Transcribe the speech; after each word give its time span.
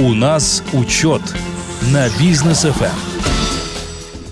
У 0.00 0.14
нас 0.14 0.62
учет 0.72 1.22
на 1.92 2.08
бизнес 2.20 2.60
ФМ. 2.60 2.84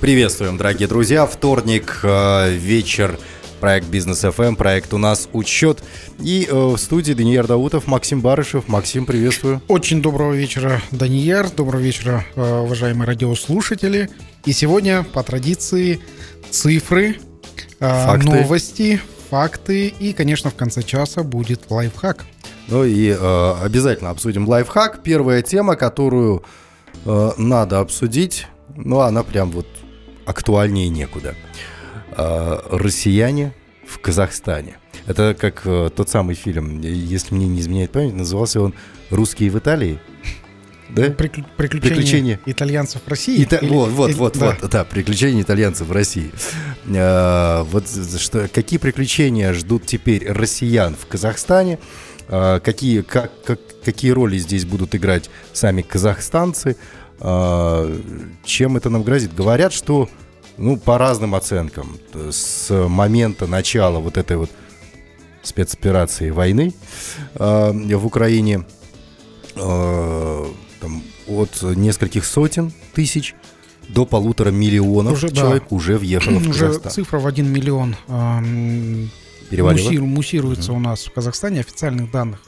Приветствуем, 0.01 0.57
дорогие 0.57 0.87
друзья. 0.87 1.27
Вторник, 1.27 2.01
э, 2.05 2.53
вечер. 2.53 3.19
Проект 3.59 3.89
Бизнес 3.89 4.21
ФМ, 4.21 4.55
проект 4.55 4.95
у 4.95 4.99
нас 4.99 5.29
учет. 5.33 5.83
И 6.21 6.47
э, 6.49 6.55
в 6.55 6.77
студии 6.77 7.15
Даниил 7.15 7.49
Даутов, 7.49 7.89
Максим 7.89 8.21
Барышев. 8.21 8.69
Максим, 8.69 9.07
приветствую. 9.07 9.61
Очень 9.67 10.03
доброго 10.03 10.35
вечера, 10.35 10.81
Даниил. 10.93 11.51
Доброго 11.57 11.81
вечера, 11.81 12.25
э, 12.37 12.59
уважаемые 12.61 13.09
радиослушатели. 13.09 14.09
И 14.45 14.53
сегодня, 14.53 15.03
по 15.03 15.25
традиции, 15.25 15.99
цифры, 16.49 17.17
э, 17.81 18.05
Факты. 18.07 18.27
новости, 18.27 19.01
факты 19.31 19.89
и, 19.89 20.13
конечно, 20.13 20.51
в 20.51 20.55
конце 20.55 20.85
часа 20.85 21.25
будет 21.25 21.63
лайфхак. 21.71 22.25
Ну 22.69 22.85
и 22.85 23.09
э, 23.11 23.55
обязательно 23.63 24.11
обсудим 24.11 24.49
лайфхак. 24.49 25.03
Первая 25.03 25.43
тема, 25.43 25.77
которую 25.77 26.43
э, 27.05 27.31
надо 27.39 27.79
обсудить, 27.81 28.47
ну 28.77 29.01
она 29.01 29.23
прям 29.23 29.51
вот 29.53 29.67
актуальнее 30.25 30.89
некуда. 30.89 31.35
Э, 32.17 32.59
россияне 32.71 33.55
в 33.87 34.01
Казахстане. 34.01 34.79
Это 35.07 35.37
как 35.39 35.63
э, 35.65 35.91
тот 35.95 36.09
самый 36.09 36.35
фильм, 36.35 36.81
если 36.81 37.35
мне 37.35 37.47
не 37.47 37.61
изменяет 37.61 37.93
память, 37.93 38.15
назывался 38.15 38.61
он 38.61 38.75
«Русские 39.11 39.51
в 39.51 39.59
Италии». 39.59 40.01
Да? 40.89 41.07
Прикл- 41.07 41.45
приключения, 41.57 41.81
Приключения. 41.97 42.41
итальянцев 42.47 43.03
в 43.05 43.09
России. 43.09 43.43
Ита- 43.45 43.57
Или- 43.59 43.71
Вот, 43.71 43.91
вот, 43.91 44.11
или- 44.11 44.17
вот, 44.17 44.39
да. 44.39 44.57
вот, 44.61 44.71
да, 44.71 44.85
приключения 44.85 45.43
итальянцев 45.43 45.87
в 45.89 45.93
России. 45.93 46.31
Э, 46.87 47.63
Вот 47.65 47.89
что, 47.89 48.49
какие 48.53 48.79
приключения 48.79 49.53
ждут 49.53 49.87
теперь 49.87 50.29
россиян 50.31 50.95
в 50.95 51.07
Казахстане? 51.07 51.79
Э, 52.29 52.61
Какие, 52.63 53.03
как, 53.03 53.31
как- 53.45 53.61
какие 53.85 54.11
роли 54.11 54.39
здесь 54.39 54.65
будут 54.65 54.95
играть 54.95 55.31
сами 55.53 55.83
казахстанцы? 55.83 56.77
Э, 57.21 57.99
Чем 58.45 58.77
это 58.77 58.91
нам 58.91 59.03
грозит? 59.03 59.35
Говорят, 59.35 59.73
что, 59.73 60.09
ну, 60.59 60.77
по 60.77 60.99
разным 60.99 61.35
оценкам, 61.35 61.99
с 62.31 62.71
момента 62.89 63.47
начала 63.47 63.99
вот 64.01 64.17
этой 64.19 64.37
вот 64.37 64.51
спецоперации 65.43 66.31
войны 66.31 66.75
э, 67.35 67.73
в 67.97 68.07
Украине 68.07 68.65
там, 69.55 71.03
от 71.29 71.63
нескольких 71.63 72.27
сотен 72.27 72.73
тысяч 72.93 73.35
до 73.89 74.05
полутора 74.05 74.51
миллионов 74.51 75.15
Уже, 75.15 75.29
да. 75.31 75.35
человек 75.37 75.73
уже 75.73 75.97
въехало 75.97 76.39
в 76.41 76.49
Уже 76.49 76.67
Казахстан. 76.67 76.93
цифра 76.93 77.19
в 77.19 77.27
1 77.27 77.51
миллион 77.51 77.97
муссиру- 79.51 80.05
муссируется 80.07 80.73
у 80.73 80.79
нас 80.79 81.05
в 81.05 81.13
Казахстане. 81.13 81.61
Официальных 81.61 82.11
данных 82.11 82.41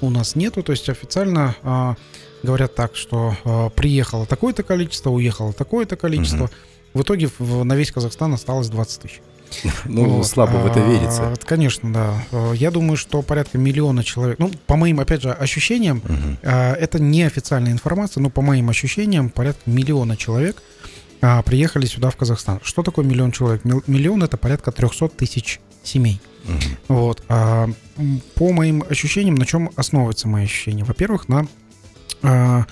у 0.00 0.10
нас 0.10 0.34
нету. 0.36 0.62
То 0.62 0.72
есть 0.72 0.88
официально 0.88 1.56
а, 1.62 1.96
говорят 2.42 2.74
так, 2.74 2.96
что 2.96 3.36
а, 3.44 3.68
приехало 3.70 4.26
такое-то 4.26 4.62
количество, 4.62 5.10
уехало 5.10 5.52
такое-то 5.52 5.96
количество. 5.96 6.50
В 6.94 7.02
итоге 7.02 7.28
в- 7.38 7.64
на 7.64 7.74
весь 7.76 7.90
Казахстан 7.92 8.32
осталось 8.34 8.68
20 8.68 9.02
тысяч. 9.02 9.20
Ну, 9.86 10.04
Вот. 10.08 10.26
слабо 10.26 10.56
в 10.58 10.66
это 10.66 10.84
А, 10.84 10.86
верится. 10.88 11.34
Конечно, 11.44 11.92
да. 11.92 12.22
А, 12.32 12.52
Я 12.52 12.70
думаю, 12.70 12.96
что 12.96 13.22
порядка 13.22 13.56
миллиона 13.58 14.04
человек. 14.04 14.38
Ну, 14.38 14.50
по 14.66 14.76
моим, 14.76 15.00
опять 15.00 15.22
же, 15.22 15.32
ощущениям, 15.32 16.02
Мгм. 16.04 16.38
а, 16.42 16.74
это 16.74 16.98
не 17.00 17.22
официальная 17.22 17.72
информация, 17.72 18.20
но 18.22 18.30
по 18.30 18.42
моим 18.42 18.68
ощущениям, 18.70 19.30
порядка 19.30 19.62
миллиона 19.70 20.16
человек 20.16 20.62
а, 21.20 21.42
приехали 21.42 21.84
сюда, 21.86 22.10
в 22.10 22.16
Казахстан. 22.16 22.60
Что 22.62 22.82
такое 22.84 23.04
миллион 23.04 23.32
человек? 23.32 23.64
Мил- 23.64 23.82
Миллион 23.88 24.22
это 24.22 24.36
порядка 24.36 24.70
300 24.70 25.08
тысяч 25.08 25.58
семей. 25.82 26.20
Мгм. 26.48 26.60
Вот. 26.88 27.22
А, 27.28 27.68
по 28.34 28.52
моим 28.52 28.82
ощущениям, 28.88 29.34
на 29.34 29.46
чем 29.46 29.70
основываются 29.76 30.28
мои 30.28 30.44
ощущения? 30.44 30.84
Во-первых, 30.84 31.28
на, 31.28 31.46
а, 32.22 32.64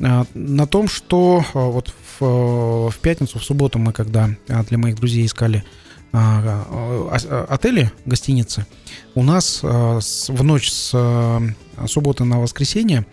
а, 0.00 0.26
на 0.34 0.66
том, 0.66 0.88
что 0.88 1.44
а, 1.54 1.58
вот 1.70 1.92
в, 2.20 2.90
в 2.90 2.98
пятницу, 3.00 3.38
в 3.38 3.44
субботу 3.44 3.78
мы, 3.78 3.92
когда 3.92 4.30
для 4.46 4.78
моих 4.78 4.96
друзей 4.96 5.26
искали 5.26 5.64
отели, 6.12 7.90
гостиницы, 8.04 8.66
у 9.16 9.24
нас 9.24 9.64
в 9.64 10.42
ночь 10.44 10.70
с 10.70 10.94
субботы 11.88 12.22
на 12.22 12.38
воскресенье 12.38 13.04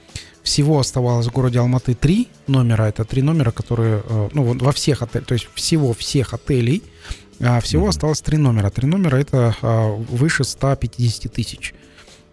всего 0.44 0.80
оставалось 0.80 1.26
в 1.26 1.32
городе 1.32 1.58
Алматы 1.58 1.96
три 1.96 2.28
номера. 2.46 2.84
Это 2.84 3.04
три 3.04 3.24
номера, 3.24 3.50
которые, 3.50 4.04
ну, 4.34 4.56
во 4.56 4.72
всех 4.72 5.02
отелях, 5.02 5.26
то 5.26 5.34
есть 5.34 5.50
всего 5.56 5.94
всех 5.94 6.36
отелей, 6.36 6.84
а, 7.40 7.60
всего 7.62 7.84
Мгм. 7.84 7.90
осталось 7.90 8.22
три 8.22 8.38
номера. 8.38 8.70
Три 8.70 8.88
номера 8.88 9.18
это 9.18 9.56
а, 9.62 9.92
выше 9.96 10.44
150 10.44 11.32
тысяч. 11.32 11.74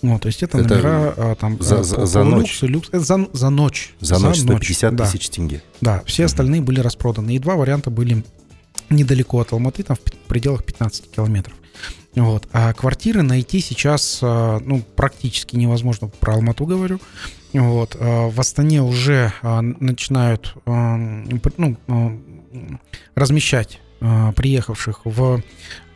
Ну, 0.00 0.18
то 0.18 0.26
есть 0.28 0.42
это, 0.42 0.58
Это 0.58 0.74
номера 0.76 1.14
а, 1.16 1.34
там 1.34 1.60
за- 1.60 1.80
а, 1.80 1.82
за- 1.84 2.06
за 2.06 2.22
ночь? 2.24 2.62
люкс- 2.62 2.88
это 2.88 3.00
за, 3.00 3.26
за 3.32 3.50
ночь. 3.50 3.94
За 4.00 4.18
ночь 4.18 4.38
150 4.38 4.94
да. 4.94 5.06
тысяч 5.06 5.28
тенге. 5.28 5.62
Да, 5.80 6.02
все 6.06 6.24
остальные 6.26 6.60
были 6.60 6.80
распроданы. 6.80 7.34
И 7.34 7.38
два 7.38 7.56
варианта 7.56 7.90
были 7.90 8.22
недалеко 8.90 9.40
от 9.40 9.52
Алматы, 9.52 9.82
там 9.82 9.96
в 9.96 10.00
пределах 10.28 10.64
15 10.64 11.10
километров. 11.10 11.56
Вот. 12.14 12.48
А 12.52 12.72
квартиры 12.72 13.22
найти 13.22 13.60
сейчас 13.60 14.20
а, 14.22 14.60
ну, 14.64 14.82
практически 14.96 15.56
невозможно, 15.56 16.08
про 16.08 16.34
Алмату 16.34 16.64
говорю. 16.64 17.00
Вот. 17.52 17.96
В 17.98 18.38
Астане 18.38 18.82
уже 18.82 19.32
начинают 19.42 20.54
ну, 20.66 22.20
размещать 23.14 23.80
приехавших 24.00 25.00
в, 25.04 25.42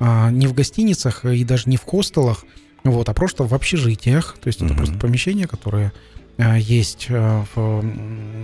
а, 0.00 0.30
не 0.30 0.46
в 0.46 0.54
гостиницах 0.54 1.24
и 1.24 1.44
даже 1.44 1.64
не 1.70 1.76
в 1.76 1.82
хостелах, 1.84 2.44
вот, 2.84 3.08
а 3.08 3.14
просто 3.14 3.44
в 3.44 3.54
общежитиях. 3.54 4.36
То 4.42 4.48
есть 4.48 4.58
это 4.60 4.66
Мгм. 4.72 4.76
просто 4.76 4.98
помещения, 4.98 5.46
которые 5.46 5.92
а, 6.38 6.58
есть 6.58 7.06
а, 7.10 7.44
в, 7.54 7.82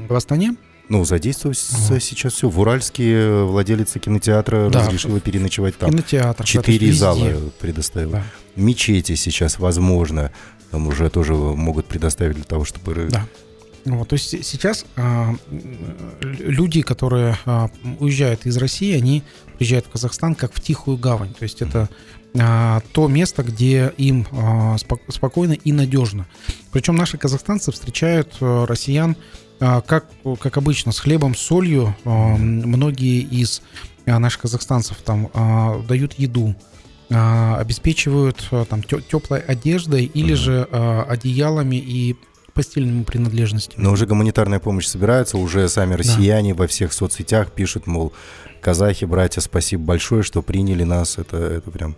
в 0.09 0.15
Астане. 0.15 0.55
Ну, 0.89 1.05
задействовать 1.05 1.59
с- 1.59 1.91
Вот. 1.91 2.03
сейчас 2.03 2.33
все. 2.35 2.49
В 2.49 2.59
Уральске 2.61 3.13
э, 3.13 3.43
владелица 3.45 3.99
кинотеатра 3.99 4.71
Да, 4.71 4.81
разрешила 4.81 5.21
переночевать 5.21 5.77
там. 5.77 5.91
Кинотеатр. 5.91 6.39
да, 6.39 6.45
Четыре 6.45 6.87
везде. 6.87 6.99
зала 7.01 7.31
предоставила. 7.61 8.13
Да. 8.13 8.25
Мечети 8.57 9.15
сейчас, 9.15 9.59
возможно, 9.59 10.33
там 10.71 10.87
уже 10.87 11.11
тоже 11.11 11.35
могут 11.35 11.87
предоставить 11.87 12.37
для 12.37 12.45
того, 12.45 12.65
чтобы... 12.65 13.09
Да. 13.11 13.27
Вот, 13.97 14.09
то 14.09 14.15
есть 14.15 14.29
се- 14.29 14.43
сейчас 14.43 14.85
м, 14.97 15.39
люди, 16.21 16.83
которые 16.83 17.39
а, 17.47 17.71
уезжают 18.01 18.47
из 18.47 18.57
России, 18.57 18.95
они 18.97 19.23
приезжают 19.57 19.87
в 19.87 19.91
Казахстан 19.91 20.35
как 20.35 20.53
в 20.55 20.61
тихую 20.61 20.97
гавань. 20.99 21.35
То 21.35 21.43
есть 21.45 21.63
это 21.63 21.89
а, 22.39 22.83
то 22.93 23.09
место, 23.09 23.43
где 23.43 23.93
им 23.97 24.27
а, 24.33 24.77
спок- 24.79 25.01
спокойно 25.09 25.53
и 25.55 25.73
надежно. 25.73 26.27
Причем 26.73 26.95
наши 26.97 27.17
казахстанцы 27.19 27.73
встречают 27.73 28.37
а, 28.41 28.67
россиян 28.67 29.17
а, 29.61 29.81
как, 29.81 30.07
как 30.41 30.57
обычно, 30.59 30.93
с 30.93 30.99
хлебом, 31.01 31.35
с 31.35 31.39
солью. 31.41 31.97
М, 32.05 32.61
Многие 32.69 33.21
из 33.23 33.63
а, 34.07 34.19
наших 34.19 34.43
казахстанцев 34.43 34.99
там 35.05 35.31
а, 35.35 35.81
дают 35.89 36.15
еду, 36.19 36.55
обеспечивают 37.11 38.49
там 38.69 38.83
теплой 38.83 39.41
одеждой 39.41 40.05
или 40.05 40.33
Мгм. 40.35 40.37
же 40.37 40.69
а, 40.71 41.05
одеялами 41.09 41.77
и 41.77 42.17
постельными 42.59 43.05
принадлежностями. 43.05 43.81
Но 43.81 43.93
уже 43.93 44.05
гуманитарная 44.05 44.59
помощь 44.59 44.87
собирается, 44.87 45.39
уже 45.39 45.69
сами 45.69 45.95
россияне 45.95 46.55
во 46.55 46.67
всех 46.67 46.93
соцсетях 46.93 47.53
пишут, 47.53 47.87
мол, 47.87 48.13
казахи, 48.61 49.05
братья, 49.05 49.41
спасибо 49.41 49.85
большое, 49.85 50.25
что 50.25 50.43
приняли 50.43 50.83
нас. 50.83 51.19
Это, 51.19 51.37
это 51.37 51.71
прям... 51.71 51.95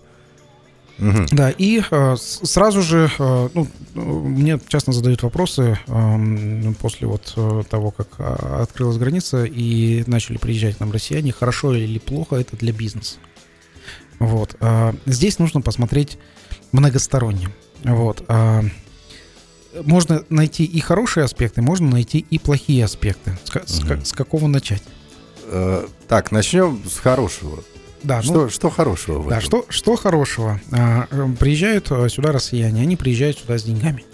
Мгм. 0.99 1.25
Да, 1.33 1.49
и 1.49 1.81
э, 1.91 2.17
сразу 2.19 2.83
же, 2.83 3.11
э, 3.19 3.49
ну, 3.55 3.69
э, 3.95 4.01
мне 4.01 4.61
часто 4.69 4.93
задают 4.93 5.23
вопросы 5.23 5.79
эм, 5.87 6.77
после 6.79 7.07
вот 7.07 7.33
э, 7.37 7.63
того, 7.71 7.91
как 7.91 8.09
а, 8.19 8.61
открылась 8.63 8.99
граница 8.99 9.45
и 9.45 10.05
начали 10.07 10.37
приезжать 10.37 10.77
к 10.77 10.81
нам 10.81 10.93
россияне, 10.93 11.33
хорошо 11.33 11.75
или 11.75 11.99
плохо 11.99 12.37
это 12.37 12.55
для 12.59 12.75
бизнеса. 12.75 13.17
Вот. 14.19 14.57
э, 14.61 14.93
Здесь 15.07 15.39
нужно 15.39 15.63
посмотреть 15.63 16.19
многосторонне. 16.73 17.49
Вот. 17.83 18.23
а, 18.29 18.63
Можно 19.85 20.25
найти 20.31 20.65
и 20.65 20.81
хорошие 20.81 21.25
аспекты, 21.25 21.63
можно 21.63 21.89
найти 21.91 22.19
и 22.31 22.39
плохие 22.39 22.85
аспекты. 22.85 23.39
С, 23.45 23.51
ка- 23.51 23.63
с 23.67 23.81
ка- 23.81 23.95
Мгм. 23.95 24.05
с 24.05 24.13
какого 24.13 24.47
начать? 24.49 24.83
Э, 25.47 25.87
Так, 26.09 26.33
начнем 26.33 26.83
с 26.89 26.99
хорошего. 26.99 27.63
Да, 28.03 28.17
ну, 28.17 28.23
Что, 28.23 28.49
что 28.49 28.71
хорошего 28.71 29.19
в 29.21 29.29
Да, 29.29 29.39
этом? 29.39 29.47
что, 29.47 29.67
что 29.69 29.97
хорошего? 29.97 30.61
А, 30.73 31.07
э, 31.11 31.29
Приезжают 31.39 31.91
э, 31.91 32.09
сюда 32.09 32.33
россияне, 32.33 32.81
они 32.83 32.97
приезжают 32.97 33.39
сюда 33.39 33.59
с 33.59 33.63
деньгами. 33.63 34.05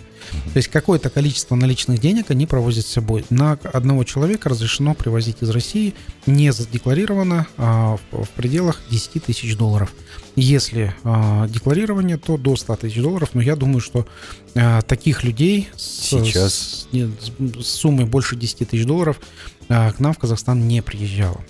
То 0.53 0.57
есть 0.57 0.69
какое-то 0.69 1.11
количество 1.11 1.55
наличных 1.55 2.01
денег 2.01 2.31
они 2.31 2.47
провозят 2.47 2.87
с 2.87 2.91
собой. 2.91 3.25
На 3.31 3.53
одного 3.53 4.05
человека 4.05 4.49
разрешено 4.49 4.95
привозить 4.95 5.39
из 5.43 5.51
России 5.51 5.95
не 6.27 6.53
задекларировано 6.53 7.47
а, 7.57 7.99
в, 8.11 8.29
пределах 8.31 8.81
10 8.91 9.25
тысяч 9.25 9.57
долларов. 9.57 9.93
Если 10.35 10.95
а, 11.05 11.47
декларирование, 11.49 12.17
то 12.19 12.37
до 12.37 12.57
100 12.57 12.77
тысяч 12.77 12.97
долларов. 13.03 13.31
Но 13.35 13.41
я 13.43 13.57
думаю, 13.57 13.81
что 13.81 14.07
а, 14.55 14.83
таких 14.83 15.25
людей 15.25 15.69
Сейчас. 15.77 16.53
с- 16.55 16.89
с- 16.93 17.65
с 17.65 17.69
суммой 17.69 18.05
больше 18.07 18.37
10 18.37 18.69
тысяч 18.71 18.85
долларов 18.85 19.21
а, 19.69 19.93
к 19.93 20.01
нам 20.01 20.13
в 20.13 20.19
Казахстан 20.19 20.67
не 20.69 20.83
приезжало. 20.83 21.41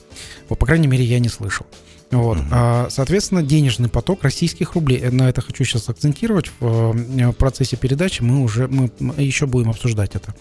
По 0.49 0.56
крайней 0.67 0.87
мере, 0.87 1.05
я 1.05 1.19
не 1.19 1.28
слышал. 1.28 1.67
Вот. 2.11 2.38
А, 2.53 2.88
соответственно, 2.88 3.43
денежный 3.43 3.88
поток 3.88 4.23
российских 4.23 4.75
рублей. 4.75 5.00
Э, 5.00 5.11
на 5.11 5.29
это 5.29 5.41
хочу 5.41 5.64
сейчас 5.64 5.88
акцентировать. 5.88 6.50
В, 6.61 6.93
в 6.93 7.32
процессе 7.32 7.76
передачи 7.76 8.23
мы 8.23 8.43
уже 8.43 8.69
мы 8.69 8.91
еще 9.17 9.47
будем 9.47 9.70
обсуждать 9.70 10.14
это. 10.14 10.35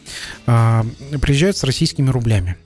А, 0.46 0.86
приезжают 1.22 1.58
с 1.58 1.64
российскими 1.64 2.10
рублями. 2.10 2.58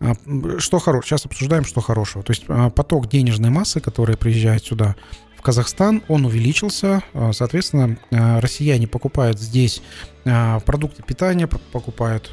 А, 0.00 0.14
что 0.58 0.78
хорошего? 0.78 1.06
Сейчас 1.06 1.26
обсуждаем, 1.26 1.64
что 1.64 1.80
хорошего. 1.80 2.22
То 2.22 2.32
есть 2.32 2.44
а, 2.48 2.70
поток 2.70 3.08
денежной 3.08 3.50
массы, 3.50 3.80
которая 3.80 4.16
приезжает 4.16 4.64
сюда, 4.64 4.96
в 5.36 5.42
Казахстан, 5.42 6.02
он 6.08 6.24
увеличился. 6.24 7.02
А, 7.14 7.32
соответственно, 7.32 7.96
россияне 8.10 8.86
покупают 8.86 9.40
здесь 9.40 9.82
продукты 10.24 11.04
питания, 11.04 11.46
покупают 11.46 12.32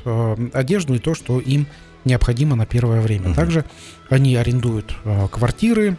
одежду 0.51 0.95
и 0.95 0.99
то, 0.99 1.13
что 1.13 1.39
им 1.39 1.67
необходимо 2.05 2.55
на 2.55 2.65
первое 2.65 3.01
время. 3.01 3.29
Угу. 3.29 3.35
Также 3.35 3.65
они 4.09 4.35
арендуют 4.35 4.95
квартиры, 5.31 5.97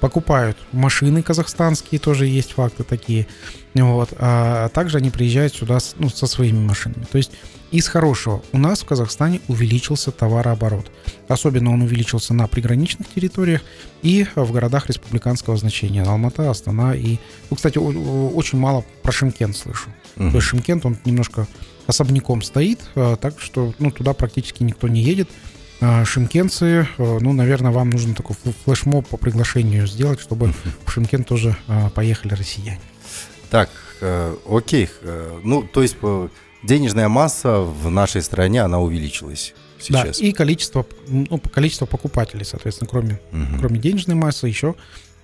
покупают 0.00 0.58
машины 0.72 1.22
казахстанские, 1.22 1.98
тоже 1.98 2.26
есть 2.26 2.52
факты 2.52 2.84
такие. 2.84 3.26
Вот. 3.74 4.12
А 4.18 4.68
также 4.68 4.98
они 4.98 5.10
приезжают 5.10 5.54
сюда 5.54 5.78
ну, 5.96 6.08
со 6.08 6.26
своими 6.26 6.58
машинами. 6.58 7.04
То 7.10 7.18
есть 7.18 7.32
из 7.70 7.86
хорошего, 7.86 8.42
у 8.52 8.58
нас 8.58 8.80
в 8.80 8.86
Казахстане 8.86 9.40
увеличился 9.48 10.10
товарооборот. 10.10 10.90
Особенно 11.28 11.72
он 11.72 11.82
увеличился 11.82 12.32
на 12.34 12.46
приграничных 12.48 13.08
территориях 13.08 13.62
и 14.02 14.26
в 14.34 14.52
городах 14.52 14.88
республиканского 14.88 15.56
значения. 15.56 16.02
Алмата, 16.02 16.50
Астана 16.50 16.94
и... 16.94 17.18
Ну, 17.50 17.56
кстати, 17.56 17.78
очень 17.78 18.58
мало 18.58 18.84
про 19.02 19.12
Шимкент 19.12 19.56
слышу. 19.56 19.90
Uh-huh. 20.16 20.30
То 20.30 20.36
есть 20.36 20.46
Шимкент, 20.48 20.86
он 20.86 20.96
немножко 21.04 21.46
особняком 21.88 22.42
стоит, 22.42 22.80
а, 22.94 23.16
так 23.16 23.40
что 23.40 23.74
ну, 23.80 23.90
туда 23.90 24.12
практически 24.12 24.62
никто 24.62 24.86
не 24.86 25.00
едет. 25.00 25.28
А, 25.80 26.04
шимкенцы, 26.04 26.86
а, 26.98 27.18
ну, 27.20 27.32
наверное, 27.32 27.72
вам 27.72 27.90
нужно 27.90 28.14
такой 28.14 28.36
флешмоб 28.64 29.08
по 29.08 29.16
приглашению 29.16 29.86
сделать, 29.86 30.20
чтобы 30.20 30.52
в 30.84 30.90
Шимкент 30.90 31.26
тоже 31.26 31.56
поехали 31.94 32.34
россияне. 32.34 32.80
Так, 33.50 33.70
э, 34.02 34.36
окей. 34.46 34.90
Э, 35.00 35.40
ну, 35.42 35.62
то 35.62 35.80
есть 35.80 35.96
денежная 36.62 37.08
масса 37.08 37.60
в 37.60 37.90
нашей 37.90 38.20
стране, 38.20 38.60
она 38.60 38.78
увеличилась 38.78 39.54
сейчас. 39.80 40.18
Да, 40.18 40.26
и 40.26 40.32
количество, 40.32 40.84
ну, 41.06 41.38
количество 41.38 41.86
покупателей, 41.86 42.44
соответственно, 42.44 42.90
кроме, 42.90 43.20
угу. 43.32 43.58
кроме 43.60 43.78
денежной 43.78 44.16
массы, 44.16 44.46
еще 44.46 44.74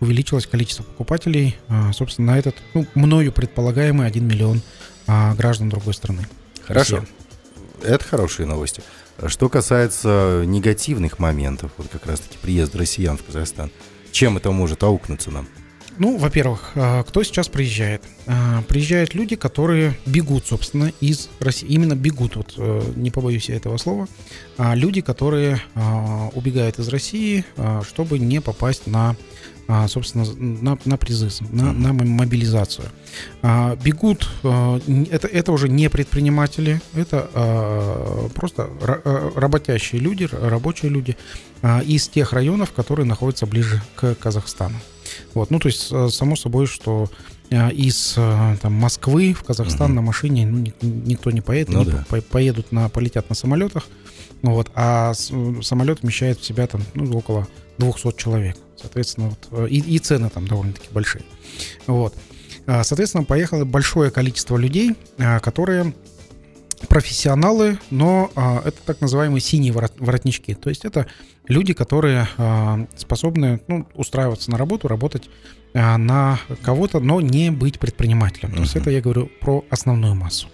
увеличилось 0.01 0.47
количество 0.47 0.83
покупателей, 0.83 1.57
собственно, 1.93 2.33
на 2.33 2.39
этот, 2.39 2.57
ну, 2.73 2.87
мною 2.95 3.33
предполагаемый 3.33 4.07
1 4.07 4.27
миллион 4.27 4.63
граждан 5.07 5.69
другой 5.69 5.95
страны. 5.95 6.27
Хорошо. 6.67 7.05
Это 7.83 8.05
хорошие 8.05 8.47
новости. 8.47 8.83
Что 9.27 9.49
касается 9.49 10.43
негативных 10.47 11.19
моментов, 11.19 11.71
вот 11.77 11.89
как 11.89 12.07
раз-таки 12.07 12.39
приезд 12.39 12.75
россиян 12.75 13.17
в 13.17 13.25
Казахстан, 13.25 13.71
чем 14.11 14.37
это 14.37 14.51
может 14.51 14.83
аукнуться 14.83 15.31
нам? 15.31 15.47
Ну, 15.97 16.17
во-первых, 16.17 16.73
а, 16.75 17.05
кто 17.05 17.23
сейчас 17.23 17.49
приезжает? 17.49 18.03
А, 18.27 18.63
приезжают 18.63 19.15
люди, 19.15 19.37
которые 19.37 19.97
бегут, 20.07 20.45
собственно, 20.47 20.93
из 21.01 21.29
России. 21.39 21.69
Именно 21.69 21.95
бегут, 21.95 22.35
вот 22.35 22.55
э, 22.57 22.93
не 22.97 23.13
побоюсь 23.13 23.49
я 23.49 23.55
этого 23.57 23.77
слова. 23.77 24.09
А, 24.59 24.75
люди, 24.75 25.01
которые 25.01 25.61
убегают 26.35 26.79
из 26.79 26.89
России, 26.89 27.45
чтобы 27.87 28.19
не 28.19 28.41
попасть 28.41 28.87
на 28.87 29.17
собственно, 29.89 30.25
на, 30.37 30.79
на 30.85 30.97
призыв, 30.97 31.41
на, 31.51 31.73
на 31.73 31.93
мобилизацию. 31.93 32.89
Бегут, 33.43 34.29
это, 34.43 35.27
это 35.29 35.53
уже 35.53 35.69
не 35.69 35.89
предприниматели, 35.89 36.81
это 36.95 37.29
просто 38.35 38.69
работящие 39.35 40.01
люди, 40.01 40.29
рабочие 40.31 40.91
люди 40.91 41.17
из 41.87 42.09
тех 42.09 42.33
районов, 42.33 42.73
которые 42.73 43.07
находятся 43.07 43.47
ближе 43.47 43.83
к 43.97 44.15
Казахстану. 44.17 44.77
Вот, 45.35 45.51
ну, 45.51 45.59
то 45.59 45.69
есть, 45.69 45.93
само 46.15 46.37
собой, 46.37 46.67
что 46.67 47.09
из 47.51 48.15
там, 48.15 48.73
Москвы 48.73 49.33
в 49.33 49.45
Казахстан 49.45 49.93
угу. 49.93 49.95
на 49.97 50.03
машине 50.03 50.47
ну, 50.47 50.65
никто 50.83 51.31
не 51.31 51.41
поедет, 51.41 51.75
ну, 51.75 51.83
они 51.83 51.91
да. 51.91 52.05
по 52.09 52.21
поедут 52.21 52.73
на, 52.73 52.89
полетят 52.89 53.29
на 53.29 53.35
самолетах, 53.35 53.87
вот, 54.43 54.71
а 54.75 55.15
самолет 55.15 56.03
вмещает 56.03 56.41
в 56.41 56.45
себя 56.45 56.67
там 56.67 56.83
ну, 56.95 57.17
около 57.17 57.47
200 57.79 58.17
человек. 58.17 58.57
Соответственно, 58.77 59.35
вот, 59.51 59.71
и, 59.71 59.79
и 59.79 59.99
цены 59.99 60.31
там 60.31 60.47
довольно-таки 60.47 60.89
большие. 60.93 61.25
Вот. 61.87 62.15
А, 62.67 62.85
соответственно, 62.85 63.25
поехало 63.25 63.65
большое 63.65 64.11
количество 64.11 64.57
людей, 64.57 64.97
которые 65.43 65.95
профессионалы, 66.89 67.79
но 67.91 68.31
а, 68.35 68.63
это 68.65 68.77
так 68.85 69.01
называемые 69.01 69.41
синие 69.41 69.73
воротнички. 69.73 70.55
То 70.55 70.69
есть 70.69 70.85
это 70.85 71.07
люди, 71.47 71.73
которые 71.73 72.29
а, 72.37 72.87
способны 72.97 73.61
ну, 73.69 73.87
устраиваться 73.95 74.51
на 74.51 74.59
работу, 74.59 74.89
работать 74.89 75.31
а, 75.75 75.99
на 75.99 76.39
кого-то, 76.63 77.01
но 77.01 77.21
не 77.21 77.51
быть 77.51 77.79
предпринимателем. 77.79 78.51
Uh-huh. 78.51 78.57
То 78.57 78.61
есть 78.63 78.77
это 78.77 78.91
я 78.91 79.01
говорю 79.01 79.31
про 79.41 79.65
основную 79.71 80.15
массу. 80.15 80.49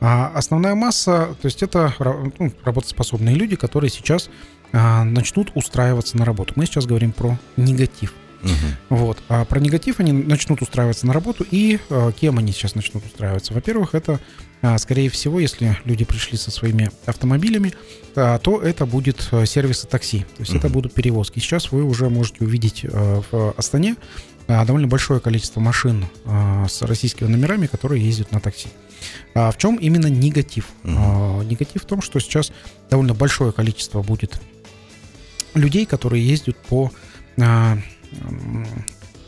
А 0.00 0.32
основная 0.34 0.74
масса, 0.74 1.36
то 1.40 1.46
есть 1.46 1.62
это 1.62 1.94
ну, 2.38 2.52
работоспособные 2.64 3.34
люди, 3.34 3.56
которые 3.56 3.90
сейчас 3.90 4.30
а, 4.30 4.57
начнут 4.72 5.50
устраиваться 5.54 6.16
на 6.16 6.24
работу. 6.24 6.52
Мы 6.56 6.66
сейчас 6.66 6.86
говорим 6.86 7.12
про 7.12 7.38
негатив. 7.56 8.14
Угу. 8.42 8.96
Вот. 8.98 9.18
А 9.28 9.44
про 9.44 9.58
негатив 9.60 10.00
они 10.00 10.12
начнут 10.12 10.62
устраиваться 10.62 11.06
на 11.06 11.12
работу. 11.12 11.44
И 11.50 11.80
а, 11.90 12.12
кем 12.12 12.38
они 12.38 12.52
сейчас 12.52 12.74
начнут 12.74 13.04
устраиваться? 13.04 13.52
Во-первых, 13.52 13.94
это, 13.94 14.20
а, 14.62 14.78
скорее 14.78 15.10
всего, 15.10 15.40
если 15.40 15.76
люди 15.84 16.04
пришли 16.04 16.38
со 16.38 16.50
своими 16.50 16.90
автомобилями, 17.06 17.72
а, 18.14 18.38
то 18.38 18.60
это 18.60 18.86
будет 18.86 19.28
а, 19.32 19.44
сервисы 19.44 19.86
такси. 19.86 20.20
То 20.20 20.40
есть 20.40 20.52
угу. 20.52 20.58
это 20.58 20.68
будут 20.68 20.94
перевозки. 20.94 21.40
Сейчас 21.40 21.72
вы 21.72 21.82
уже 21.82 22.08
можете 22.08 22.44
увидеть 22.44 22.84
а, 22.84 23.22
в 23.30 23.54
Астане 23.56 23.96
а, 24.46 24.64
довольно 24.64 24.86
большое 24.86 25.20
количество 25.20 25.60
машин 25.60 26.06
а, 26.24 26.68
с 26.68 26.82
российскими 26.82 27.28
номерами, 27.28 27.66
которые 27.66 28.04
ездят 28.04 28.30
на 28.30 28.40
такси. 28.40 28.68
А 29.34 29.50
в 29.50 29.58
чем 29.58 29.76
именно 29.76 30.06
негатив? 30.06 30.68
Угу. 30.84 30.92
А, 30.96 31.42
негатив 31.42 31.82
в 31.82 31.86
том, 31.86 32.02
что 32.02 32.20
сейчас 32.20 32.52
довольно 32.88 33.14
большое 33.14 33.52
количество 33.52 34.02
будет 34.02 34.40
людей, 35.54 35.86
которые 35.86 36.26
ездят 36.26 36.56
по 36.56 36.90
а, 37.40 37.78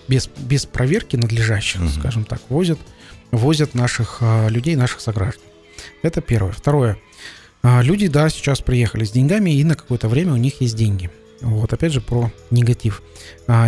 без, 0.09 0.29
без 0.39 0.67
проверки 0.67 1.17
надлежащих, 1.17 1.81
угу. 1.81 1.89
скажем 1.89 2.25
так, 2.25 2.41
возят, 2.49 2.79
возят 3.31 3.75
наших 3.75 4.19
а, 4.21 4.49
людей, 4.49 4.77
наших 4.77 5.01
сограждан. 5.01 5.45
Это 6.03 6.21
первое. 6.21 6.53
Второе. 6.53 6.99
А, 7.63 7.83
люди, 7.83 8.09
да, 8.09 8.29
сейчас 8.29 8.61
приехали 8.61 9.05
с 9.05 9.13
деньгами, 9.13 9.51
и 9.51 9.65
на 9.65 9.75
какое-то 9.75 10.09
время 10.09 10.33
у 10.33 10.37
них 10.37 10.61
есть 10.61 10.77
деньги. 10.77 11.11
Вот, 11.41 11.73
опять 11.73 11.93
же, 11.93 12.03
про 12.03 12.31
негатив. 12.51 13.03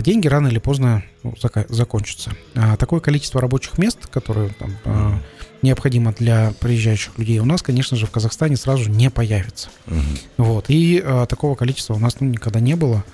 Деньги 0.02 0.26
рано 0.28 0.48
или 0.48 0.58
поздно 0.58 1.05
ну, 1.22 1.32
зак- 1.43 1.72
закончатся. 1.72 2.32
Такое 2.78 3.00
количество 3.00 3.40
рабочих 3.40 3.78
мест, 3.78 4.08
которые 4.08 4.50
там, 4.50 5.22
необходимо 5.62 6.12
для 6.12 6.52
приезжающих 6.60 7.18
людей, 7.18 7.38
у 7.38 7.44
нас, 7.44 7.62
конечно 7.62 7.96
же, 7.96 8.06
в 8.06 8.10
Казахстане 8.10 8.56
сразу 8.56 8.90
не 8.90 9.10
появится. 9.10 9.68
Угу. 9.86 10.44
Вот, 10.44 10.64
и 10.68 11.02
а, 11.04 11.26
такого 11.26 11.54
количества 11.54 11.94
у 11.94 11.98
нас 11.98 12.20
ну, 12.20 12.28
никогда 12.28 12.60
не 12.60 12.76
было. 12.76 13.04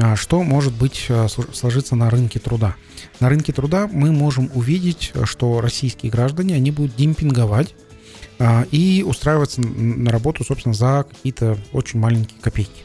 А 0.00 0.14
что 0.14 0.44
может 0.44 0.72
быть 0.72 1.06
э, 1.08 1.26
сложиться 1.52 1.96
на 1.96 2.08
рынке 2.08 2.38
труда? 2.38 2.76
На 3.18 3.28
рынке 3.28 3.52
труда 3.52 3.88
мы 3.92 4.12
можем 4.12 4.48
увидеть, 4.54 5.12
что 5.24 5.60
российские 5.60 6.12
граждане, 6.12 6.54
они 6.54 6.70
будут 6.70 6.94
демпинговать 6.94 7.74
а, 8.38 8.64
и 8.70 9.04
устраиваться 9.04 9.60
на 9.60 10.10
работу, 10.12 10.44
собственно, 10.44 10.74
за 10.74 11.04
какие-то 11.08 11.58
очень 11.72 11.98
маленькие 11.98 12.40
копейки. 12.40 12.84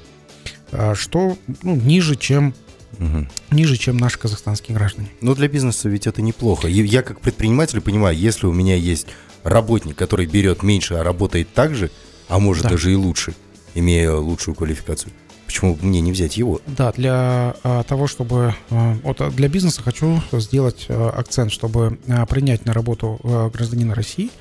А, 0.71 0.95
что 0.95 1.37
ну, 1.61 1.75
ниже, 1.75 2.15
чем 2.15 2.55
Угу. 2.99 3.27
Ниже, 3.51 3.77
чем 3.77 3.97
наши 3.97 4.19
казахстанские 4.19 4.75
граждане. 4.75 5.09
Но 5.21 5.35
для 5.35 5.47
бизнеса 5.47 5.89
ведь 5.89 6.07
это 6.07 6.21
неплохо. 6.21 6.67
Я 6.67 7.01
как 7.01 7.19
предприниматель 7.21 7.81
понимаю, 7.81 8.17
если 8.17 8.45
у 8.45 8.53
меня 8.53 8.75
есть 8.75 9.07
работник, 9.43 9.95
который 9.95 10.25
берет 10.25 10.63
меньше, 10.63 10.95
а 10.95 11.03
работает 11.03 11.53
так 11.53 11.75
же, 11.75 11.91
а 12.27 12.39
может 12.39 12.63
да. 12.63 12.69
даже 12.69 12.91
и 12.91 12.95
лучше, 12.95 13.33
имея 13.75 14.13
лучшую 14.13 14.55
квалификацию, 14.55 15.11
Почему 15.53 15.77
мне 15.81 16.01
не 16.01 16.11
взять 16.11 16.35
его? 16.35 16.61
Да, 16.65 16.91
для 16.93 17.55
а, 17.63 17.83
того, 17.83 18.07
чтобы... 18.07 18.55
А, 18.71 18.97
вот 19.03 19.21
а, 19.21 19.29
для 19.29 19.47
бизнеса 19.47 19.83
хочу 19.83 20.19
сделать 20.31 20.87
акцент, 20.89 21.51
чтобы 21.51 21.99
принять 22.27 22.65
на 22.65 22.73
работу 22.73 23.19
гражданина 23.53 23.93
России, 23.93 24.31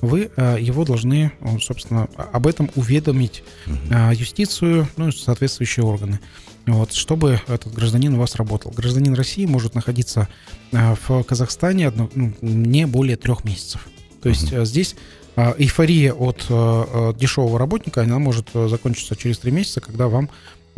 вы 0.00 0.30
его 0.58 0.84
должны, 0.84 1.30
собственно, 1.60 2.08
об 2.16 2.46
этом 2.46 2.70
уведомить 2.74 3.44
а, 3.90 4.12
юстицию, 4.12 4.88
ну 4.96 5.08
и 5.08 5.12
соответствующие 5.12 5.84
органы. 5.84 6.20
Вот, 6.66 6.92
чтобы 6.92 7.40
этот 7.48 7.72
гражданин 7.72 8.14
у 8.14 8.18
вас 8.18 8.36
работал. 8.36 8.70
Гражданин 8.70 9.14
России 9.14 9.46
может 9.46 9.74
находиться 9.74 10.28
а, 10.72 10.94
в 10.94 11.24
Казахстане 11.24 11.88
одно, 11.88 12.08
ну, 12.14 12.32
не 12.40 12.86
более 12.86 13.16
трех 13.16 13.44
месяцев. 13.44 13.88
То 14.22 14.28
есть 14.28 14.52
uh-huh. 14.52 14.64
здесь 14.64 14.94
эйфория 15.36 16.12
от 16.12 16.46
дешевого 17.18 17.58
работника, 17.58 18.02
она 18.02 18.20
может 18.20 18.50
закончиться 18.54 19.16
через 19.16 19.38
три 19.38 19.50
месяца, 19.50 19.80
когда 19.80 20.06
вам 20.06 20.30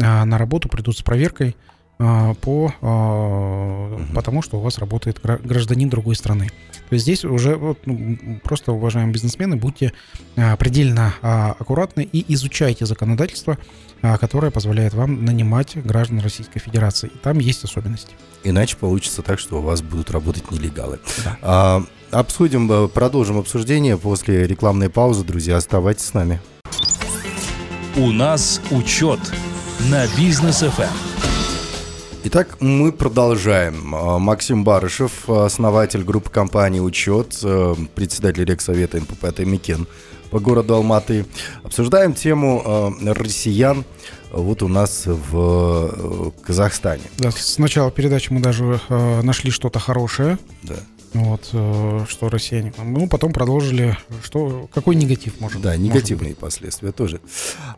а, 0.03 0.25
на 0.25 0.39
работу 0.39 0.69
придут 0.69 0.99
с 0.99 1.03
проверкой, 1.03 1.57
а, 1.99 2.35
по, 2.35 2.73
а, 2.81 4.01
потому 4.15 4.43
что 4.43 4.59
у 4.59 4.61
вас 4.61 4.79
работает 4.79 5.21
гражданин 5.23 5.89
другой 5.89 6.17
страны. 6.17 6.51
То 6.89 6.95
есть 6.95 7.05
здесь 7.05 7.25
уже 7.25 7.57
вот, 7.57 7.79
ну, 7.87 8.41
просто, 8.43 8.73
уважаемые 8.73 9.13
бизнесмены, 9.13 9.57
будьте 9.57 9.93
а, 10.37 10.57
предельно 10.57 11.15
аккуратны 11.23 12.09
и 12.11 12.25
изучайте 12.35 12.87
законодательство, 12.87 13.59
которое 14.21 14.51
позволяет 14.51 14.93
вам 14.93 15.25
нанимать 15.25 15.77
граждан 15.83 16.21
Российской 16.21 16.61
Федерации. 16.61 17.11
Там 17.23 17.39
есть 17.39 17.65
особенности. 17.65 18.15
Иначе 18.45 18.77
получится 18.77 19.23
так, 19.23 19.39
что 19.39 19.59
у 19.59 19.63
вас 19.63 19.81
будут 19.81 20.11
работать 20.11 20.51
нелегалы. 20.51 20.99
Да. 21.25 21.39
А, 21.41 21.85
обсудим, 22.11 22.71
э, 22.71 22.89
продолжим 22.89 23.39
обсуждение 23.39 23.97
после 23.97 24.47
рекламной 24.47 24.91
паузы. 24.91 25.25
Друзья, 25.25 25.57
оставайтесь 25.57 26.05
с 26.05 26.15
нами. 26.15 26.41
У 27.97 28.11
нас 28.13 28.61
учет 28.71 29.21
на 29.89 30.07
бизнес 30.17 30.63
FM. 30.63 31.14
Итак, 32.27 32.57
мы 32.61 32.91
продолжаем. 32.91 33.95
А, 33.95 34.19
Максим 34.19 34.65
Барышев, 34.65 35.29
основатель 35.29 36.03
группы 36.03 36.31
компании 36.31 36.81
«Учет», 36.81 37.39
э, 37.43 37.75
председатель 37.95 38.47
Рексовета 38.47 38.97
НПП 38.99 39.31
«Таймикен» 39.31 39.87
по 40.31 40.41
городу 40.41 40.75
Алматы. 40.75 41.27
Обсуждаем 41.65 42.15
тему 42.15 42.63
э, 42.65 43.13
россиян 43.13 43.85
вот 44.33 44.63
у 44.63 44.69
нас 44.69 45.03
в 45.05 45.35
э, 45.35 46.31
Казахстане. 46.43 47.03
Да, 47.19 47.31
с 47.31 47.59
начала 47.59 47.91
передачи 47.91 48.33
мы 48.33 48.41
даже 48.41 48.81
нашли 48.89 49.51
что-то 49.51 49.79
хорошее. 49.79 50.39
Да. 50.63 50.77
Вот, 51.13 51.45
что 51.45 52.29
россияне. 52.31 52.73
Ну, 52.83 53.07
потом 53.07 53.35
продолжили, 53.35 53.99
что, 54.25 54.69
какой 54.73 54.97
негатив 54.97 55.41
может 55.41 55.61
Да, 55.61 55.77
негативные 55.77 56.31
может 56.31 56.37
быть. 56.37 56.39
последствия 56.39 56.91
тоже. 56.91 57.21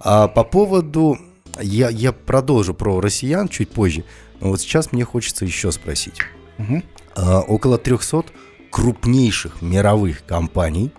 А 0.01 0.29
по 0.29 0.45
поводу, 0.45 1.19
я, 1.61 1.91
я 1.91 2.13
продолжу 2.13 2.75
про 2.75 3.01
россиян 3.01 3.49
чуть 3.49 3.71
позже. 3.71 4.05
Но 4.41 4.51
вот 4.51 4.61
сейчас 4.61 4.93
мне 4.93 5.05
хочется 5.05 5.45
еще 5.45 5.73
спросить. 5.73 6.19
Угу. 6.59 6.83
А, 7.17 7.41
около 7.41 7.79
300 7.79 8.27
крупнейших 8.71 9.63
мировых 9.63 10.25
компаний 10.27 10.91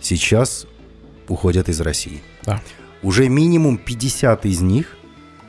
сейчас 0.00 0.66
уходят 1.28 1.68
из 1.68 1.80
России. 1.80 2.22
Да. 2.44 2.62
Уже 3.02 3.28
минимум 3.28 3.78
50 3.78 4.46
из 4.46 4.60
них 4.60 4.96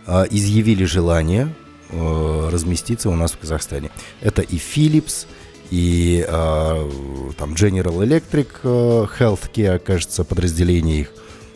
а, 0.06 0.24
изъявили 0.30 0.84
желание 0.84 1.54
а, 1.90 2.50
разместиться 2.50 3.10
у 3.10 3.16
нас 3.16 3.32
в 3.34 3.38
Казахстане. 3.38 3.92
Это 4.22 4.42
и 4.42 4.58
Philips, 4.58 5.28
и 5.70 6.26
а, 6.28 6.90
там 7.38 7.54
General 7.54 7.98
Electric, 8.06 8.48
а, 8.64 9.08
Healthcare, 9.20 9.80
кажется, 9.80 10.24
подразделение 10.24 11.02
их, 11.02 11.14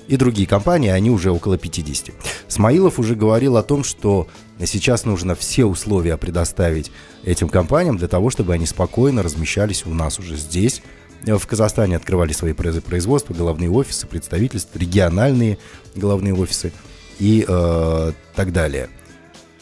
и 0.08 0.18
другие 0.18 0.48
компании, 0.48 0.90
они 0.90 1.10
уже 1.10 1.32
около 1.32 1.58
50. 1.58 2.12
Смаилов 2.48 3.00
уже 3.00 3.16
говорил 3.16 3.58
о 3.58 3.64
том, 3.64 3.84
что 3.84 4.28
сейчас 4.64 5.06
нужно 5.06 5.36
все 5.36 5.66
условия 5.66 6.18
предоставить 6.18 6.92
этим 7.24 7.50
компаниям 7.50 7.98
для 7.98 8.08
того, 8.08 8.30
чтобы 8.30 8.54
они 8.54 8.66
спокойно 8.66 9.22
размещались 9.24 9.86
у 9.86 9.94
нас 9.94 10.20
уже 10.20 10.38
здесь, 10.38 10.82
в 11.26 11.48
Казахстане 11.48 11.96
открывали 11.96 12.34
свои 12.34 12.54
производства, 12.54 13.34
головные 13.34 13.70
офисы, 13.70 14.06
представительства, 14.06 14.78
региональные 14.78 15.58
головные 15.96 16.36
офисы 16.36 16.72
и 17.20 17.46
э, 17.48 18.12
так 18.36 18.54
далее. 18.54 18.90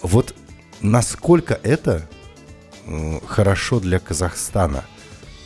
Вот 0.01 0.35
насколько 0.81 1.59
это 1.63 2.07
э, 2.85 3.19
хорошо 3.25 3.79
для 3.79 3.99
Казахстана? 3.99 4.83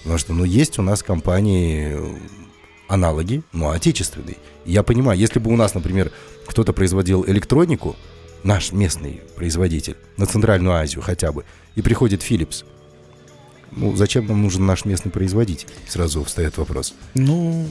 Потому 0.01 0.17
что, 0.17 0.33
ну, 0.33 0.43
есть 0.43 0.79
у 0.79 0.81
нас 0.81 1.03
компании 1.03 1.97
аналоги, 2.87 3.43
но 3.51 3.71
отечественные. 3.71 4.37
Я 4.65 4.81
понимаю, 4.83 5.19
если 5.19 5.39
бы 5.39 5.51
у 5.51 5.55
нас, 5.55 5.73
например, 5.73 6.11
кто-то 6.47 6.73
производил 6.73 7.25
электронику, 7.27 7.95
наш 8.47 8.71
местный 8.71 9.21
производитель, 9.35 9.97
на 10.15 10.25
Центральную 10.25 10.73
Азию 10.73 11.01
хотя 11.01 11.31
бы, 11.31 11.43
и 11.75 11.81
приходит 11.81 12.21
Philips, 12.21 12.63
ну, 13.71 13.95
зачем 13.95 14.25
нам 14.25 14.41
нужен 14.41 14.65
наш 14.65 14.85
местный 14.85 15.11
производитель? 15.11 15.67
Сразу 15.87 16.23
встает 16.23 16.57
вопрос. 16.57 16.95
Ну, 17.13 17.69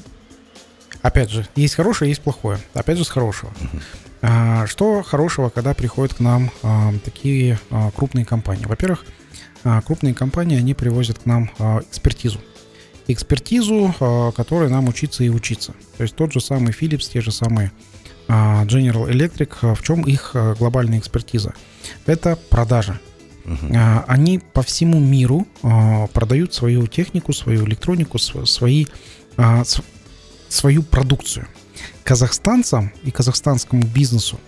опять 1.01 1.31
же, 1.31 1.49
есть 1.57 1.75
хорошее, 1.75 2.11
есть 2.11 2.21
плохое. 2.21 2.59
Опять 2.75 2.99
же, 2.99 3.05
с 3.05 3.09
хорошего. 3.09 3.53
А, 4.21 4.67
что 4.67 5.03
хорошего, 5.03 5.49
когда 5.49 5.73
приходят 5.75 6.15
к 6.15 6.21
нам 6.21 6.51
а, 6.63 6.93
такие 7.05 7.59
а, 7.71 7.91
крупные 7.91 8.25
компании? 8.25 8.67
Во-первых, 8.67 9.05
а, 9.65 9.81
крупные 9.81 10.15
компании, 10.15 10.59
они 10.59 10.75
привозят 10.75 11.21
к 11.21 11.27
нам 11.27 11.51
а, 11.59 11.81
экспертизу 11.81 12.41
экспертизу, 13.09 13.95
а, 14.01 14.33
которой 14.33 14.69
нам 14.69 14.89
учиться 14.89 15.25
и 15.25 15.29
учиться. 15.29 15.75
То 15.97 16.03
есть 16.03 16.17
тот 16.17 16.33
же 16.33 16.41
самый 16.41 16.73
Philips, 16.73 17.11
те 17.11 17.21
же 17.21 17.31
самые 17.33 17.73
General 18.29 19.09
Electric, 19.11 19.51
а, 19.63 19.75
в 19.75 19.83
чем 19.83 20.03
их 20.03 20.35
глобальная 20.59 20.99
экспертиза? 20.99 21.55
Это 22.07 22.37
продажа. 22.37 22.99
Uh-huh. 23.45 24.05
Они 24.09 24.41
по 24.41 24.63
всему 24.63 24.99
миру 24.99 25.47
продают 26.13 26.53
свою 26.53 26.89
технику, 26.89 27.33
свою 27.33 27.65
электронику, 27.65 28.19
свои, 28.19 28.87
свою 30.49 30.83
продукцию. 30.83 31.47
Казахстанцам 32.03 32.93
и 33.05 33.13
казахстанскому 33.13 33.85
бизнесу 33.85 34.41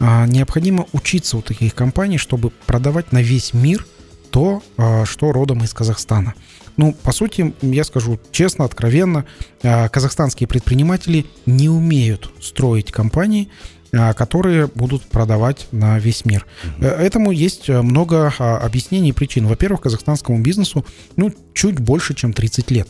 необходимо 0.00 0.86
учиться 0.92 1.38
у 1.38 1.40
таких 1.40 1.74
компаний, 1.74 2.18
чтобы 2.18 2.50
продавать 2.66 3.10
на 3.12 3.22
весь 3.22 3.54
мир 3.54 3.86
то, 4.30 4.62
что 5.04 5.32
родом 5.32 5.64
из 5.64 5.72
Казахстана. 5.72 6.34
Ну, 6.76 6.94
по 7.02 7.12
сути, 7.12 7.54
я 7.60 7.84
скажу 7.84 8.18
честно, 8.30 8.64
откровенно, 8.64 9.24
а, 9.62 9.88
казахстанские 9.88 10.48
предприниматели 10.48 11.26
не 11.46 11.68
умеют 11.68 12.30
строить 12.40 12.90
компании, 12.90 13.48
а, 13.92 14.14
которые 14.14 14.68
будут 14.68 15.02
продавать 15.02 15.68
на 15.70 15.98
весь 15.98 16.24
мир. 16.24 16.46
Угу. 16.78 16.86
Этому 16.86 17.30
есть 17.30 17.68
э, 17.68 17.82
много 17.82 18.32
а, 18.38 18.58
объяснений 18.58 19.10
и 19.10 19.12
причин. 19.12 19.46
Во-первых, 19.46 19.82
казахстанскому 19.82 20.40
бизнесу 20.40 20.84
ну, 21.16 21.32
чуть 21.52 21.78
больше, 21.78 22.14
чем 22.14 22.32
30 22.32 22.70
лет. 22.70 22.88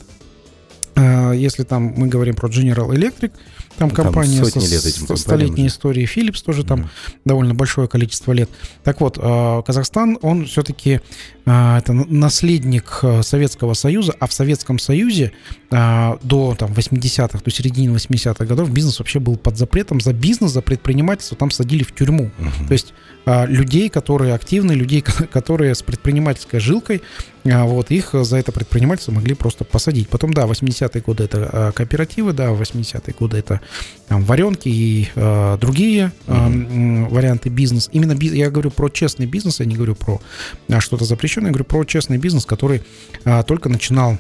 Если 0.95 1.65
там 1.65 1.95
мы 1.97 2.07
говорим 2.09 2.35
про 2.35 2.51
General 2.51 2.91
Electric, 2.91 3.33
там, 3.79 3.91
там 3.91 4.05
компания 4.05 4.45
со 4.45 4.59
лет 4.59 4.85
этим 4.85 5.17
столетней 5.17 5.67
историей, 5.67 6.07
Philips 6.07 6.45
тоже 6.45 6.65
там 6.65 6.81
mm. 6.81 6.87
довольно 7.25 7.55
большое 7.55 7.89
количество 7.89 8.33
лет. 8.33 8.49
Так 8.85 9.01
вот, 9.01 9.19
э, 9.21 9.63
Казахстан, 9.65 10.19
он 10.23 10.47
все-таки 10.47 11.01
э, 11.47 11.77
это 11.79 11.93
наследник 11.93 13.01
э, 13.03 13.23
Советского 13.23 13.75
Союза, 13.75 14.15
а 14.19 14.27
в 14.27 14.33
Советском 14.33 14.79
Союзе 14.79 15.33
до 15.71 16.55
там, 16.59 16.73
80-х, 16.73 17.39
до 17.43 17.51
середины 17.51 17.97
80-х 17.97 18.45
годов 18.45 18.71
бизнес 18.71 18.99
вообще 18.99 19.21
был 19.21 19.39
под 19.39 19.57
запретом. 19.57 20.03
За 20.03 20.13
бизнес, 20.13 20.51
за 20.51 20.61
предпринимательство 20.61 21.35
там 21.35 21.51
садили 21.51 21.83
в 21.83 21.95
тюрьму. 21.95 22.31
Uh-huh. 22.39 22.67
То 22.69 22.73
есть 22.75 22.93
людей, 23.25 23.89
которые 23.89 24.35
активны, 24.35 24.73
людей, 24.73 25.01
которые 25.33 25.75
с 25.75 25.83
предпринимательской 25.83 26.61
жилкой, 26.61 27.01
вот, 27.45 27.91
их 27.91 28.11
за 28.13 28.37
это 28.37 28.53
предпринимательство 28.53 29.13
могли 29.13 29.35
просто 29.35 29.65
посадить. 29.65 30.11
Потом, 30.11 30.35
да, 30.35 30.45
80-е 30.45 31.01
годы 31.01 31.25
это 31.25 31.73
кооперативы, 31.75 32.35
да, 32.35 32.51
80-е 32.51 33.15
годы 33.19 33.39
это 33.39 33.62
там, 34.09 34.25
варенки 34.25 34.69
и 34.69 35.09
э, 35.15 35.59
другие 35.61 36.13
э, 36.27 36.33
mm-hmm. 36.33 37.09
варианты 37.09 37.49
бизнеса. 37.49 37.89
Именно 37.93 38.15
биз... 38.15 38.33
я 38.33 38.51
говорю 38.51 38.71
про 38.71 38.89
честный 38.89 39.27
бизнес, 39.27 39.61
я 39.61 39.67
не 39.67 39.75
говорю 39.75 39.95
про 39.95 40.21
а, 40.69 40.81
что-то 40.81 41.05
запрещенное, 41.05 41.49
я 41.49 41.53
говорю 41.53 41.65
про 41.65 41.85
честный 41.85 42.19
бизнес, 42.19 42.45
который 42.45 42.83
э, 43.25 43.43
только 43.45 43.69
начинал 43.69 44.19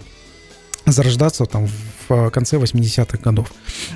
зарождаться 0.86 1.44
там 1.44 1.68
в 2.08 2.30
конце 2.30 2.56
80-х 2.56 3.18
годов. 3.18 3.52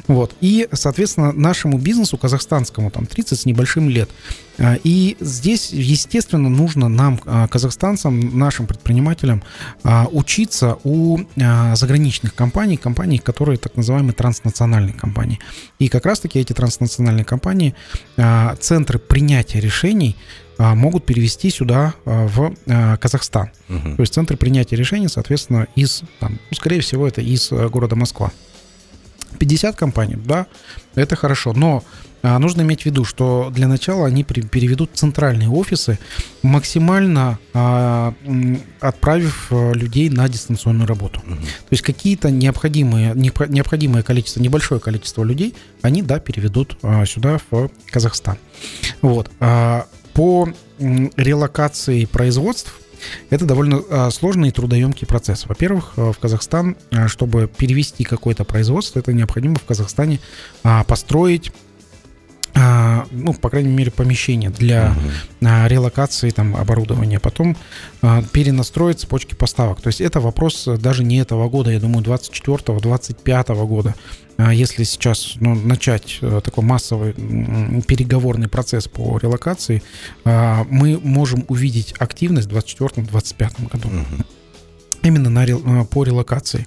Вот. 0.06 0.34
И, 0.40 0.68
соответственно, 0.72 1.32
нашему 1.32 1.78
бизнесу 1.78 2.16
казахстанскому 2.16 2.90
там 2.90 3.06
30 3.06 3.40
с 3.40 3.44
небольшим 3.44 3.88
лет. 3.88 4.08
А, 4.58 4.78
и 4.82 5.16
здесь, 5.20 5.70
естественно, 5.72 6.48
нужно 6.48 6.88
нам, 6.88 7.20
а, 7.26 7.48
казахстанцам, 7.48 8.38
нашим 8.38 8.66
предпринимателям, 8.66 9.42
а, 9.82 10.06
учиться 10.10 10.78
у 10.84 11.18
заграничных 11.74 12.34
компаний, 12.34 12.76
компаний, 12.76 13.18
которые 13.18 13.58
так 13.58 13.76
называемые 13.76 14.12
транснациональные 14.12 14.94
компании. 14.94 15.38
И 15.78 15.88
как 15.88 16.06
раз-таки 16.06 16.38
эти 16.38 16.52
транснациональные 16.52 17.24
компании, 17.24 17.74
центры 18.60 18.98
принятия 18.98 19.60
решений 19.60 20.16
могут 20.58 21.04
перевести 21.04 21.50
сюда 21.50 21.94
в 22.04 22.54
Казахстан. 22.98 23.50
Угу. 23.68 23.96
То 23.96 24.00
есть 24.00 24.14
центр 24.14 24.36
принятия 24.36 24.76
решений, 24.76 25.08
соответственно, 25.08 25.66
из, 25.74 26.02
там, 26.20 26.38
ну, 26.50 26.56
скорее 26.56 26.80
всего, 26.80 27.06
это 27.06 27.20
из 27.20 27.50
города 27.50 27.96
Москва. 27.96 28.32
50 29.38 29.76
компаний, 29.76 30.16
да, 30.16 30.46
это 30.94 31.16
хорошо, 31.16 31.52
но 31.52 31.84
нужно 32.38 32.62
иметь 32.62 32.82
в 32.82 32.86
виду, 32.86 33.04
что 33.04 33.50
для 33.54 33.68
начала 33.68 34.06
они 34.06 34.24
переведут 34.24 34.90
центральные 34.94 35.48
офисы, 35.48 35.98
максимально 36.42 37.38
отправив 38.80 39.48
людей 39.50 40.10
на 40.10 40.28
дистанционную 40.28 40.86
работу. 40.86 41.20
То 41.20 41.70
есть 41.70 41.82
какие-то 41.82 42.30
необходимые, 42.30 43.12
необходимое 43.14 44.02
количество, 44.02 44.40
небольшое 44.40 44.80
количество 44.80 45.22
людей, 45.22 45.54
они, 45.82 46.02
да, 46.02 46.18
переведут 46.18 46.78
сюда, 47.06 47.38
в 47.50 47.70
Казахстан. 47.90 48.38
Вот 49.02 49.30
по 50.14 50.48
релокации 50.78 52.06
производств 52.06 52.80
это 53.30 53.44
довольно 53.44 53.82
а, 53.90 54.10
сложный 54.10 54.48
и 54.48 54.52
трудоемкий 54.52 55.06
процесс. 55.06 55.46
Во-первых, 55.46 55.92
а, 55.96 56.12
в 56.12 56.18
Казахстан, 56.18 56.76
а, 56.90 57.08
чтобы 57.08 57.46
перевести 57.46 58.04
какое-то 58.04 58.44
производство, 58.44 58.98
это 58.98 59.12
необходимо 59.12 59.56
в 59.56 59.64
Казахстане 59.64 60.20
построить 60.86 61.50
а, 61.50 61.52
ну, 63.10 63.34
по 63.34 63.50
крайней 63.50 63.70
мере, 63.70 63.90
помещение 63.90 64.50
для 64.50 64.96
uh-huh. 65.40 65.68
релокации 65.68 66.30
там, 66.30 66.56
оборудования, 66.56 67.20
потом 67.20 67.56
а, 68.02 68.22
перенастроить 68.22 69.00
цепочки 69.00 69.34
поставок. 69.34 69.80
То 69.80 69.88
есть 69.88 70.00
это 70.00 70.20
вопрос 70.20 70.66
даже 70.78 71.04
не 71.04 71.18
этого 71.18 71.48
года, 71.50 71.70
я 71.70 71.80
думаю, 71.80 72.02
24-25 72.04 73.66
года. 73.66 73.94
Если 74.38 74.84
сейчас 74.84 75.36
ну, 75.40 75.54
начать 75.54 76.18
э, 76.20 76.42
такой 76.44 76.62
массовый 76.62 77.14
переговорный 77.14 78.48
процесс 78.48 78.86
по 78.86 79.16
релокации, 79.16 79.82
мы 80.24 81.00
можем 81.02 81.46
увидеть 81.48 81.94
активность 81.98 82.52
в 82.52 82.54
2024-2025 82.54 83.68
году. 83.70 83.88
Uh-huh 83.88 84.26
именно 85.06 85.30
на, 85.30 85.84
по 85.84 86.04
релокации. 86.04 86.66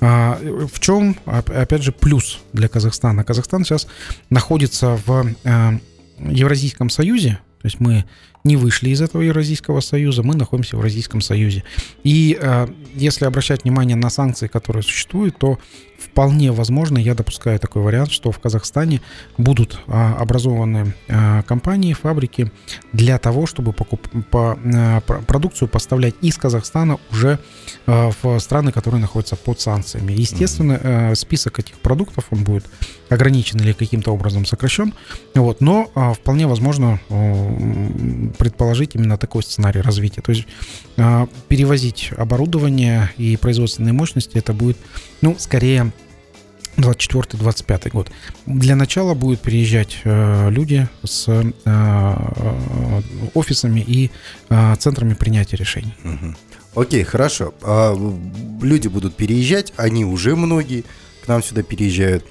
А, 0.00 0.38
в 0.42 0.80
чем, 0.80 1.16
опять 1.24 1.82
же, 1.82 1.92
плюс 1.92 2.40
для 2.52 2.68
Казахстана? 2.68 3.24
Казахстан 3.24 3.64
сейчас 3.64 3.86
находится 4.30 4.98
в 5.06 5.34
э, 5.44 5.78
Евразийском 6.18 6.90
Союзе, 6.90 7.38
то 7.60 7.66
есть 7.66 7.80
мы 7.80 8.04
не 8.44 8.56
вышли 8.56 8.90
из 8.90 9.02
этого 9.02 9.22
Евразийского 9.22 9.80
союза, 9.80 10.22
мы 10.22 10.36
находимся 10.36 10.76
в 10.76 10.78
Евразийском 10.78 11.20
союзе. 11.20 11.64
И 12.04 12.38
э, 12.40 12.68
если 12.94 13.24
обращать 13.24 13.64
внимание 13.64 13.96
на 13.96 14.08
санкции, 14.08 14.46
которые 14.46 14.82
существуют, 14.82 15.36
то 15.38 15.58
вполне 15.98 16.52
возможно, 16.52 16.98
я 16.98 17.14
допускаю 17.14 17.58
такой 17.58 17.82
вариант, 17.82 18.10
что 18.10 18.30
в 18.30 18.38
Казахстане 18.38 19.00
будут 19.38 19.80
а, 19.86 20.16
образованы 20.16 20.94
а, 21.08 21.42
компании, 21.42 21.92
фабрики 21.92 22.50
для 22.92 23.18
того, 23.18 23.46
чтобы 23.46 23.72
покуп, 23.72 24.06
по, 24.30 24.58
а, 24.74 25.00
продукцию 25.00 25.68
поставлять 25.68 26.14
из 26.22 26.36
Казахстана 26.36 26.98
уже 27.10 27.38
а, 27.86 28.10
в 28.22 28.38
страны, 28.38 28.72
которые 28.72 29.00
находятся 29.00 29.36
под 29.36 29.60
санкциями. 29.60 30.12
Естественно, 30.12 30.80
а, 30.82 31.14
список 31.14 31.58
этих 31.58 31.74
продуктов 31.78 32.26
он 32.30 32.44
будет 32.44 32.66
ограничен 33.08 33.60
или 33.60 33.72
каким-то 33.72 34.12
образом 34.12 34.46
сокращен, 34.46 34.92
вот, 35.34 35.60
но 35.60 35.90
а, 35.94 36.12
вполне 36.12 36.46
возможно 36.46 37.00
а, 37.08 38.32
предположить 38.38 38.94
именно 38.94 39.16
такой 39.18 39.42
сценарий 39.42 39.80
развития. 39.80 40.22
То 40.22 40.32
есть 40.32 40.46
а, 40.96 41.28
перевозить 41.48 42.10
оборудование 42.16 43.10
и 43.16 43.36
производственные 43.36 43.92
мощности 43.92 44.38
это 44.38 44.52
будет, 44.52 44.76
ну, 45.20 45.36
скорее 45.38 45.92
24-25 46.76 47.90
год. 47.90 48.10
Для 48.46 48.76
начала 48.76 49.14
будут 49.14 49.40
приезжать 49.40 49.98
э, 50.04 50.50
люди 50.50 50.88
с 51.04 51.26
э, 51.28 52.16
офисами 53.34 53.80
и 53.80 54.10
э, 54.50 54.76
центрами 54.76 55.14
принятия 55.14 55.56
решений. 55.56 55.94
Угу. 56.04 56.82
Окей, 56.82 57.04
хорошо. 57.04 57.54
А, 57.62 57.96
люди 58.62 58.88
будут 58.88 59.16
переезжать, 59.16 59.72
они 59.76 60.04
уже 60.04 60.36
многие 60.36 60.84
к 61.24 61.28
нам 61.28 61.42
сюда 61.42 61.62
переезжают 61.62 62.24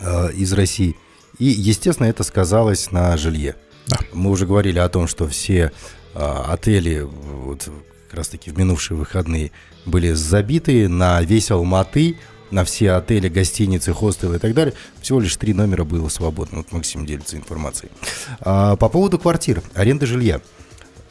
э, 0.00 0.32
из 0.32 0.52
России. 0.52 0.96
И, 1.38 1.44
естественно, 1.44 2.08
это 2.08 2.24
сказалось 2.24 2.90
на 2.90 3.16
жилье. 3.16 3.54
Да. 3.86 3.98
Мы 4.12 4.30
уже 4.30 4.46
говорили 4.46 4.80
о 4.80 4.88
том, 4.88 5.06
что 5.06 5.28
все 5.28 5.70
э, 6.14 6.42
отели, 6.48 7.00
вот, 7.00 7.68
как 8.08 8.18
раз 8.18 8.28
таки 8.28 8.50
в 8.50 8.58
минувшие 8.58 8.98
выходные, 8.98 9.52
были 9.86 10.12
забиты 10.12 10.88
на 10.88 11.22
весь 11.22 11.50
Алматы– 11.52 12.16
на 12.52 12.64
все 12.64 12.92
отели, 12.92 13.28
гостиницы, 13.28 13.92
хостелы 13.92 14.36
и 14.36 14.38
так 14.38 14.54
далее, 14.54 14.74
всего 15.00 15.20
лишь 15.20 15.36
три 15.36 15.54
номера 15.54 15.84
было 15.84 16.08
свободно. 16.08 16.58
Вот 16.58 16.72
Максим 16.72 17.06
делится 17.06 17.36
информацией. 17.36 17.90
А, 18.40 18.76
по 18.76 18.88
поводу 18.88 19.18
квартир, 19.18 19.62
аренды 19.74 20.06
жилья. 20.06 20.40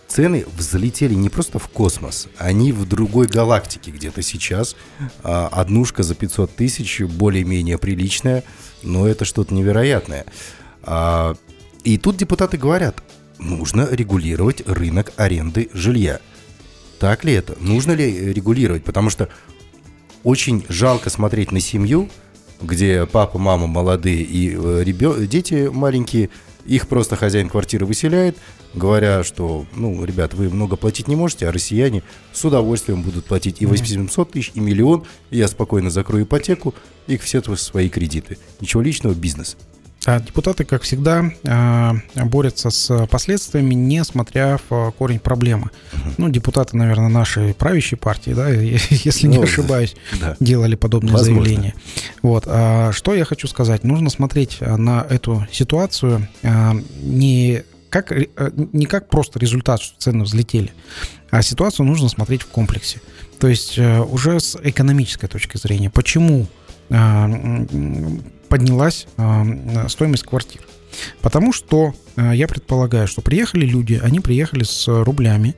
Цены 0.08 0.46
взлетели 0.58 1.14
не 1.14 1.30
просто 1.30 1.58
в 1.58 1.70
космос, 1.70 2.28
они 2.38 2.74
в 2.74 2.86
другой 2.86 3.28
галактике 3.28 3.92
где-то 3.92 4.22
сейчас. 4.22 4.76
А, 5.24 5.48
однушка 5.48 6.04
за 6.04 6.16
500 6.16 6.56
тысяч, 6.56 7.02
более-менее 7.02 7.78
приличная, 7.78 8.44
но 8.84 9.08
это 9.08 9.26
что-то 9.26 9.54
невероятное. 9.54 10.26
А, 10.84 11.36
и 11.84 11.98
тут 11.98 12.18
депутаты 12.18 12.58
говорят, 12.58 13.02
нужно 13.40 13.88
регулировать 13.90 14.62
рынок 14.68 15.12
аренды 15.18 15.70
жилья. 15.74 16.20
Так 17.00 17.24
ли 17.24 17.34
это? 17.34 17.56
Нужно 17.60 17.94
ли 17.94 18.32
регулировать? 18.32 18.84
Потому 18.84 19.10
что 19.10 19.30
очень 20.24 20.66
жалко 20.70 21.10
смотреть 21.10 21.52
на 21.52 21.60
семью, 21.60 22.10
где 22.62 23.06
папа, 23.06 23.38
мама 23.38 23.68
молодые 23.68 24.22
и 24.22 24.56
э, 24.56 24.84
ребё... 24.84 25.26
дети 25.26 25.70
маленькие, 25.72 26.30
их 26.66 26.88
просто 26.88 27.16
хозяин 27.16 27.50
квартиры 27.50 27.86
выселяет, 27.86 28.38
говоря, 28.74 29.24
что, 29.24 29.66
ну, 29.76 30.04
ребят, 30.06 30.34
вы 30.34 30.50
много 30.50 30.76
платить 30.76 31.08
не 31.08 31.16
можете, 31.16 31.48
а 31.48 31.52
россияне 31.52 32.04
с 32.32 32.46
удовольствием 32.46 33.02
будут 33.02 33.26
платить 33.26 33.62
и 33.62 33.66
800 33.66 34.32
тысяч, 34.32 34.52
и 34.54 34.60
миллион, 34.60 35.06
и 35.32 35.38
я 35.38 35.48
спокойно 35.48 35.90
закрою 35.90 36.26
ипотеку, 36.26 36.76
и 37.08 37.18
все 37.18 37.42
свои 37.56 37.90
кредиты. 37.90 38.38
Ничего 38.60 38.82
личного, 38.82 39.14
бизнес. 39.14 39.58
А 40.06 40.20
депутаты, 40.20 40.66
как 40.66 40.82
всегда, 40.82 41.32
а, 41.46 41.96
борются 42.16 42.72
с 42.72 43.06
последствиями, 43.08 43.76
не 43.76 44.04
смотря 44.04 44.58
в 44.68 44.92
корень 44.98 45.20
проблемы. 45.20 45.70
Угу. 45.94 46.14
Ну, 46.18 46.30
депутаты, 46.30 46.76
наверное, 46.76 47.10
нашей 47.10 47.54
правящей 47.54 47.98
партии, 47.98 48.32
да, 48.32 48.50
если 48.90 49.28
не 49.28 49.38
ну, 49.38 49.44
ошибаюсь, 49.44 49.96
да. 50.20 50.36
делали 50.40 50.76
подобные 50.76 51.14
Возможно. 51.14 51.44
заявления. 51.44 51.76
Вот. 52.24 52.46
А 52.48 52.92
что 52.94 53.14
я 53.14 53.26
хочу 53.26 53.48
сказать? 53.48 53.84
Нужно 53.84 54.10
смотреть 54.10 54.60
на 54.62 55.06
эту 55.08 55.46
ситуацию 55.52 56.28
не 57.02 57.64
как, 57.90 58.14
не 58.72 58.86
как 58.86 59.10
просто 59.10 59.38
результат, 59.38 59.82
что 59.82 60.00
цены 60.00 60.24
взлетели, 60.24 60.72
а 61.30 61.42
ситуацию 61.42 61.86
нужно 61.86 62.10
смотреть 62.10 62.42
в 62.44 62.48
комплексе. 62.48 63.02
То 63.38 63.48
есть 63.48 63.78
уже 63.78 64.40
с 64.40 64.58
экономической 64.64 65.28
точки 65.28 65.58
зрения. 65.58 65.90
Почему 65.90 66.48
поднялась 68.52 69.08
э, 69.16 69.88
стоимость 69.88 70.24
квартир. 70.24 70.62
Потому 71.22 71.54
что 71.54 71.94
э, 72.18 72.32
я 72.36 72.50
предполагаю, 72.50 73.08
что 73.08 73.22
приехали 73.22 73.66
люди, 73.66 74.00
они 74.04 74.20
приехали 74.20 74.64
с 74.64 74.88
рублями, 74.88 75.56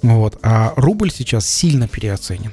вот, 0.00 0.38
а 0.42 0.72
рубль 0.76 1.10
сейчас 1.10 1.44
сильно 1.44 1.88
переоценен. 1.88 2.52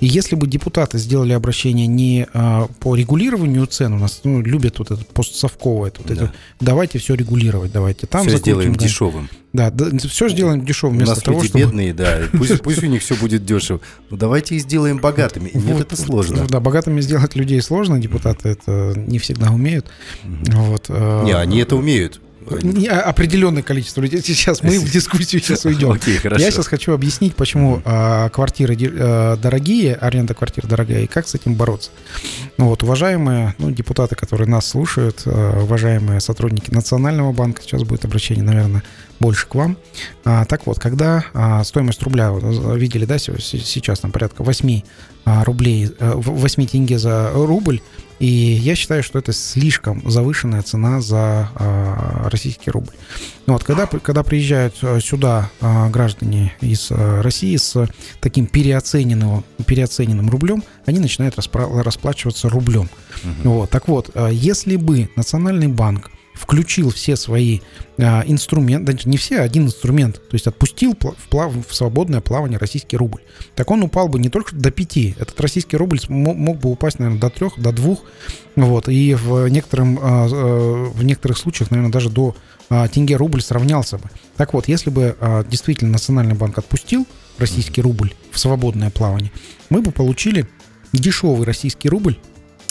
И 0.00 0.06
если 0.06 0.36
бы 0.36 0.46
депутаты 0.46 0.98
сделали 0.98 1.32
обращение 1.32 1.86
не 1.86 2.26
а, 2.32 2.68
по 2.80 2.94
регулированию 2.94 3.66
цен, 3.66 3.92
у 3.92 3.98
нас 3.98 4.20
ну, 4.24 4.40
любят 4.40 4.78
вот 4.78 4.90
это 4.90 5.04
постсовковое, 5.04 5.92
вот 5.96 6.06
да. 6.06 6.14
это, 6.14 6.32
давайте 6.60 6.98
все 6.98 7.14
регулировать, 7.14 7.72
давайте 7.72 8.06
там 8.06 8.26
все 8.26 8.38
сделаем 8.38 8.74
да. 8.74 8.84
дешевым. 8.84 9.28
Да, 9.52 9.70
да, 9.70 9.86
все 10.08 10.28
сделаем 10.30 10.64
дешевым 10.64 10.96
вместо 10.96 11.12
у 11.12 11.16
нас 11.16 11.24
того, 11.24 11.36
люди 11.38 11.48
чтобы... 11.48 11.64
бедные, 11.64 11.92
да, 11.92 12.20
пусть, 12.32 12.62
пусть 12.62 12.82
у 12.82 12.86
них 12.86 13.02
все 13.02 13.14
будет 13.16 13.44
дешево. 13.44 13.80
Но 14.08 14.16
давайте 14.16 14.56
их 14.56 14.62
сделаем 14.62 14.98
богатыми. 14.98 15.50
Нет, 15.52 15.64
вот, 15.64 15.80
это 15.82 15.96
сложно. 15.96 16.46
Да, 16.48 16.60
богатыми 16.60 17.00
сделать 17.00 17.36
людей 17.36 17.60
сложно, 17.60 17.98
депутаты 17.98 18.48
это 18.48 18.94
не 18.96 19.18
всегда 19.18 19.50
умеют. 19.50 19.86
Вот. 20.24 20.86
А, 20.88 21.24
не, 21.24 21.32
они 21.32 21.58
это 21.58 21.76
умеют. 21.76 22.20
Не, 22.62 22.88
определенное 22.88 23.62
количество 23.62 24.00
людей. 24.00 24.20
Сейчас 24.22 24.62
мы 24.62 24.78
в 24.78 24.90
дискуссию 24.90 25.42
сейчас 25.42 25.64
уйдем. 25.64 25.92
Окей, 25.92 26.16
хорошо. 26.16 26.42
Я 26.42 26.50
сейчас 26.50 26.66
хочу 26.66 26.92
объяснить, 26.92 27.34
почему 27.36 27.82
а, 27.84 28.28
квартиры 28.30 28.76
а, 28.80 29.36
дорогие, 29.36 29.94
аренда 29.94 30.34
квартир 30.34 30.66
дорогая, 30.66 31.02
и 31.02 31.06
как 31.06 31.28
с 31.28 31.34
этим 31.34 31.54
бороться. 31.54 31.90
Ну 32.58 32.66
вот, 32.66 32.82
уважаемые 32.82 33.54
ну, 33.58 33.70
депутаты, 33.70 34.14
которые 34.14 34.48
нас 34.48 34.66
слушают, 34.66 35.22
а, 35.26 35.62
уважаемые 35.62 36.20
сотрудники 36.20 36.70
Национального 36.70 37.32
банка, 37.32 37.62
сейчас 37.62 37.82
будет 37.82 38.04
обращение, 38.04 38.44
наверное, 38.44 38.82
больше 39.22 39.46
к 39.46 39.54
вам. 39.54 39.78
А, 40.24 40.44
так 40.44 40.66
вот, 40.66 40.78
когда 40.78 41.24
а, 41.32 41.62
стоимость 41.64 42.02
рубля, 42.02 42.32
видели, 42.32 43.04
да, 43.04 43.18
сейчас 43.18 44.00
там 44.00 44.10
порядка 44.10 44.42
8 44.42 44.80
а, 45.24 45.44
рублей, 45.44 45.90
8 46.00 46.66
тенге 46.66 46.98
за 46.98 47.30
рубль, 47.32 47.80
и 48.22 48.26
я 48.62 48.76
считаю, 48.76 49.02
что 49.02 49.18
это 49.18 49.32
слишком 49.32 50.08
завышенная 50.08 50.62
цена 50.62 51.00
за 51.00 51.48
э, 51.58 52.28
российский 52.28 52.70
рубль. 52.70 52.92
Вот, 53.48 53.64
когда, 53.64 53.88
когда 53.88 54.22
приезжают 54.22 54.76
э, 54.80 55.00
сюда 55.00 55.50
э, 55.60 55.88
граждане 55.90 56.54
из 56.60 56.92
России 56.92 57.56
с 57.56 57.88
таким 58.20 58.46
переоцененным, 58.46 59.42
переоцененным 59.66 60.30
рублем, 60.30 60.62
они 60.86 61.00
начинают 61.00 61.36
распра- 61.36 61.82
расплачиваться 61.82 62.48
рублем. 62.48 62.88
Угу. 63.24 63.50
Вот, 63.50 63.70
так 63.70 63.88
вот, 63.88 64.14
если 64.30 64.76
бы 64.76 65.08
Национальный 65.16 65.66
банк 65.66 66.08
включил 66.34 66.90
все 66.90 67.16
свои 67.16 67.60
а, 67.98 68.24
инструменты, 68.26 68.98
не 69.04 69.16
все, 69.16 69.40
а 69.40 69.42
один 69.42 69.66
инструмент, 69.66 70.16
то 70.16 70.34
есть 70.34 70.46
отпустил 70.46 70.96
в, 70.98 71.28
плав, 71.28 71.52
в 71.68 71.74
свободное 71.74 72.20
плавание 72.20 72.58
российский 72.58 72.96
рубль, 72.96 73.20
так 73.54 73.70
он 73.70 73.82
упал 73.82 74.08
бы 74.08 74.18
не 74.18 74.28
только 74.28 74.56
до 74.56 74.70
5, 74.70 74.96
этот 75.18 75.40
российский 75.40 75.76
рубль 75.76 76.00
мог 76.08 76.58
бы 76.58 76.70
упасть, 76.70 76.98
наверное, 76.98 77.20
до 77.20 77.30
3, 77.30 77.48
до 77.58 77.72
2, 77.72 77.96
вот, 78.56 78.88
и 78.88 79.14
в, 79.14 79.46
некоторым, 79.48 79.98
а, 80.00 80.28
а, 80.30 80.90
в 80.90 81.04
некоторых 81.04 81.38
случаях, 81.38 81.70
наверное, 81.70 81.92
даже 81.92 82.10
до 82.10 82.34
а, 82.74 82.88
тенге 82.88 83.16
рубль 83.16 83.42
сравнялся 83.42 83.98
бы. 83.98 84.04
Так 84.36 84.54
вот, 84.54 84.66
если 84.68 84.88
бы 84.88 85.14
а, 85.20 85.44
действительно 85.44 85.92
Национальный 85.92 86.34
банк 86.34 86.56
отпустил 86.56 87.06
российский 87.36 87.82
рубль 87.82 88.14
в 88.30 88.38
свободное 88.38 88.90
плавание, 88.90 89.30
мы 89.68 89.82
бы 89.82 89.90
получили 89.92 90.48
дешевый 90.92 91.44
российский 91.46 91.90
рубль, 91.90 92.16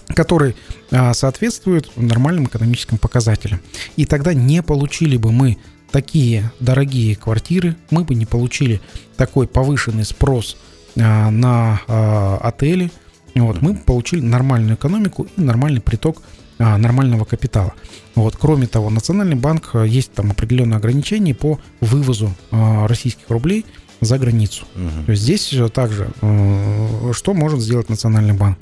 который 0.08 0.56
а, 0.92 1.14
соответствует 1.14 1.92
нормальным 1.96 2.46
экономическим 2.46 2.98
показателям. 2.98 3.62
И 3.96 4.06
тогда 4.06 4.34
не 4.34 4.62
получили 4.62 5.18
бы 5.18 5.32
мы 5.32 5.58
такие 5.92 6.52
дорогие 6.60 7.16
квартиры, 7.16 7.76
мы 7.90 8.04
бы 8.04 8.16
не 8.16 8.26
получили 8.26 8.82
такой 9.18 9.48
повышенный 9.48 10.06
спрос 10.06 10.58
а, 11.00 11.30
на 11.30 11.82
а, 11.88 12.38
отели, 12.42 12.92
вот, 13.36 13.62
мы 13.62 13.74
бы 13.74 13.80
получили 13.80 14.22
нормальную 14.22 14.76
экономику 14.76 15.28
и 15.38 15.42
нормальный 15.42 15.82
приток 15.82 16.22
а, 16.60 16.78
нормального 16.78 17.26
капитала. 17.26 17.74
Вот. 18.16 18.36
Кроме 18.36 18.68
того, 18.68 18.90
Национальный 18.90 19.38
банк 19.38 19.72
есть 19.86 20.14
там 20.14 20.32
определенные 20.32 20.78
ограничения 20.78 21.34
по 21.34 21.60
вывозу 21.80 22.34
российских 22.52 23.30
рублей 23.30 23.66
за 24.02 24.18
границу. 24.18 24.66
Мгм. 24.76 25.06
То 25.06 25.12
есть 25.12 25.24
здесь 25.24 25.54
также 25.74 26.10
э, 26.22 27.12
что 27.14 27.34
может 27.34 27.62
сделать 27.62 27.88
Национальный 27.88 28.34
банк? 28.34 28.58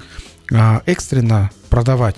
А, 0.52 0.82
Экстренно 0.86 1.52
продавать 1.70 2.18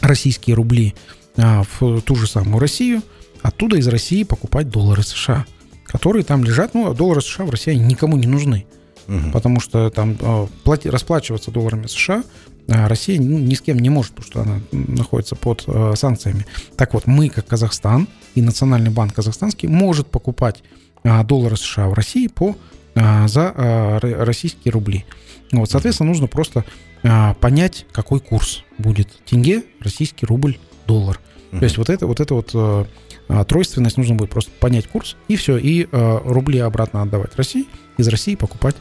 российские 0.00 0.56
рубли 0.56 0.94
а, 1.36 1.62
в 1.78 2.00
ту 2.02 2.16
же 2.16 2.26
самую 2.26 2.58
Россию, 2.58 3.02
оттуда 3.42 3.76
из 3.76 3.86
России 3.88 4.22
покупать 4.22 4.68
доллары 4.68 5.02
США, 5.02 5.44
которые 5.84 6.24
там 6.24 6.44
лежат. 6.44 6.74
Ну, 6.74 6.90
а 6.90 6.94
доллары 6.94 7.20
США 7.20 7.44
в 7.44 7.50
России 7.50 7.74
никому 7.74 8.16
не 8.16 8.26
нужны, 8.26 8.66
Мгм. 9.06 9.32
потому 9.32 9.60
что 9.60 9.90
там 9.90 10.16
плати- 10.64 10.88
расплачиваться 10.88 11.50
долларами 11.50 11.86
США 11.86 12.22
а, 12.68 12.88
Россия 12.88 13.20
ну, 13.20 13.38
ни 13.38 13.54
с 13.54 13.60
кем 13.60 13.78
не 13.78 13.90
может, 13.90 14.12
потому 14.12 14.26
что 14.30 14.42
она 14.42 14.60
находится 14.70 15.34
под 15.34 15.64
э, 15.66 15.94
санкциями. 15.96 16.46
Так 16.76 16.94
вот, 16.94 17.06
мы, 17.06 17.28
как 17.28 17.46
Казахстан 17.46 18.06
и 18.34 18.42
Национальный 18.42 18.90
банк 18.90 19.14
казахстанский, 19.14 19.68
может 19.68 20.06
покупать 20.06 20.62
а, 21.02 21.24
доллары 21.24 21.56
США 21.56 21.88
в 21.88 21.94
России 21.94 22.28
по, 22.28 22.50
а, 22.50 22.54
за 22.94 23.52
а, 23.54 23.98
ро- 23.98 24.24
российские 24.24 24.72
рубли. 24.72 25.04
Вот, 25.52 25.70
соответственно, 25.70 26.08
нужно 26.08 26.26
просто 26.26 26.64
а, 27.02 27.34
понять, 27.34 27.86
какой 27.92 28.20
курс 28.20 28.62
будет 28.78 29.08
тенге, 29.24 29.64
российский 29.80 30.26
рубль, 30.26 30.58
доллар. 30.86 31.20
То 31.50 31.64
есть 31.64 31.78
вот 31.78 31.90
это 31.90 32.06
вот, 32.06 32.20
это 32.20 32.34
вот 32.34 32.50
э, 32.54 32.84
а, 33.28 33.44
тройственность 33.44 33.96
нужно 33.96 34.14
будет 34.14 34.30
просто 34.30 34.52
понять 34.60 34.86
курс 34.86 35.16
и 35.26 35.34
все, 35.34 35.56
и 35.56 35.88
э, 35.90 36.18
рубли 36.24 36.60
обратно 36.60 37.02
отдавать 37.02 37.34
России, 37.34 37.66
из 37.96 38.06
России 38.06 38.36
покупать 38.36 38.76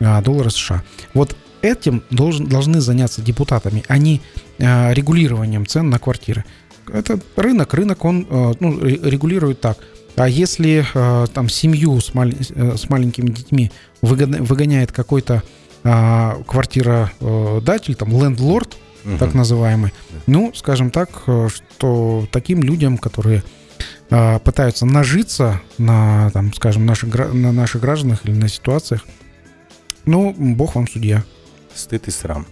а, 0.00 0.22
доллары 0.22 0.50
США. 0.50 0.82
Вот 1.12 1.36
этим 1.60 2.02
должен, 2.10 2.46
должны 2.46 2.80
заняться 2.80 3.20
депутатами, 3.20 3.84
а 3.88 3.98
не 3.98 4.22
а, 4.58 4.92
регулированием 4.92 5.66
цен 5.66 5.90
на 5.90 5.98
квартиры. 5.98 6.46
Это 6.90 7.18
рынок, 7.36 7.74
рынок 7.74 8.04
он 8.04 8.26
э, 8.28 8.52
ну, 8.60 8.80
ре- 8.80 9.00
регулирует 9.02 9.60
так. 9.60 9.76
А 10.16 10.28
если 10.28 10.84
э, 10.94 11.26
там 11.34 11.48
семью 11.48 12.00
с, 12.00 12.14
маль- 12.14 12.36
э, 12.54 12.76
с 12.76 12.88
маленькими 12.88 13.30
детьми 13.30 13.72
выгоня- 14.02 14.42
выгоняет 14.42 14.92
какой-то 14.92 15.42
а, 15.86 16.42
квартиродатель, 16.46 17.94
там 17.94 18.08
лендлорд, 18.10 18.76
Мгм. 19.04 19.18
так 19.18 19.34
называемый. 19.34 19.92
Ну, 20.26 20.50
скажем 20.54 20.90
так, 20.90 21.10
э, 21.26 21.48
что 21.50 22.26
таким 22.32 22.62
людям, 22.62 22.96
которые 22.96 23.42
э, 24.10 24.38
пытаются 24.38 24.86
нажиться 24.86 25.60
на, 25.76 26.30
там, 26.30 26.54
скажем, 26.54 26.86
наших, 26.86 27.12
на 27.34 27.52
наших 27.52 27.82
гражданах 27.82 28.24
или 28.24 28.32
на 28.32 28.48
ситуациях, 28.48 29.04
ну, 30.06 30.32
бог 30.38 30.74
вам 30.76 30.88
судья. 30.88 31.22
Стыд 31.74 32.08
и 32.08 32.10
срам. 32.10 32.46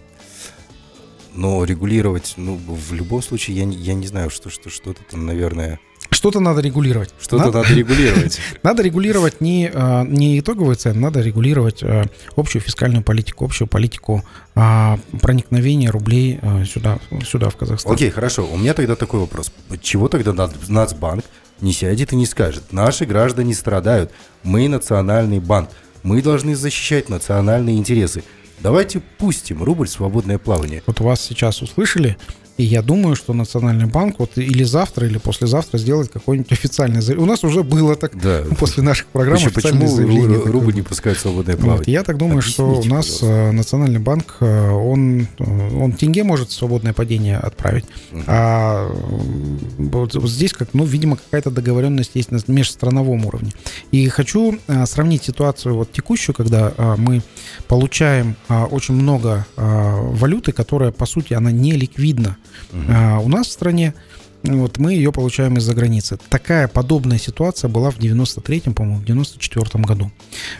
Но 1.33 1.63
регулировать, 1.63 2.33
ну, 2.37 2.55
в 2.67 2.93
любом 2.93 3.23
случае, 3.23 3.57
я 3.57 3.65
не, 3.65 3.75
я 3.77 3.93
не 3.95 4.05
знаю, 4.05 4.29
что, 4.29 4.49
что, 4.51 4.69
что-то 4.69 5.01
там, 5.09 5.25
наверное, 5.25 5.79
Что-то 6.09 6.39
надо 6.39 6.61
регулировать. 6.61 7.13
что-то 7.19 7.45
Надо- 7.45 7.57
надо 7.63 7.73
регулировать. 7.73 8.39
Надо 8.63 8.83
регулировать 8.83 9.41
не, 9.41 9.69
э, 9.73 10.05
не 10.07 10.39
итоговые 10.39 10.75
цены, 10.75 10.99
надо 10.99 11.21
регулировать 11.21 11.81
э, 11.83 12.05
общую 12.35 12.61
фискальную 12.61 13.03
политику, 13.03 13.45
общую 13.45 13.67
политику 13.67 14.23
а, 14.55 14.99
проникновения 15.21 15.89
рублей 15.89 16.39
э, 16.41 16.65
сюда, 16.65 16.99
сюда, 17.25 17.49
в 17.49 17.55
Казахстан. 17.55 17.91
Окей, 17.93 18.09
хорошо. 18.09 18.45
У 18.45 18.57
меня 18.57 18.73
тогда 18.73 18.95
такой 18.95 19.19
вопрос. 19.21 19.51
Чего 19.81 20.07
тогда 20.07 20.31
Нац- 20.31 20.55
Нацбанк 20.67 21.25
не 21.61 21.73
сядет 21.73 22.13
и 22.13 22.15
не 22.15 22.25
скажет? 22.25 22.71
Наши 22.71 23.05
граждане 23.05 23.53
страдают. 23.53 24.11
Мы 24.43 24.67
национальный 24.67 25.39
банк. 25.39 25.69
Мы 26.03 26.21
должны 26.21 26.55
защищать 26.55 27.09
национальные 27.09 27.77
интересы. 27.77 28.23
Давайте 28.59 28.99
пустим 29.17 29.63
рубль 29.63 29.87
в 29.87 29.91
свободное 29.91 30.37
плавание. 30.37 30.83
Вот 30.85 30.99
вас 31.01 31.21
сейчас 31.21 31.61
услышали, 31.61 32.17
и 32.57 32.63
я 32.63 32.81
думаю, 32.83 33.15
что 33.15 33.33
Национальный 33.33 33.85
банк 33.87 34.19
вот 34.19 34.37
или 34.37 34.63
завтра, 34.63 35.07
или 35.07 35.17
послезавтра 35.17 35.77
сделает 35.79 36.09
какое-нибудь 36.11 36.51
официальное 36.51 37.01
заявление. 37.01 37.27
У 37.27 37.31
нас 37.31 37.43
уже 37.43 37.63
было 37.63 37.95
так 37.95 38.15
Да. 38.19 38.43
после 38.59 38.83
наших 38.83 39.07
программ 39.07 39.35
Почему, 39.37 39.49
официальное 39.51 39.81
почему 39.81 39.95
заявление 39.95 40.37
такое 40.37 40.51
рубль 40.53 40.73
не 40.75 40.81
пускает 40.83 41.17
в 41.17 41.21
свободное 41.21 41.55
Вот, 41.55 41.63
плавание? 41.63 41.93
я 41.93 42.03
так 42.03 42.17
думаю, 42.17 42.41
что 42.43 42.63
у 42.65 42.69
Объясните, 42.73 42.95
нас 42.95 43.07
пожалуйста. 43.07 43.49
э, 43.49 43.51
Национальный 43.53 43.99
банк, 43.99 44.37
э, 44.39 44.69
он, 44.69 45.27
он 45.39 45.93
тенге 45.93 46.23
может 46.23 46.51
свободное 46.51 46.93
падение 46.93 47.37
отправить, 47.37 47.85
Мгм. 48.11 48.23
а 48.27 48.87
вот, 49.77 50.13
вот 50.15 50.29
здесь, 50.29 50.53
как, 50.53 50.69
ну, 50.73 50.85
видимо, 50.85 51.17
какая-то 51.17 51.49
договоренность 51.49 52.11
есть 52.13 52.31
на 52.31 52.39
межстрановом 52.47 53.25
уровне. 53.25 53.51
И 53.91 54.07
хочу 54.09 54.59
э, 54.67 54.85
сравнить 54.85 55.23
ситуацию 55.23 55.75
вот 55.75 55.91
текущую, 55.91 56.35
когда 56.35 56.73
мы 56.97 57.21
получаем 57.67 58.35
очень 58.49 58.93
много 58.95 59.45
валюты, 59.57 60.51
которая, 60.51 60.91
по 60.91 61.05
сути, 61.05 61.33
она 61.33 61.51
не 61.51 61.71
ликвидна 61.73 62.37
А 62.89 63.19
у 63.19 63.27
нас 63.27 63.47
в 63.47 63.51
стране. 63.51 63.93
Вот 64.43 64.77
мы 64.77 64.93
ее 64.93 65.13
получаем 65.13 65.57
из-за 65.57 65.73
границы. 65.73 66.17
Такая 66.29 66.67
подобная 66.67 67.17
ситуация 67.17 67.69
была 67.69 67.91
в 67.91 67.99
93-м, 67.99 68.73
по-моему, 68.73 68.99
в 68.99 69.05
94-м 69.05 69.83
году. 69.83 70.11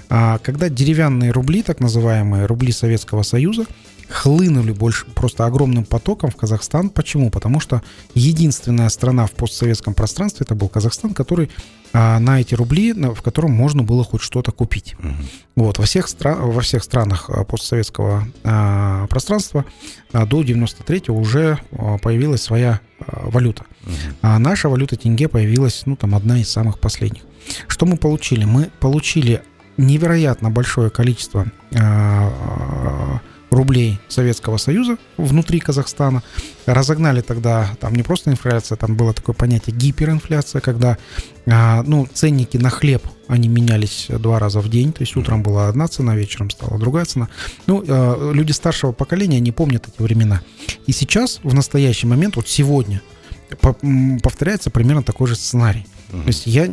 А, 0.09 0.37
когда 0.37 0.69
деревянные 0.69 1.31
рубли, 1.31 1.63
так 1.63 1.81
называемые 1.81 2.45
рубли 2.45 2.71
Советского 2.71 3.23
Союза, 3.23 3.65
хлынули 4.07 4.71
больше 4.71 5.05
просто 5.07 5.45
огромным 5.45 5.83
потоком 5.83 6.29
в 6.29 6.35
Казахстан. 6.35 6.89
Почему? 6.89 7.29
Потому 7.29 7.59
что 7.59 7.81
единственная 8.13 8.89
страна 8.89 9.25
в 9.25 9.31
постсоветском 9.31 9.93
пространстве 9.93 10.45
это 10.45 10.55
был 10.55 10.69
Казахстан, 10.69 11.13
который 11.13 11.49
на 11.93 12.41
эти 12.41 12.55
рубли, 12.55 12.93
в 12.93 13.21
котором 13.21 13.51
можно 13.51 13.83
было 13.83 14.03
хоть 14.03 14.21
что-то 14.21 14.51
купить. 14.51 14.95
Мгм. 14.99 15.15
Вот, 15.55 15.77
во, 15.77 15.85
всех 15.85 16.07
стра- 16.07 16.35
во 16.35 16.61
всех 16.61 16.83
странах 16.83 17.29
а, 17.29 17.43
постсоветского 17.43 18.27
а, 18.43 19.05
пространства 19.07 19.65
а, 20.11 20.25
до 20.25 20.41
93-го 20.41 21.15
уже 21.15 21.59
а, 21.71 21.99
появилась 21.99 22.41
своя 22.41 22.79
а, 22.99 23.29
валюта. 23.29 23.65
Мгм. 23.83 23.93
А 24.23 24.39
наша 24.39 24.69
валюта 24.69 24.95
тенге 24.95 25.27
появилась, 25.27 25.83
ну, 25.85 25.95
там, 25.95 26.15
одна 26.15 26.39
из 26.39 26.49
самых 26.49 26.79
последних. 26.79 27.21
Что 27.67 27.85
мы 27.85 27.97
получили? 27.97 28.45
Мы 28.45 28.71
получили 28.79 29.43
невероятно 29.77 30.49
большое 30.49 30.89
количество 30.89 31.45
а, 31.75 33.19
рублей 33.53 33.99
Советского 34.07 34.57
Союза 34.57 34.97
внутри 35.17 35.59
Казахстана. 35.59 36.23
Разогнали 36.65 37.21
тогда, 37.21 37.75
там 37.79 37.93
не 37.93 38.03
просто 38.03 38.31
инфляция, 38.31 38.77
там 38.77 38.95
было 38.95 39.13
такое 39.13 39.35
понятие 39.35 39.75
гиперинфляция, 39.75 40.61
когда 40.61 40.97
а, 41.45 41.83
ну, 41.83 42.07
ценники 42.13 42.57
на 42.57 42.69
хлеб, 42.69 43.05
они 43.27 43.49
менялись 43.49 44.07
два 44.09 44.39
раза 44.39 44.59
в 44.59 44.69
день, 44.69 44.93
то 44.93 45.01
есть 45.01 45.15
утром 45.15 45.43
была 45.43 45.67
одна 45.67 45.87
цена, 45.87 46.15
вечером 46.15 46.49
стала 46.49 46.79
другая 46.79 47.05
цена. 47.05 47.29
Ну, 47.67 47.83
а, 47.87 48.31
люди 48.31 48.51
старшего 48.51 48.91
поколения 48.91 49.39
не 49.39 49.51
помнят 49.51 49.87
эти 49.87 50.01
времена. 50.01 50.41
И 50.87 50.91
сейчас, 50.91 51.39
в 51.43 51.53
настоящий 51.53 52.07
момент, 52.07 52.35
вот 52.35 52.47
сегодня, 52.47 53.01
повторяется 54.23 54.71
примерно 54.71 55.03
такой 55.03 55.27
же 55.27 55.35
сценарий. 55.35 55.85
То 56.21 56.27
есть 56.27 56.45
я, 56.45 56.65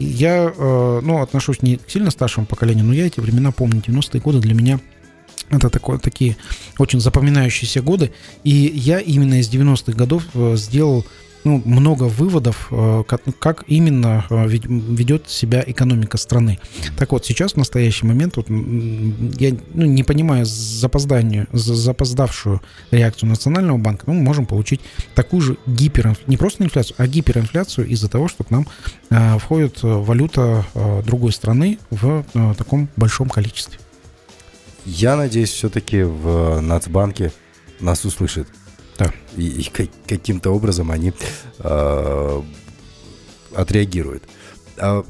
я 0.00 0.52
э, 0.56 1.00
ну, 1.04 1.22
отношусь 1.22 1.62
не 1.62 1.76
к 1.76 1.88
сильно 1.88 2.10
старшему 2.10 2.46
поколению, 2.46 2.84
но 2.84 2.92
я 2.92 3.06
эти 3.06 3.20
времена 3.20 3.52
помню. 3.52 3.80
90-е 3.80 4.20
годы 4.20 4.40
для 4.40 4.54
меня 4.54 4.80
это 5.52 5.70
такое, 5.70 5.98
такие 5.98 6.36
очень 6.78 7.00
запоминающиеся 7.00 7.82
годы. 7.82 8.12
И 8.42 8.50
я 8.50 8.98
именно 8.98 9.40
из 9.40 9.50
90-х 9.50 9.92
годов 9.92 10.24
э, 10.34 10.56
сделал 10.56 11.04
ну, 11.44 11.60
много 11.64 12.04
выводов, 12.04 12.68
э, 12.70 13.02
как, 13.38 13.64
именно 13.66 14.24
э, 14.30 14.46
вед- 14.46 14.64
ведет 14.66 15.28
себя 15.28 15.62
экономика 15.66 16.16
страны. 16.16 16.58
Так 16.96 17.12
вот, 17.12 17.26
сейчас 17.26 17.52
в 17.52 17.56
настоящий 17.56 18.06
момент 18.06 18.36
вот, 18.36 18.48
я 18.48 19.54
ну, 19.74 19.84
не 19.84 20.04
понимаю 20.04 20.46
запоздание, 20.46 21.48
за- 21.52 21.74
запоздавшую 21.74 22.62
реакцию 22.90 23.28
Национального 23.28 23.76
банка, 23.76 24.04
мы 24.06 24.14
можем 24.14 24.46
получить 24.46 24.80
такую 25.14 25.42
же 25.42 25.56
гиперинфляцию, 25.66 26.30
не 26.30 26.36
просто 26.36 26.64
инфляцию, 26.64 26.94
а 26.98 27.06
гиперинфляцию 27.06 27.88
из-за 27.88 28.08
того, 28.08 28.28
что 28.28 28.44
к 28.44 28.50
нам 28.50 28.66
входит 29.38 29.80
валюта 29.82 30.64
другой 31.04 31.32
страны 31.32 31.78
в 31.90 32.24
таком 32.56 32.88
большом 32.96 33.28
количестве. 33.28 33.78
Я 34.84 35.16
надеюсь, 35.16 35.50
все-таки 35.50 36.02
в 36.02 36.60
Нацбанке 36.60 37.32
нас 37.80 38.04
услышат. 38.04 38.48
Да. 38.98 39.12
И, 39.36 39.46
и 39.46 39.64
ка- 39.70 39.88
каким-то 40.06 40.50
образом 40.50 40.90
они 40.90 41.12
э, 41.58 42.42
отреагируют. 43.54 44.24
А 44.76 45.04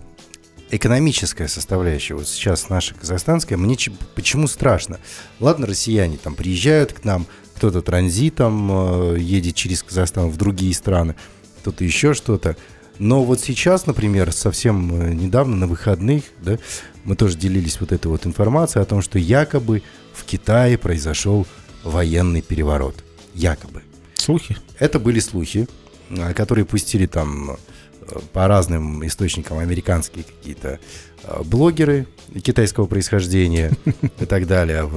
экономическая 0.71 1.49
составляющая, 1.49 2.15
вот 2.15 2.29
сейчас 2.29 2.69
наша 2.69 2.95
казахстанская, 2.95 3.59
мне 3.59 3.77
ч- 3.77 3.93
почему 4.15 4.47
страшно? 4.47 4.99
Ладно, 5.41 5.67
россияне 5.67 6.17
там 6.17 6.35
приезжают 6.35 6.93
к 6.93 7.05
нам, 7.05 7.27
кто-то 7.57 7.83
транзитом 7.83 9.15
э, 9.15 9.19
едет 9.21 9.55
через 9.55 9.83
Казахстан 9.83 10.31
в 10.31 10.37
другие 10.37 10.75
страны, 10.75 11.15
кто-то 11.61 11.85
еще 11.85 12.15
что-то. 12.15 12.57
Но 12.99 13.25
вот 13.25 13.41
сейчас, 13.41 13.87
например, 13.87 14.33
совсем 14.33 14.95
э, 14.95 15.15
недавно 15.15 15.57
на 15.57 15.67
выходных, 15.67 16.25
да, 16.41 16.59
мы 17.05 17.17
тоже 17.17 17.37
делились 17.37 17.81
вот 17.81 17.93
этой 17.93 18.07
вот 18.07 18.27
информацией 18.27 18.83
о 18.83 18.87
том, 18.87 19.03
что 19.03 19.19
якобы 19.19 19.83
в 20.13 20.25
Китае 20.25 20.79
произошел 20.79 21.47
военный 21.85 22.43
переворот. 22.43 23.03
Якобы. 23.35 23.83
Слухи? 24.15 24.57
Это 24.79 24.99
были 24.99 25.21
слухи, 25.21 25.67
а, 26.11 26.33
которые 26.35 26.65
пустили 26.65 27.07
там 27.07 27.53
э, 27.53 28.19
по 28.33 28.47
разным 28.47 29.05
источникам 29.07 29.59
американские 29.59 30.25
какие-то 30.25 30.79
э, 31.25 31.43
блогеры 31.45 32.07
китайского 32.43 32.87
происхождения 32.87 33.73
и 34.21 34.27
так 34.27 34.47
далее. 34.47 34.89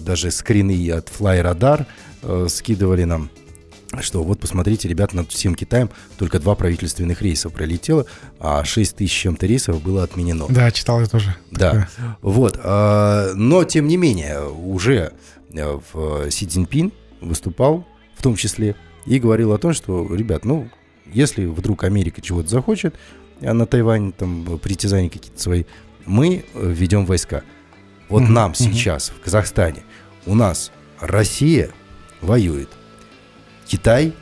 Даже 0.00 0.30
скрины 0.30 0.90
от 0.90 1.08
FlyRadar 1.08 1.86
э, 2.22 2.46
скидывали 2.50 3.04
нам. 3.04 3.30
Что 4.00 4.22
вот 4.22 4.40
посмотрите, 4.40 4.88
ребята, 4.88 5.16
над 5.16 5.30
всем 5.30 5.54
Китаем 5.54 5.90
только 6.18 6.38
два 6.40 6.54
правительственных 6.54 7.22
рейса 7.22 7.50
пролетело, 7.50 8.06
а 8.40 8.64
6 8.64 8.96
тысяч 8.96 9.12
чем-то 9.12 9.46
рейсов 9.46 9.82
было 9.82 10.02
отменено. 10.02 10.46
Да, 10.48 10.70
читал 10.70 11.00
я 11.00 11.06
тоже. 11.06 11.34
Да, 11.50 11.70
такое. 11.70 11.88
вот. 12.22 12.60
а, 12.62 13.32
Но, 13.34 13.64
тем 13.64 13.86
не 13.88 13.96
менее, 13.96 14.48
уже 14.48 15.12
э, 15.52 15.80
в 15.92 16.30
Си 16.30 16.46
Цзиньпин 16.46 16.92
выступал 17.20 17.86
в 18.16 18.22
том 18.22 18.34
числе 18.36 18.74
и 19.06 19.18
говорил 19.18 19.52
о 19.52 19.58
том, 19.58 19.72
что, 19.72 20.12
ребят, 20.14 20.44
ну, 20.44 20.68
если 21.12 21.46
вдруг 21.46 21.84
Америка 21.84 22.20
чего-то 22.20 22.48
захочет, 22.48 22.94
а 23.40 23.52
на 23.52 23.66
Тайвань 23.66 24.12
там 24.12 24.58
притязания 24.58 25.08
какие-то 25.10 25.40
свои, 25.40 25.64
мы 26.04 26.44
э, 26.54 26.70
введем 26.72 27.06
войска. 27.06 27.42
Вот 28.08 28.22
Мгм, 28.22 28.32
нам 28.34 28.50
мгм. 28.50 28.54
сейчас 28.56 29.10
в 29.10 29.20
Казахстане, 29.20 29.82
у 30.26 30.34
нас 30.34 30.70
Россия 31.00 31.70
воюет, 32.20 32.68
Китай 33.66 34.12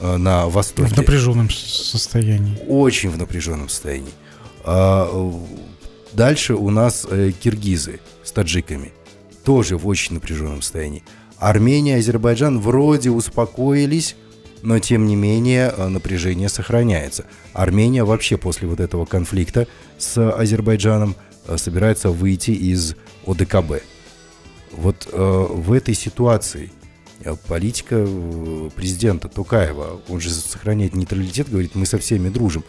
э, 0.00 0.16
на 0.16 0.46
востоке 0.48 0.94
В 0.94 0.96
напряженном 0.96 1.50
состоянии. 1.50 2.58
очень 2.68 3.10
в 3.10 3.18
напряженном 3.18 3.68
состоянии. 3.68 4.12
А, 4.64 5.08
э, 5.10 5.32
дальше 6.12 6.54
у 6.54 6.70
нас 6.70 7.06
э, 7.10 7.32
киргизы 7.32 8.00
с 8.22 8.32
таджиками 8.32 8.92
тоже 9.44 9.76
в 9.76 9.86
очень 9.86 10.14
напряженном 10.14 10.62
состоянии. 10.62 11.02
Армения, 11.38 11.96
Азербайджан 11.96 12.60
вроде 12.60 13.10
успокоились, 13.10 14.16
но 14.62 14.78
тем 14.78 15.06
не 15.06 15.16
менее 15.16 15.72
напряжение 15.72 16.50
сохраняется. 16.50 17.24
Армения 17.54 18.04
вообще 18.04 18.36
после 18.36 18.68
вот 18.68 18.78
этого 18.80 19.06
конфликта 19.06 19.66
с 19.96 20.18
Азербайджаном 20.30 21.16
собирается 21.56 22.10
выйти 22.10 22.50
из 22.50 22.94
ОДКБ. 23.26 23.82
Вот 24.72 25.08
э, 25.10 25.46
в 25.48 25.72
этой 25.72 25.94
ситуации 25.94 26.70
политика 27.46 27.96
э, 27.98 28.70
президента 28.74 29.28
Тукаева, 29.28 30.00
он 30.08 30.20
же 30.20 30.30
сохраняет 30.30 30.94
нейтралитет, 30.94 31.50
говорит, 31.50 31.74
мы 31.74 31.86
со 31.86 31.98
всеми 31.98 32.28
дружим, 32.28 32.64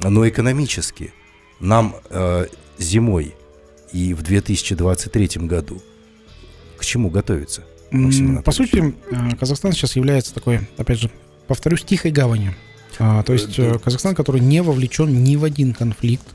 но 0.00 0.28
экономически 0.28 1.12
нам 1.58 1.96
э, 2.08 2.46
зимой 2.78 3.34
и 3.92 4.14
в 4.14 4.22
2023 4.22 5.46
году 5.46 5.82
к 6.78 6.84
чему 6.84 7.10
готовиться? 7.10 7.64
Максим 7.90 8.42
По 8.42 8.52
сути, 8.52 8.94
э, 9.10 9.36
Казахстан 9.36 9.72
сейчас 9.72 9.96
является 9.96 10.32
такой, 10.32 10.60
опять 10.76 11.00
же, 11.00 11.10
повторюсь, 11.46 11.82
тихой 11.82 12.12
гаванью. 12.12 12.54
А, 12.98 13.22
То 13.22 13.32
есть 13.32 13.58
Э, 13.58 13.78
Казахстан, 13.78 14.14
который 14.14 14.40
не 14.40 14.62
вовлечен 14.62 15.24
ни 15.24 15.36
в 15.36 15.44
один 15.44 15.74
конфликт, 15.74 16.26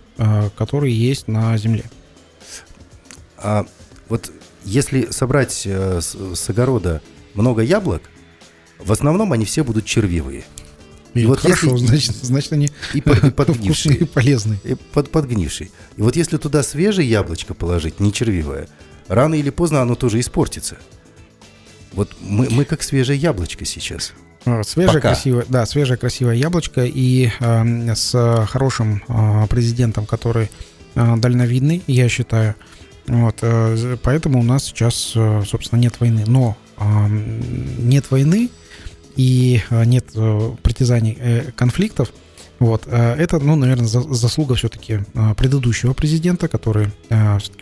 который 0.55 0.93
есть 0.93 1.27
на 1.27 1.57
Земле. 1.57 1.83
А 3.37 3.65
вот 4.07 4.31
если 4.63 5.11
собрать 5.11 5.51
с, 5.51 6.05
с 6.35 6.49
огорода 6.49 7.01
много 7.35 7.61
яблок, 7.61 8.03
в 8.79 8.91
основном 8.91 9.31
они 9.33 9.45
все 9.45 9.63
будут 9.63 9.85
червивые 9.85 10.43
И 11.13 11.25
вот 11.25 11.39
хорошо, 11.39 11.71
если- 11.73 11.85
значит, 11.87 12.15
значит, 12.15 12.53
они 12.53 12.69
и, 12.93 13.01
под- 13.01 13.23
и 13.23 13.29
вкусные 13.29 13.29
и 13.29 13.31
подгнившие. 13.31 14.05
полезные. 14.07 14.59
И 14.63 14.75
под, 14.75 15.11
подгнивший. 15.11 15.71
И 15.97 16.01
вот 16.01 16.15
если 16.15 16.37
туда 16.37 16.61
свежее 16.63 17.09
яблочко 17.09 17.53
положить, 17.53 17.99
не 17.99 18.11
червивое, 18.11 18.67
рано 19.07 19.35
или 19.35 19.49
поздно 19.49 19.81
оно 19.81 19.95
тоже 19.95 20.19
испортится. 20.19 20.77
Вот 21.93 22.11
мы, 22.21 22.49
мы 22.49 22.65
как 22.65 22.83
свежее 22.83 23.17
яблочко 23.17 23.63
сейчас. 23.65 24.13
А, 24.45 24.61
Свежее, 24.63 24.95
Пока. 24.95 25.09
красивое, 25.09 25.45
да, 25.47 25.65
свежее, 25.65 25.97
красивое 25.97 26.35
яблочко 26.35 26.83
и 26.85 27.29
эм, 27.39 27.89
с 27.95 28.45
хорошим 28.49 29.01
э, 29.07 29.47
президентом, 29.47 30.05
который 30.05 30.51
э, 30.95 31.15
дальновидный, 31.17 31.81
я 31.87 32.09
считаю. 32.09 32.55
Вот, 33.07 33.37
э, 33.41 33.97
поэтому 34.03 34.39
у 34.39 34.43
нас 34.43 34.65
сейчас, 34.65 35.13
э, 35.15 35.43
собственно, 35.47 35.79
нет 35.79 35.99
войны. 35.99 36.25
Но 36.27 36.57
нет 36.79 38.11
войны 38.11 38.49
и 39.15 39.61
э, 39.69 39.85
нет 39.85 40.05
э, 40.15 40.51
притязаний 40.61 41.17
э, 41.19 41.51
конфликтов. 41.55 42.11
Вот, 42.57 42.87
это, 42.87 43.37
ну, 43.39 43.57
наверное, 43.57 43.85
за- 43.85 44.13
заслуга 44.13 44.55
все-таки 44.55 45.01
предыдущего 45.35 45.91
президента, 45.91 46.47
который 46.47 46.87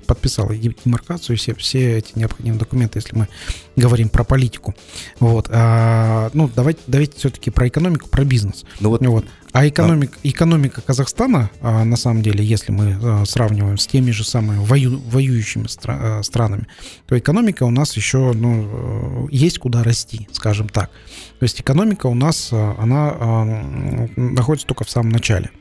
подписал 0.05 0.51
демаркацию, 0.51 1.35
и 1.35 1.39
все, 1.39 1.55
все 1.55 1.97
эти 1.97 2.11
необходимые 2.13 2.59
документы, 2.59 2.99
если 2.99 3.17
мы 3.17 3.27
говорим 3.75 4.09
про 4.09 4.23
политику. 4.23 4.75
Вот. 5.19 5.47
а, 5.49 6.29
ну, 6.35 6.47
давайте, 6.55 6.81
давайте 6.85 7.17
все-таки 7.17 7.49
про 7.49 7.67
экономику, 7.69 8.07
про 8.07 8.23
бизнес. 8.23 8.65
Ну 8.81 8.89
вот, 8.89 9.01
Вот. 9.09 9.25
А 9.53 9.67
экономик, 9.67 10.17
экономика 10.23 10.81
Казахстана, 10.81 11.51
а, 11.61 11.83
на 11.85 11.95
самом 11.95 12.23
деле, 12.23 12.43
если 12.43 12.71
мы 12.71 12.97
а, 13.01 13.23
сравниваем 13.23 13.77
с 13.77 13.85
теми 13.85 14.09
же 14.09 14.23
самыми 14.23 14.57
вою- 14.65 14.99
воюющими 15.07 15.65
стра- 15.65 16.19
а, 16.19 16.23
странами, 16.23 16.67
то 17.05 17.15
экономика 17.17 17.61
у 17.63 17.69
нас 17.69 17.95
еще 17.95 18.33
ну, 18.33 19.27
э, 19.27 19.27
есть 19.29 19.59
куда 19.59 19.83
расти, 19.83 20.27
скажем 20.31 20.69
так. 20.69 20.89
То 21.39 21.43
есть 21.43 21.61
экономика 21.61 22.07
у 22.07 22.15
нас, 22.15 22.49
а, 22.51 22.75
она 22.79 23.45
находится 24.15 24.65
только 24.65 24.85
в 24.85 24.89
самом 24.89 25.09
начале. 25.09 25.51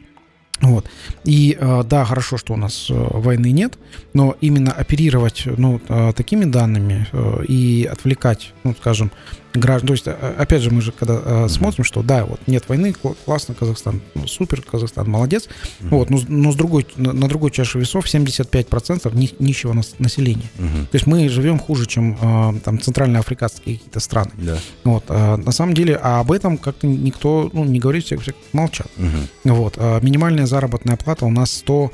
Вот. 0.63 0.87
И 1.25 1.57
э, 1.61 1.83
да, 1.85 2.05
хорошо, 2.05 2.39
что 2.39 2.55
у 2.55 2.57
нас 2.57 2.87
э, 2.89 2.95
войны 2.95 3.51
нет, 3.51 3.79
но 4.15 4.37
именно 4.41 4.73
оперировать 4.73 5.43
ну, 5.45 5.81
э, 5.89 6.13
такими 6.17 6.45
данными 6.45 7.07
и 7.49 7.89
отвлекать, 7.91 8.53
ну, 8.65 8.75
скажем, 8.81 9.11
граждан. 9.55 9.89
То 9.89 9.93
есть, 9.93 10.07
опять 10.07 10.63
же, 10.63 10.71
мы 10.71 10.81
же 10.81 10.93
когда 10.93 11.47
смотрим, 11.49 11.85
что 11.85 12.03
да, 12.03 12.25
вот 12.25 12.41
нет 12.47 12.67
войны, 12.69 12.95
кл- 12.95 13.15
классно, 13.27 13.55
Казахстан, 13.55 14.01
ну, 14.15 14.27
супер, 14.27 14.63
Казахстан, 14.63 15.11
молодец. 15.11 15.47
Вот, 15.81 16.09
но, 16.09 16.21
но 16.27 16.53
с 16.53 16.55
другой, 16.57 16.87
на, 16.97 17.29
другой 17.29 17.51
чаше 17.51 17.79
весов 17.79 18.07
75% 18.07 19.15
ни- 19.15 19.35
нищего 19.39 19.75
нас- 19.75 19.95
населения. 19.99 20.49
То 20.57 20.95
есть 20.95 21.07
мы 21.07 21.29
живем 21.29 21.59
хуже, 21.59 21.85
чем 21.87 22.17
там 22.65 22.81
центральноафриканские 22.81 23.77
какие-то 23.77 24.01
страны. 24.01 24.31
да. 24.39 24.57
Вот, 24.85 25.09
на 25.11 25.53
самом 25.53 25.75
деле, 25.75 25.99
а 26.03 26.21
об 26.21 26.33
этом 26.33 26.57
как-то 26.57 26.87
никто 26.87 27.51
ну, 27.53 27.65
не 27.65 27.79
говорит, 27.79 28.05
все, 28.07 28.17
все 28.17 28.33
молчат. 28.55 28.87
Вот. 29.45 29.77
Минимальная 30.03 30.47
заработная 30.53 30.97
плата 30.97 31.25
у 31.25 31.31
нас 31.31 31.51
100, 31.51 31.91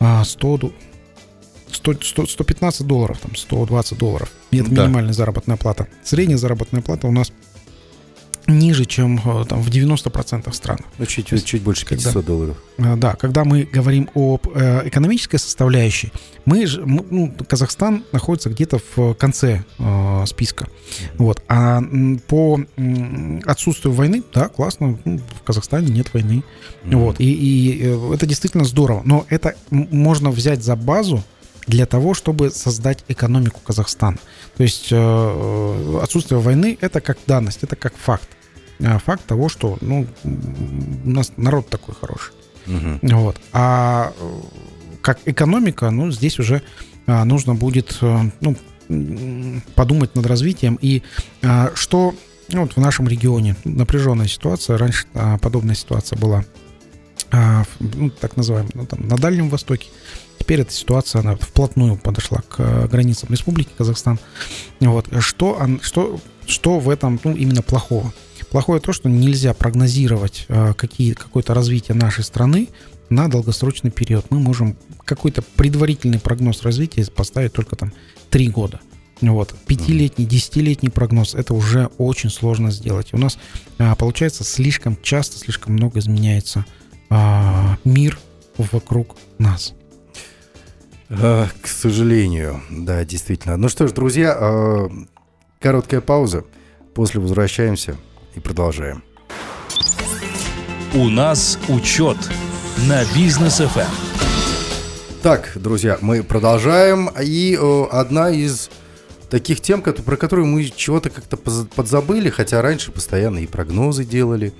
а, 0.00 0.24
100, 0.24 0.56
ду- 0.56 0.72
100, 1.70 1.94
100, 2.02 2.26
115 2.26 2.86
долларов, 2.86 3.18
там, 3.22 3.36
120 3.36 3.98
долларов. 3.98 4.30
Это 4.50 4.70
Да. 4.70 4.82
минимальная 4.84 5.12
заработная 5.12 5.56
плата. 5.56 5.86
Средняя 6.02 6.38
заработная 6.38 6.80
плата 6.82 7.06
у 7.06 7.12
нас 7.12 7.30
ниже, 8.46 8.84
чем 8.84 9.20
э, 9.24 9.44
там, 9.48 9.62
в 9.62 9.68
90% 9.68 10.52
стран. 10.52 10.78
Ну, 10.98 11.06
чуть, 11.06 11.30
есть, 11.32 11.46
чуть 11.46 11.62
больше 11.62 11.86
когда- 11.86 12.04
500 12.04 12.24
долларов. 12.24 12.56
А, 12.78 12.96
Да, 12.96 13.14
когда 13.14 13.44
мы 13.44 13.62
говорим 13.64 14.08
об 14.14 14.46
э, 14.54 14.82
экономической 14.88 15.38
составляющей, 15.38 16.12
мы 16.44 16.66
мы, 16.84 17.04
ну, 17.10 17.34
Казахстан 17.48 18.04
находится 18.12 18.50
где-то 18.50 18.80
в 18.96 19.14
конце 19.14 19.64
э, 19.78 20.24
списка. 20.26 20.66
Вот. 21.18 21.42
А 21.48 21.80
по 22.26 22.60
м, 22.76 23.40
отсутствию 23.46 23.92
войны, 23.94 24.22
да, 24.34 24.48
классно, 24.48 24.98
ну, 25.04 25.18
в 25.18 25.42
Казахстане 25.44 25.88
нет 25.92 26.12
войны. 26.14 26.42
Мгм. 26.84 26.98
Вот. 26.98 27.20
И, 27.20 27.24
и, 27.32 27.80
э, 27.82 28.14
это 28.14 28.26
действительно 28.26 28.64
здорово. 28.64 29.02
Но 29.04 29.24
это 29.30 29.54
можно 29.70 30.30
взять 30.30 30.62
за 30.64 30.74
базу 30.76 31.22
для 31.66 31.86
того, 31.86 32.14
чтобы 32.14 32.50
создать 32.50 33.04
экономику 33.08 33.60
Казахстана. 33.64 34.18
То 34.56 34.62
есть 34.62 34.88
э, 34.90 34.96
э, 34.96 36.00
отсутствие 36.02 36.40
войны 36.40 36.76
это 36.80 37.00
как 37.00 37.18
данность, 37.26 37.62
это 37.62 37.76
как 37.76 37.94
факт. 37.96 38.28
А 38.84 38.98
Факт 38.98 39.24
того, 39.26 39.48
что 39.48 39.78
ну, 39.80 40.06
у 40.24 41.10
нас 41.10 41.32
народ 41.36 41.68
такой 41.68 41.94
хороший. 41.94 42.32
Мгм. 42.66 42.98
Вот. 43.02 43.36
А 43.52 44.12
э, 44.18 44.40
как 45.00 45.20
экономика, 45.24 45.90
ну, 45.90 46.10
здесь 46.10 46.38
уже 46.38 46.62
а, 47.06 47.24
нужно 47.24 47.54
будет 47.54 47.98
э, 48.00 48.18
ну, 48.40 48.56
подумать 49.74 50.14
над 50.14 50.26
развитием. 50.26 50.78
И 50.80 51.02
а, 51.42 51.72
что 51.74 52.14
ну, 52.48 52.62
вот 52.62 52.72
в 52.74 52.80
нашем 52.80 53.08
регионе 53.08 53.56
напряженная 53.64 54.26
ситуация. 54.28 54.78
Раньше 54.78 55.06
подобная 55.40 55.74
ситуация 55.74 56.18
была 56.18 56.44
ну, 57.80 58.10
так 58.10 58.36
называемая, 58.36 58.72
ну, 58.74 58.84
там, 58.84 59.08
на 59.08 59.16
Дальнем 59.16 59.48
Востоке. 59.48 59.88
Теперь 60.42 60.62
эта 60.62 60.72
ситуация, 60.72 61.20
она 61.20 61.36
вплотную 61.36 61.96
подошла 61.96 62.38
к 62.40 62.56
э, 62.58 62.88
границам 62.88 63.28
Республики 63.30 63.70
Казахстан. 63.78 64.18
Вот. 64.80 65.06
Что, 65.20 65.68
что, 65.82 66.20
что 66.46 66.80
в 66.80 66.90
этом 66.90 67.20
ну, 67.22 67.36
именно 67.36 67.62
плохого? 67.62 68.12
Плохое 68.50 68.80
то, 68.80 68.92
что 68.92 69.08
нельзя 69.08 69.54
прогнозировать 69.54 70.46
э, 70.48 70.74
какие, 70.76 71.12
какое-то 71.12 71.54
развитие 71.54 71.94
нашей 71.94 72.24
страны 72.24 72.70
на 73.08 73.28
долгосрочный 73.28 73.92
период. 73.92 74.26
Мы 74.30 74.40
можем 74.40 74.76
какой-то 75.04 75.42
предварительный 75.42 76.18
прогноз 76.18 76.62
развития 76.62 77.06
поставить 77.06 77.52
только 77.52 77.76
там 77.76 77.92
три 78.28 78.48
года. 78.48 78.80
Вот. 79.20 79.54
Пятилетний, 79.68 80.26
десятилетний 80.26 80.90
прогноз 80.90 81.36
это 81.36 81.54
уже 81.54 81.86
очень 81.98 82.30
сложно 82.30 82.72
сделать. 82.72 83.14
У 83.14 83.16
нас 83.16 83.38
а, 83.78 83.94
получается 83.94 84.42
слишком 84.42 84.98
часто, 85.02 85.38
слишком 85.38 85.74
много 85.74 86.00
изменяется 86.00 86.66
а, 87.10 87.78
мир 87.84 88.18
вокруг 88.58 89.16
нас. 89.38 89.74
А, 91.20 91.48
К 91.60 91.66
сожалению, 91.66 92.62
да, 92.70 93.04
действительно. 93.04 93.56
Ну 93.56 93.68
что 93.68 93.86
ж, 93.86 93.92
друзья, 93.92 94.34
а, 94.38 94.88
короткая 95.60 96.00
пауза. 96.00 96.44
После 96.94 97.20
возвращаемся 97.20 97.96
и 98.34 98.40
продолжаем. 98.40 99.02
У 100.94 101.08
нас 101.08 101.58
учет 101.68 102.18
на 102.86 103.02
бизнес 103.14 103.60
Эм. 103.60 103.68
ФМ. 103.68 103.90
Так, 105.22 105.52
друзья, 105.54 105.98
мы 106.00 106.22
продолжаем. 106.22 107.08
И 107.22 107.56
э, 107.58 107.84
одна 107.90 108.30
из 108.30 108.70
таких 109.30 109.60
тем, 109.60 109.80
про 109.80 110.16
которые 110.16 110.46
мы 110.46 110.64
чего-то 110.64 111.08
как-то 111.08 111.36
подзабыли, 111.36 112.28
хотя 112.28 112.60
раньше 112.60 112.92
постоянно 112.92 113.38
и 113.38 113.46
прогнозы 113.46 114.04
делали 114.04 114.52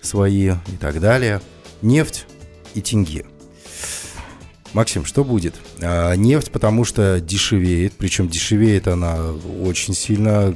свои 0.00 0.50
и 0.50 0.76
так 0.80 1.00
далее. 1.00 1.40
Нефть 1.82 2.26
и 2.74 2.80
тенге. 2.80 3.26
Максим, 4.72 5.04
что 5.04 5.24
будет? 5.24 5.54
А, 5.80 6.14
нефть, 6.14 6.50
потому 6.50 6.84
что 6.84 7.20
дешевеет, 7.20 7.94
причем 7.94 8.28
дешевеет 8.28 8.88
она 8.88 9.16
очень 9.62 9.94
сильно. 9.94 10.54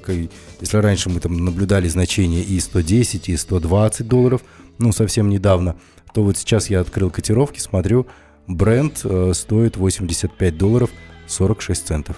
Если 0.61 0.77
раньше 0.77 1.09
мы 1.09 1.21
там 1.21 1.37
наблюдали 1.45 1.89
значения 1.89 2.43
и 2.43 2.61
110, 2.61 3.29
и 3.31 3.37
120 3.37 4.07
долларов, 4.07 4.43
ну, 4.79 4.93
совсем 4.93 5.29
недавно, 5.29 5.77
то 6.13 6.23
вот 6.23 6.37
сейчас 6.37 6.69
я 6.71 6.81
открыл 6.81 7.11
котировки, 7.11 7.61
смотрю, 7.61 8.07
бренд 8.47 9.01
э, 9.05 9.33
стоит 9.35 9.77
85 9.77 10.59
долларов 10.59 10.91
46 11.27 11.87
центов. 11.87 12.17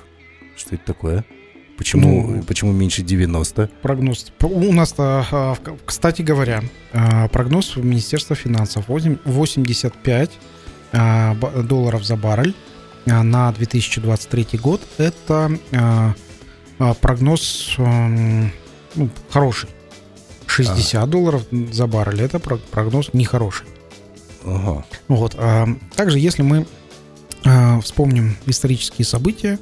Что 0.57 0.75
это 0.75 0.85
такое? 0.85 1.25
Почему, 1.79 2.37
Ну, 2.37 2.43
почему 2.43 2.73
меньше 2.73 3.03
90? 3.03 3.69
Прогноз. 3.81 4.33
П- 4.39 4.47
У 4.47 4.73
нас, 4.73 4.95
а, 4.99 5.25
а, 5.31 5.55
в- 5.55 5.79
кстати 5.87 6.23
говоря, 6.23 6.63
прогноз 7.33 7.77
Министерства 7.77 8.37
финансов 8.37 8.89
восемь- 8.89 9.19
85 9.25 10.31
а, 10.31 10.33
ба- 10.33 10.39
долларов 10.93 12.05
за 12.05 12.17
баррель 12.17 12.55
а, 13.07 13.23
на 13.23 13.51
2023 13.53 14.59
год. 14.59 14.81
Это 14.99 15.51
а, 15.73 16.15
а, 16.79 16.95
прогноз 16.95 17.75
м, 17.79 18.53
ну, 18.95 19.09
хороший. 19.31 19.69
60 20.47 21.09
долларов 21.09 21.43
за 21.51 21.87
баррель 21.87 22.21
это 22.23 22.39
про- 22.39 22.59
прогноз 22.59 23.11
нехороший. 23.15 23.67
Ага. 24.45 24.85
Вот. 25.09 25.35
а, 25.39 25.67
Также, 25.97 26.19
если 26.19 26.43
мы 26.43 26.67
а, 27.45 27.81
вспомним 27.81 28.37
исторические 28.47 29.05
события, 29.07 29.59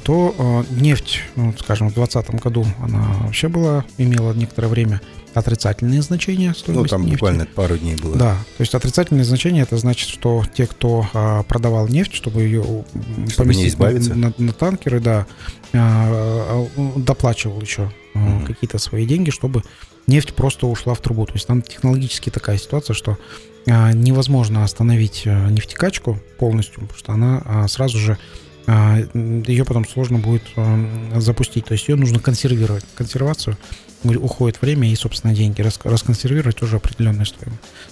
то 0.00 0.34
а, 0.38 0.64
нефть, 0.70 1.20
ну, 1.36 1.54
скажем, 1.58 1.90
в 1.90 1.94
2020 1.94 2.42
году 2.42 2.66
она 2.82 3.02
вообще 3.24 3.48
была, 3.48 3.84
имела 3.98 4.32
некоторое 4.32 4.68
время 4.68 5.00
отрицательные 5.34 6.00
значения 6.00 6.48
Ну, 6.48 6.54
стоимости 6.54 6.90
там 6.90 7.02
нефти. 7.02 7.14
буквально 7.14 7.46
пару 7.46 7.76
дней 7.76 7.96
было. 7.96 8.16
Да, 8.16 8.32
то 8.56 8.60
есть 8.60 8.74
отрицательные 8.74 9.24
значения 9.24 9.62
это 9.62 9.76
значит, 9.78 10.08
что 10.08 10.44
те, 10.54 10.66
кто 10.66 11.06
а, 11.12 11.42
продавал 11.42 11.88
нефть, 11.88 12.14
чтобы 12.14 12.42
ее 12.42 12.62
Чтобы 12.62 12.84
не 13.18 13.30
поместить 13.32 13.64
на- 13.64 13.68
избавиться. 13.68 14.14
На, 14.14 14.32
на 14.38 14.52
танкеры, 14.52 15.00
да, 15.00 15.26
а, 15.72 16.66
а, 16.76 16.98
доплачивал 17.00 17.60
еще 17.60 17.90
а, 18.14 18.18
Мгм. 18.18 18.46
какие-то 18.46 18.78
свои 18.78 19.06
деньги, 19.06 19.30
чтобы 19.30 19.62
нефть 20.06 20.34
просто 20.34 20.66
ушла 20.68 20.94
в 20.94 21.00
трубу. 21.00 21.26
То 21.26 21.32
есть 21.34 21.46
там 21.46 21.62
технологически 21.62 22.30
такая 22.30 22.58
ситуация, 22.58 22.94
что 22.94 23.18
а, 23.66 23.92
невозможно 23.92 24.62
остановить 24.62 25.24
а, 25.26 25.48
нефтекачку 25.50 26.18
полностью, 26.38 26.82
потому 26.82 26.98
что 26.98 27.12
она 27.12 27.42
а, 27.44 27.66
сразу 27.68 27.98
же 27.98 28.12
а, 28.12 28.18
ее 28.66 29.64
потом 29.64 29.86
сложно 29.86 30.18
будет 30.18 30.42
а, 30.56 31.20
запустить. 31.20 31.66
То 31.66 31.72
есть 31.72 31.88
ее 31.88 31.96
нужно 31.96 32.18
консервировать. 32.18 32.84
Консервацию 32.94 33.56
уходит 34.04 34.60
время 34.60 34.90
и, 34.90 34.94
собственно, 34.96 35.34
деньги. 35.34 35.62
Рас- 35.62 35.80
Расконсервировать 35.82 36.56
тоже 36.56 36.76
определенная 36.76 37.26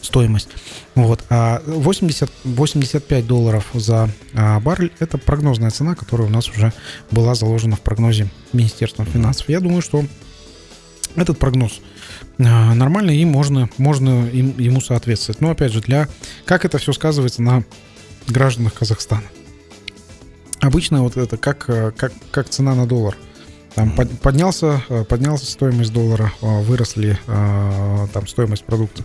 стоимость. 0.00 0.48
Вот. 0.94 1.24
А 1.30 1.62
80, 1.66 2.30
85 2.44 3.26
долларов 3.26 3.66
за 3.74 4.10
а, 4.34 4.60
баррель– 4.60 4.92
это 4.98 5.18
прогнозная 5.18 5.70
цена, 5.70 5.94
которая 5.94 6.28
у 6.28 6.30
нас 6.30 6.48
уже 6.50 6.72
была 7.10 7.34
заложена 7.34 7.76
в 7.76 7.80
прогнозе 7.80 8.30
Министерства 8.52 9.04
финансов. 9.04 9.48
Я 9.48 9.60
думаю, 9.60 9.82
что 9.82 10.04
этот 11.16 11.38
прогноз 11.38 11.80
а, 12.38 12.74
нормальный 12.74 13.16
и 13.18 13.24
можно, 13.24 13.68
можно 13.78 14.26
им- 14.28 14.58
ему 14.58 14.80
соответствовать. 14.80 15.40
Но, 15.40 15.50
опять 15.50 15.72
же, 15.72 15.80
для 15.80 16.08
как 16.44 16.64
это 16.64 16.78
все 16.78 16.92
сказывается 16.92 17.42
на 17.42 17.64
гражданах 18.26 18.74
Казахстана. 18.74 19.24
Обычно 20.62 21.02
вот 21.02 21.16
это 21.16 21.36
как, 21.36 21.64
э, 21.68 21.90
как, 21.96 22.12
как 22.30 22.48
цена 22.48 22.74
на 22.76 22.86
доллар. 22.86 23.16
Там 23.74 23.90
под- 23.96 24.20
поднялся, 24.20 24.82
э, 24.88 25.02
поднялся 25.04 25.44
стоимость 25.46 25.92
доллара, 25.92 26.32
э, 26.40 26.62
выросли 26.62 27.18
там 27.26 28.26
стоимость 28.28 28.64
продукта. 28.64 29.02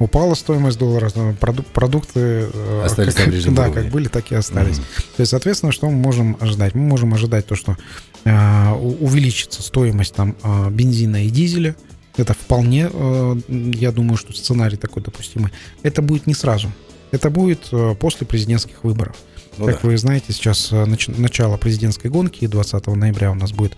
Упала 0.00 0.34
стоимость 0.34 0.78
доллара, 0.78 1.10
э, 1.14 1.34
проду- 1.40 1.62
продукты 1.72 2.48
Остались 2.84 3.14
как, 3.14 3.26
на 3.26 3.32
прежнем 3.32 3.54
да, 3.54 3.62
уровне. 3.68 3.82
как 3.82 3.92
были, 3.92 4.08
так 4.08 4.32
и 4.32 4.34
остались. 4.34 4.78
Мгм. 4.78 4.84
То 5.16 5.20
есть, 5.20 5.30
соответственно, 5.30 5.70
что 5.72 5.86
мы 5.88 5.96
можем 5.96 6.36
ожидать? 6.40 6.74
Мы 6.74 6.82
можем 6.82 7.14
ожидать 7.14 7.46
то, 7.46 7.54
что 7.54 7.76
э, 8.24 8.70
увеличится 8.72 9.62
стоимость 9.62 10.14
там 10.14 10.34
бензина 10.70 11.24
и 11.24 11.30
дизеля. 11.30 11.76
Это 12.16 12.34
вполне, 12.34 12.90
э, 12.92 13.36
я 13.48 13.92
думаю, 13.92 14.16
что 14.16 14.32
сценарий 14.32 14.76
такой 14.76 15.02
допустимый. 15.04 15.52
Это 15.84 16.02
будет 16.02 16.26
не 16.26 16.34
сразу. 16.34 16.72
Это 17.12 17.30
будет 17.30 17.70
после 18.00 18.26
президентских 18.26 18.82
выборов. 18.82 19.14
Ну 19.58 19.66
как 19.66 19.82
да. 19.82 19.88
вы 19.88 19.96
знаете, 19.96 20.32
сейчас 20.32 20.72
э, 20.72 20.84
нач- 20.84 21.18
начало 21.18 21.56
президентской 21.56 22.08
гонки, 22.08 22.44
и 22.44 22.46
20 22.46 22.86
ноября 22.88 23.30
у 23.30 23.34
нас 23.34 23.52
будут 23.52 23.76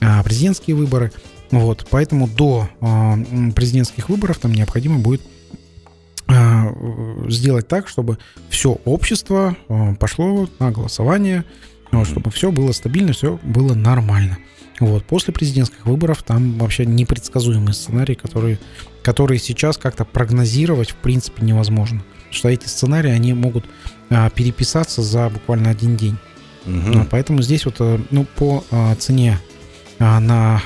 а, 0.00 0.22
президентские 0.22 0.76
выборы. 0.76 1.12
Вот, 1.50 1.86
поэтому 1.90 2.28
до 2.28 2.68
а, 2.80 3.16
президентских 3.54 4.08
выборов 4.08 4.38
там 4.38 4.52
необходимо 4.52 4.98
будет 4.98 5.22
а, 6.26 6.66
э, 6.70 7.30
сделать 7.30 7.68
так, 7.68 7.88
чтобы 7.88 8.18
все 8.50 8.72
общество 8.84 9.56
а, 9.68 9.94
пошло 9.94 10.48
на 10.58 10.70
голосование, 10.70 11.44
вот, 11.90 12.06
чтобы 12.06 12.30
все 12.30 12.52
было 12.52 12.72
стабильно, 12.72 13.12
все 13.12 13.38
было 13.42 13.74
нормально. 13.74 14.38
Вот. 14.80 15.04
После 15.04 15.32
президентских 15.32 15.86
выборов 15.86 16.22
там 16.22 16.58
вообще 16.58 16.86
непредсказуемый 16.86 17.74
сценарий, 17.74 18.14
который, 18.14 18.58
который 19.02 19.38
сейчас 19.38 19.76
как-то 19.76 20.04
прогнозировать 20.04 20.90
в 20.90 20.96
принципе 20.96 21.44
невозможно. 21.44 22.02
Потому 22.14 22.34
что 22.34 22.48
эти 22.48 22.66
сценарии, 22.66 23.10
они 23.10 23.32
могут 23.32 23.64
переписаться 24.34 25.02
за 25.02 25.28
буквально 25.28 25.70
один 25.70 25.96
день. 25.96 26.16
Ну, 26.64 27.06
Поэтому 27.10 27.40
здесь 27.42 27.64
вот, 27.64 27.76
э, 27.80 27.98
ну, 28.10 28.26
по 28.36 28.62
а, 28.70 28.94
цене 28.96 29.38
а, 29.98 30.20
на 30.20 30.60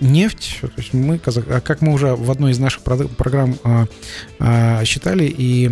нефть, 0.00 0.58
то 0.60 0.70
есть 0.76 0.94
мы, 0.94 1.20
а 1.48 1.60
как 1.60 1.80
мы 1.82 1.92
уже 1.92 2.14
в 2.14 2.30
одной 2.30 2.52
из 2.52 2.58
наших 2.58 2.82
программ 2.82 3.56
а, 3.64 3.86
а, 4.38 4.84
считали 4.84 5.24
и 5.24 5.70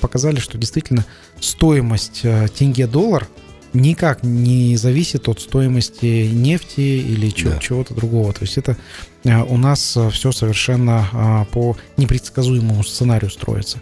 показали, 0.00 0.40
что 0.40 0.56
действительно 0.58 1.04
стоимость 1.40 2.20
э, 2.24 2.48
тенге-доллар 2.56 3.28
никак 3.72 4.22
не 4.24 4.76
зависит 4.76 5.28
от 5.28 5.40
стоимости 5.40 6.28
нефти 6.32 6.80
или 6.80 7.30
чего- 7.30 7.52
Да. 7.52 7.58
чего-то 7.58 7.94
другого. 7.94 8.32
То 8.32 8.42
есть 8.42 8.58
это 8.58 8.76
у 9.24 9.56
нас 9.56 9.98
все 10.12 10.32
совершенно 10.32 11.08
а, 11.12 11.44
по 11.46 11.76
непредсказуемому 11.96 12.82
сценарию 12.82 13.30
строится. 13.30 13.80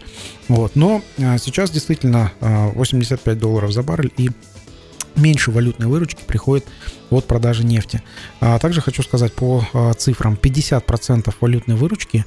Вот. 0.49 0.75
Но 0.75 1.01
а, 1.17 1.37
сейчас 1.37 1.71
действительно 1.71 2.31
а, 2.41 2.69
85 2.71 3.39
долларов 3.39 3.71
за 3.71 3.83
баррель 3.83 4.11
и 4.17 4.31
меньше 5.15 5.51
валютной 5.51 5.87
выручки 5.87 6.21
приходит 6.25 6.65
от 7.09 7.25
продажи 7.25 7.63
нефти. 7.63 8.01
А 8.39 8.59
также 8.59 8.81
хочу 8.81 9.01
сказать 9.03 9.33
по 9.33 9.63
а, 9.73 9.93
цифрам. 9.93 10.37
50% 10.41 11.33
валютной 11.39 11.75
выручки 11.75 12.25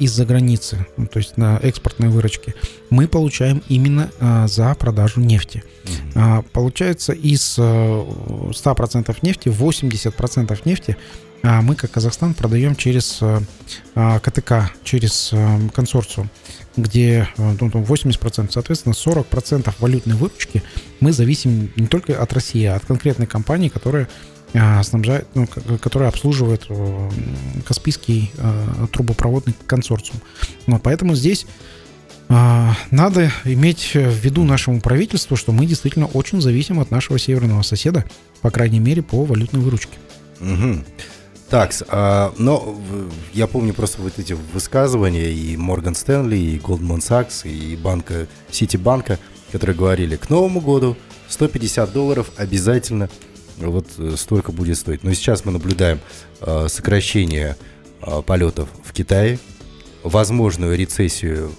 из-за 0.00 0.26
границы, 0.26 0.88
ну, 0.96 1.06
то 1.06 1.20
есть 1.20 1.36
на 1.36 1.56
экспортной 1.62 2.08
выручке, 2.08 2.56
мы 2.90 3.06
получаем 3.06 3.62
именно 3.68 4.10
за 4.48 4.74
продажу 4.74 5.20
нефти. 5.20 5.62
Получается, 6.52 7.12
из 7.12 7.54
э, 7.58 7.62
100% 7.62 9.16
нефти, 9.22 9.50
80% 9.50 10.58
нефти 10.64 10.96
мы, 11.42 11.74
как 11.74 11.90
Казахстан, 11.90 12.34
продаем 12.34 12.76
через 12.76 13.18
э, 13.20 13.40
а, 13.94 14.20
КТК, 14.20 14.70
через 14.84 15.30
э, 15.32 15.58
консорциум, 15.74 16.30
где 16.76 17.28
э, 17.36 17.56
ну, 17.60 17.68
80%, 17.68 18.50
соответственно, 18.52 18.92
40% 18.92 19.74
валютной 19.80 20.14
выручки 20.14 20.62
мы 21.00 21.12
зависим 21.12 21.72
не 21.74 21.88
только 21.88 22.20
от 22.20 22.32
России, 22.32 22.64
а 22.64 22.76
от 22.76 22.84
конкретной 22.84 23.26
компании, 23.26 23.68
которая 23.68 24.08
а, 24.54 24.82
снабжает, 24.84 25.26
ну, 25.34 25.48
которая 25.80 26.10
обслуживает 26.10 26.68
Каспийский 27.66 28.30
трубопроводный 28.92 29.54
консорциум. 29.66 30.20
Вот, 30.66 30.82
поэтому 30.82 31.14
здесь 31.16 31.46
а, 32.28 32.74
надо 32.90 33.32
иметь 33.44 33.94
в 33.94 34.24
виду 34.24 34.44
нашему 34.44 34.80
правительству, 34.80 35.36
что 35.36 35.52
мы 35.52 35.66
действительно 35.66 36.06
очень 36.06 36.40
зависим 36.40 36.80
от 36.80 36.90
нашего 36.90 37.18
северного 37.18 37.62
соседа, 37.62 38.04
по 38.42 38.50
крайней 38.50 38.78
мере, 38.78 39.02
по 39.02 39.24
валютной 39.24 39.60
выручке. 39.60 39.98
Мгм. 40.40 40.84
Так, 41.52 41.74
а, 41.88 42.32
но 42.38 42.74
я 43.34 43.46
помню 43.46 43.74
просто 43.74 44.00
вот 44.00 44.18
эти 44.18 44.32
высказывания 44.32 45.30
и 45.30 45.54
Морган 45.58 45.94
Стэнли, 45.94 46.34
и 46.34 46.56
Goldman 46.56 47.00
Sachs, 47.00 47.46
и 47.46 47.76
банка, 47.76 48.26
Ситибанка, 48.50 49.18
которые 49.52 49.76
говорили, 49.76 50.16
к 50.16 50.30
Новому 50.30 50.62
году 50.62 50.96
150 51.28 51.92
долларов 51.92 52.32
обязательно 52.38 53.10
вот 53.58 53.86
э, 53.98 54.14
столько 54.16 54.50
будет 54.50 54.78
стоить. 54.78 55.04
Но 55.04 55.12
сейчас 55.12 55.44
мы 55.44 55.52
наблюдаем 55.52 56.00
э, 56.40 56.68
сокращение 56.68 57.58
э, 58.00 58.22
полетов 58.22 58.70
в 58.82 58.94
Китае, 58.94 59.38
возможную 60.04 60.74
рецессию 60.74 61.52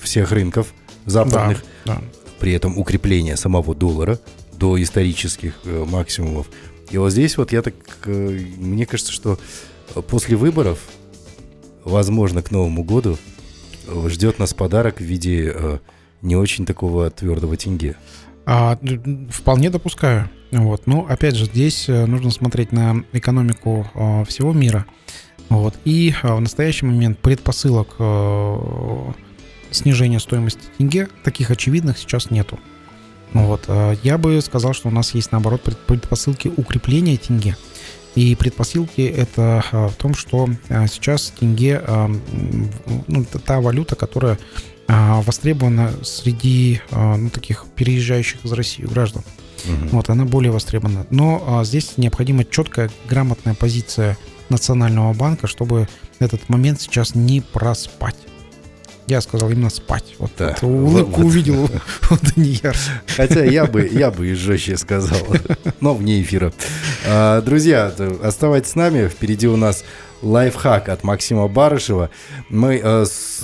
всех 0.00 0.32
рынков 0.32 0.74
западных, 1.06 1.62
Да, 1.84 2.02
при 2.40 2.50
этом 2.52 2.76
укрепление 2.76 3.36
самого 3.36 3.76
доллара 3.76 4.18
до 4.60 4.80
исторических 4.80 5.54
э, 5.64 5.84
максимумов. 5.88 6.48
И 6.90 6.98
вот 6.98 7.10
здесь 7.10 7.36
вот 7.36 7.52
я 7.52 7.62
так, 7.62 7.74
э, 8.04 8.40
мне 8.58 8.84
кажется, 8.84 9.12
что 9.12 9.38
после 10.08 10.36
выборов, 10.36 10.80
возможно, 11.84 12.42
к 12.42 12.50
Новому 12.50 12.84
году 12.84 13.16
ждет 14.06 14.38
нас 14.38 14.54
подарок 14.54 14.98
в 14.98 15.04
виде 15.04 15.52
э, 15.54 15.78
не 16.22 16.36
очень 16.36 16.66
такого 16.66 17.10
твердого 17.10 17.56
тенге. 17.56 17.96
А, 18.44 18.78
вполне 19.30 19.70
допускаю. 19.70 20.28
Вот. 20.50 20.86
Но 20.86 21.06
опять 21.08 21.36
же, 21.36 21.44
здесь 21.44 21.88
э, 21.88 22.06
нужно 22.06 22.30
смотреть 22.30 22.72
на 22.72 23.04
экономику 23.12 23.86
всего 24.26 24.52
мира. 24.52 24.86
Вот. 25.48 25.74
И 25.84 26.14
в 26.22 26.40
настоящий 26.40 26.86
момент 26.86 27.18
предпосылок 27.18 27.96
снижения 29.72 30.20
стоимости 30.20 30.62
тенге 30.78 31.08
таких 31.24 31.50
очевидных 31.50 31.98
сейчас 31.98 32.30
нету. 32.30 32.58
Вот. 33.32 33.64
А, 33.68 33.96
я 34.02 34.18
бы 34.18 34.40
сказал, 34.40 34.72
что 34.72 34.88
у 34.88 34.92
нас 34.92 35.14
есть 35.14 35.32
наоборот 35.32 35.62
предпосылки 35.62 36.52
укрепления 36.56 37.16
тенге. 37.16 37.56
И 38.14 38.34
предпосылки 38.34 39.02
это 39.02 39.64
а, 39.70 39.88
в 39.88 39.94
том, 39.94 40.14
что 40.14 40.48
а, 40.68 40.86
сейчас 40.86 41.32
тенге 41.38 41.82
ну, 43.06 43.24
та 43.44 43.60
валюта, 43.60 43.96
которая 43.96 44.38
востребована 44.88 45.92
среди 46.02 46.80
ну, 46.90 47.30
таких 47.30 47.66
переезжающих 47.76 48.44
из 48.44 48.50
России 48.50 48.82
граждан. 48.82 49.22
Угу. 49.64 49.88
Вот, 49.92 50.10
она 50.10 50.24
более 50.24 50.50
востребована. 50.50 51.06
Но 51.10 51.62
здесь 51.64 51.96
необходима 51.96 52.44
четкая, 52.44 52.90
грамотная 53.08 53.54
позиция 53.54 54.18
Национального 54.48 55.12
банка, 55.12 55.46
чтобы 55.46 55.88
этот 56.18 56.48
момент 56.48 56.80
сейчас 56.80 57.14
не 57.14 57.40
проспать. 57.40 58.16
Я 59.10 59.20
сказал 59.20 59.50
именно 59.50 59.70
спать. 59.70 60.14
Вот 60.20 60.30
да. 60.38 60.50
эту 60.50 60.68
улыбку 60.68 61.22
вот, 61.22 61.26
увидел 61.26 61.64
у 61.64 61.68
Данияр. 62.22 62.76
Хотя 63.16 63.42
я 63.44 63.66
бы, 63.66 63.90
я 63.92 64.12
бы 64.12 64.28
и 64.28 64.34
жестче 64.34 64.76
сказал, 64.76 65.18
но 65.80 65.94
вне 65.94 66.22
эфира. 66.22 66.52
А, 67.08 67.42
друзья, 67.42 67.92
оставайтесь 68.22 68.70
с 68.70 68.74
нами. 68.76 69.08
Впереди 69.08 69.48
у 69.48 69.56
нас 69.56 69.82
лайфхак 70.22 70.88
от 70.88 71.02
Максима 71.02 71.48
Барышева. 71.48 72.10
Мы 72.50 72.80
э, 72.80 73.04
с, 73.04 73.42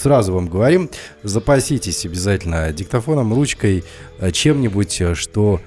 сразу 0.00 0.34
вам 0.34 0.46
говорим, 0.46 0.88
запаситесь 1.24 2.06
обязательно 2.06 2.72
диктофоном, 2.72 3.34
ручкой, 3.34 3.82
э, 4.20 4.30
чем-нибудь, 4.30 5.00
э, 5.00 5.14
что 5.16 5.60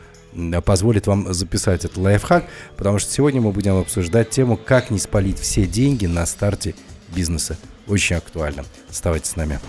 позволит 0.63 1.07
вам 1.07 1.33
записать 1.33 1.83
этот 1.83 1.97
лайфхак, 1.97 2.45
потому 2.77 2.99
что 2.99 3.11
сегодня 3.11 3.41
мы 3.41 3.51
будем 3.51 3.75
обсуждать 3.75 4.29
тему, 4.29 4.55
как 4.55 4.91
не 4.91 4.99
спалить 4.99 5.39
все 5.39 5.65
деньги 5.65 6.05
на 6.05 6.25
старте 6.25 6.73
бизнеса. 7.13 7.57
Очень 7.87 8.15
актуально. 8.15 8.65
Оставайтесь 8.89 9.31
с 9.31 9.35
нами. 9.35 9.59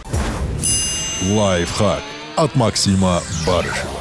Лайфхак 1.30 2.02
от 2.36 2.54
Максима 2.54 3.22
Барышева. 3.46 4.00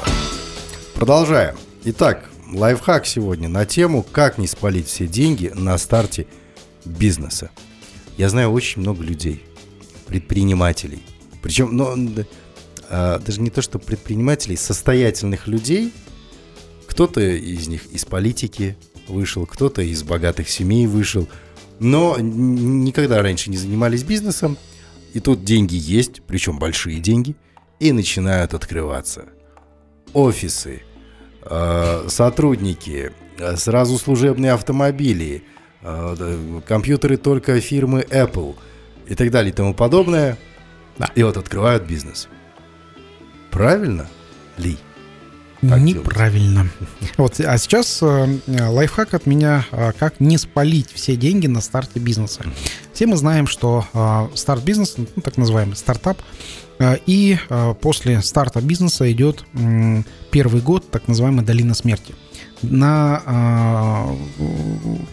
Продолжаем. 0.94 1.56
Итак, 1.84 2.30
лайфхак 2.52 3.06
сегодня 3.06 3.50
на 3.50 3.66
тему, 3.66 4.04
как 4.04 4.38
не 4.38 4.48
спалить 4.48 4.88
все 4.88 5.08
деньги 5.08 5.52
на 5.54 5.78
старте 5.78 6.28
бизнеса. 6.86 7.52
Я 8.18 8.30
знаю 8.30 8.52
очень 8.52 8.82
много 8.82 9.04
людей, 9.04 9.44
предпринимателей. 10.08 11.04
Причем, 11.42 11.76
ну, 11.76 12.26
а, 12.90 13.20
даже 13.20 13.42
не 13.42 13.50
то, 13.50 13.62
что 13.62 13.80
предпринимателей, 13.80 14.56
состоятельных 14.56 15.48
людей. 15.48 15.94
Кто-то 16.88 17.20
из 17.22 17.68
них 17.68 17.86
из 17.88 18.06
политики 18.06 18.78
вышел, 19.08 19.46
кто-то 19.46 19.82
из 19.82 20.04
богатых 20.04 20.50
семей 20.50 20.88
вышел, 20.88 21.28
но 21.80 22.18
никогда 22.20 23.22
раньше 23.22 23.50
не 23.50 23.58
занимались 23.58 24.04
бизнесом. 24.04 24.58
И 25.14 25.20
тут 25.20 25.44
деньги 25.44 25.76
есть, 25.76 26.22
причем 26.28 26.60
большие 26.60 27.00
деньги, 27.00 27.36
и 27.80 27.92
начинают 27.92 28.54
открываться. 28.54 29.26
Офисы, 30.14 30.82
а, 31.42 32.06
сотрудники, 32.10 33.12
а, 33.40 33.56
сразу 33.58 33.98
служебные 33.98 34.52
автомобили– 34.54 35.44
а, 35.88 36.62
компьютеры 36.66 37.16
только 37.16 37.62
фирмы 37.62 38.02
Apple 38.10 38.56
и 39.08 39.14
так 39.14 39.30
далее 39.30 39.52
и 39.52 39.56
тому 39.56 39.76
подобное. 39.76 40.36
Да. 40.98 41.12
И 41.14 41.22
вот 41.22 41.38
открывают 41.38 41.84
бизнес. 41.84 42.28
Правильно 43.52 44.10
ли? 44.58 44.78
Неправильно. 45.74 46.70
Вот, 47.18 47.40
а 47.40 47.58
сейчас 47.58 48.00
э, 48.02 48.40
лайфхак 48.48 49.14
от 49.14 49.26
меня, 49.26 49.66
э, 49.72 49.92
как 49.98 50.20
не 50.20 50.38
спалить 50.38 50.92
все 50.92 51.16
деньги 51.16 51.48
на 51.48 51.62
старте 51.62 52.00
бизнеса. 52.00 52.44
Все 52.94 53.08
мы 53.08 53.18
знаем, 53.18 53.48
что 53.48 53.86
э, 53.94 54.36
старт 54.36 54.64
бизнеса, 54.64 55.06
ну, 55.16 55.22
так 55.22 55.38
называемый 55.38 55.76
стартап, 55.76 56.18
э, 56.80 56.98
и 57.06 57.38
э, 57.50 57.74
после 57.82 58.22
старта 58.22 58.62
бизнеса 58.62 59.12
идет 59.12 59.44
первый 60.32 60.62
год, 60.62 60.90
так 60.92 61.08
называемая 61.08 61.46
долина 61.46 61.74
смерти 61.74 62.14
на 62.62 63.22
а, 63.26 64.18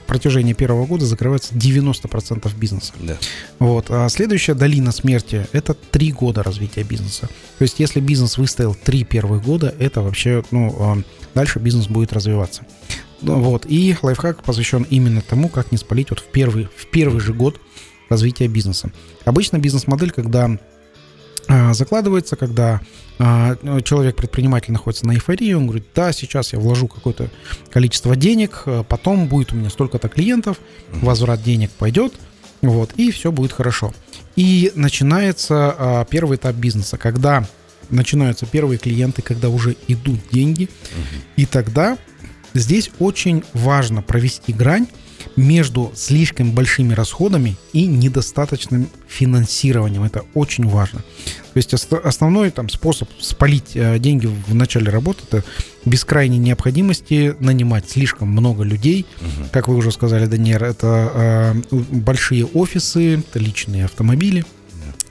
протяжении 0.07 0.53
первого 0.53 0.87
года 0.87 1.05
закрывается 1.07 1.55
90% 1.55 2.51
бизнеса. 2.57 2.93
Да. 3.01 3.17
Вот. 3.59 3.87
А 3.91 4.09
следующая 4.09 4.55
долина 4.55 4.93
смерти– 4.93 5.47
это 5.53 5.75
три 5.75 6.13
года 6.13 6.43
развития 6.43 6.83
бизнеса. 6.83 7.29
То 7.59 7.63
есть, 7.63 7.81
если 7.81 8.01
бизнес 8.01 8.39
выстоял 8.39 8.75
три 8.75 9.05
первых 9.05 9.43
года, 9.43 9.75
это 9.79 10.03
вообще, 10.03 10.43
ну, 10.51 10.75
а, 10.79 10.99
дальше 11.35 11.59
бизнес 11.59 11.87
будет 11.87 12.13
развиваться. 12.13 12.65
Вот. 13.21 13.67
И 13.69 13.97
лайфхак 14.03 14.43
посвящен 14.43 14.87
именно 14.91 15.21
тому, 15.21 15.49
как 15.49 15.73
не 15.73 15.79
спалить 15.79 16.11
вот 16.11 16.21
в 16.21 16.27
первый, 16.27 16.69
в 16.77 16.87
первый 16.91 17.21
же 17.21 17.33
год 17.33 17.61
развития 18.09 18.49
бизнеса. 18.49 18.93
Обычно 19.25 19.59
бизнес-модель, 19.59 20.11
когда 20.11 20.59
закладывается, 21.49 22.37
когда 22.37 22.81
а, 23.19 23.57
человек-предприниматель 23.83 24.73
находится 24.73 25.07
на 25.07 25.13
эйфории, 25.13 25.53
он 25.53 25.67
говорит, 25.67 25.87
да, 25.95 26.13
сейчас 26.13 26.53
я 26.53 26.59
вложу 26.59 26.89
какое-то 26.89 27.31
количество 27.71 28.17
денег, 28.17 28.63
а, 28.67 28.83
потом 28.83 29.29
будет 29.29 29.53
у 29.53 29.57
меня 29.57 29.71
столько-то 29.71 30.09
клиентов, 30.09 30.59
возврат 30.91 31.43
денег 31.43 31.71
пойдет, 31.71 32.15
вот, 32.63 32.93
и 32.97 33.11
все 33.11 33.31
будет 33.31 33.53
хорошо. 33.53 33.93
И 34.35 34.73
начинается 34.75 36.07
первый 36.11 36.37
этап 36.37 36.57
бизнеса, 36.57 36.97
когда 36.97 37.47
начинаются 37.91 38.47
первые 38.47 38.79
клиенты, 38.79 39.21
когда 39.21 39.51
уже 39.51 39.77
идут 39.89 40.21
деньги, 40.31 40.69
и 41.37 41.45
тогда 41.45 41.99
здесь 42.55 42.91
очень 42.99 43.45
важно 43.53 44.01
провести 44.01 44.53
грань 44.53 44.87
между 45.37 45.93
слишком 45.95 46.53
большими 46.53 46.95
расходами 46.95 47.57
и 47.73 47.87
недостаточным 47.87 48.89
финансированием. 49.09 50.05
Это 50.05 50.25
очень 50.35 50.67
важно. 50.67 51.01
То 51.53 51.59
есть 51.59 51.75
основной 51.75 52.51
там, 52.51 52.69
способ 52.69 53.09
спалить 53.21 53.73
э, 53.75 53.99
деньги 53.99 54.27
в 54.27 54.55
начале 54.55 54.91
работы 54.91 55.21
это 55.29 55.45
без 55.85 56.05
крайней 56.05 56.39
необходимости 56.39 57.37
нанимать 57.41 57.91
слишком 57.91 58.29
много 58.29 58.63
людей. 58.63 59.05
Угу. 59.21 59.49
Как 59.53 59.69
вы 59.69 59.77
уже 59.77 59.93
сказали, 59.93 60.27
Даниэр, 60.27 60.65
это 60.65 61.63
э, 61.71 61.77
большие 61.91 62.47
офисы, 62.47 63.19
это 63.19 63.39
личные 63.39 63.85
автомобили. 63.85 64.45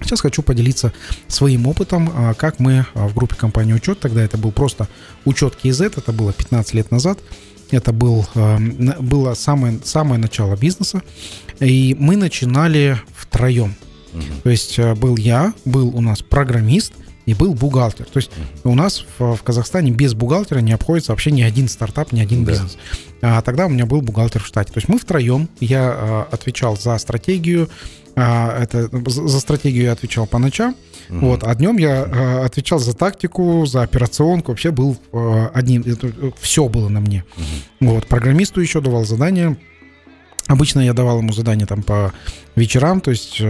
Сейчас 0.03 0.21
хочу 0.21 0.41
поделиться 0.41 0.93
своим 1.27 1.67
опытом, 1.67 2.09
э, 2.09 2.33
как 2.35 2.59
мы 2.59 2.85
э, 2.93 3.07
в 3.07 3.13
группе 3.13 3.35
компании 3.35 3.73
«Учет», 3.73 3.99
тогда 3.99 4.21
это 4.21 4.37
был 4.37 4.51
просто 4.51 4.87
учет 5.25 5.57
KZ, 5.63 5.93
это 5.97 6.11
было 6.11 6.33
15 6.33 6.73
лет 6.73 6.91
назад, 6.91 7.19
это 7.71 7.93
был, 7.93 8.25
было 8.99 9.33
самое, 9.33 9.79
самое 9.83 10.19
начало 10.19 10.55
бизнеса, 10.55 11.01
и 11.59 11.95
мы 11.99 12.15
начинали 12.15 12.99
втроем. 13.15 13.75
Угу. 14.13 14.23
То 14.43 14.49
есть 14.49 14.77
э, 14.77 14.93
был 14.95 15.15
я, 15.17 15.53
был 15.65 15.95
у 15.95 16.01
нас 16.01 16.21
программист 16.21 16.93
и 17.25 17.33
был 17.33 17.53
бухгалтер. 17.53 18.05
То 18.05 18.17
есть 18.17 18.31
у 18.63 18.75
нас 18.75 19.05
в, 19.17 19.35
в 19.35 19.43
Казахстане 19.43 19.91
без 19.91 20.13
бухгалтера 20.13 20.59
не 20.59 20.73
обходится 20.73 21.11
вообще 21.11 21.31
ни 21.31 21.41
один 21.41 21.69
стартап, 21.69 22.11
ни 22.11 22.19
один 22.19 22.43
да. 22.43 22.51
бизнес. 22.51 22.77
А 23.21 23.41
тогда 23.41 23.67
у 23.67 23.69
меня 23.69 23.85
был 23.85 24.01
бухгалтер 24.01 24.41
в 24.41 24.47
штате. 24.47 24.73
То 24.73 24.79
есть 24.79 24.89
мы 24.89 24.97
втроем, 24.97 25.47
я 25.59 25.93
а, 25.93 26.27
отвечал 26.31 26.75
за 26.75 26.97
стратегию, 26.97 27.69
а, 28.15 28.63
это, 28.63 28.89
за 29.09 29.39
стратегию 29.39 29.85
я 29.85 29.91
отвечал 29.93 30.27
по 30.27 30.37
ночам, 30.37 30.75
угу. 31.09 31.19
вот, 31.27 31.43
а 31.43 31.53
днем 31.55 31.77
я 31.77 32.03
а, 32.03 32.45
отвечал 32.45 32.79
за 32.79 32.93
тактику, 32.93 33.65
за 33.65 33.83
операционку, 33.83 34.51
вообще 34.51 34.71
был 34.71 34.97
а, 35.11 35.51
одним, 35.53 35.83
это, 35.83 36.11
все 36.39 36.67
было 36.67 36.89
на 36.89 36.99
мне. 36.99 37.23
Угу. 37.81 37.89
Вот, 37.91 38.07
программисту 38.07 38.61
еще 38.61 38.81
давал 38.81 39.05
задания, 39.05 39.57
Обычно 40.47 40.81
я 40.81 40.93
давал 40.93 41.19
ему 41.19 41.31
задания 41.31 41.65
там 41.65 41.81
по 41.81 42.13
вечерам, 42.55 42.99
то 42.99 43.11
есть 43.11 43.41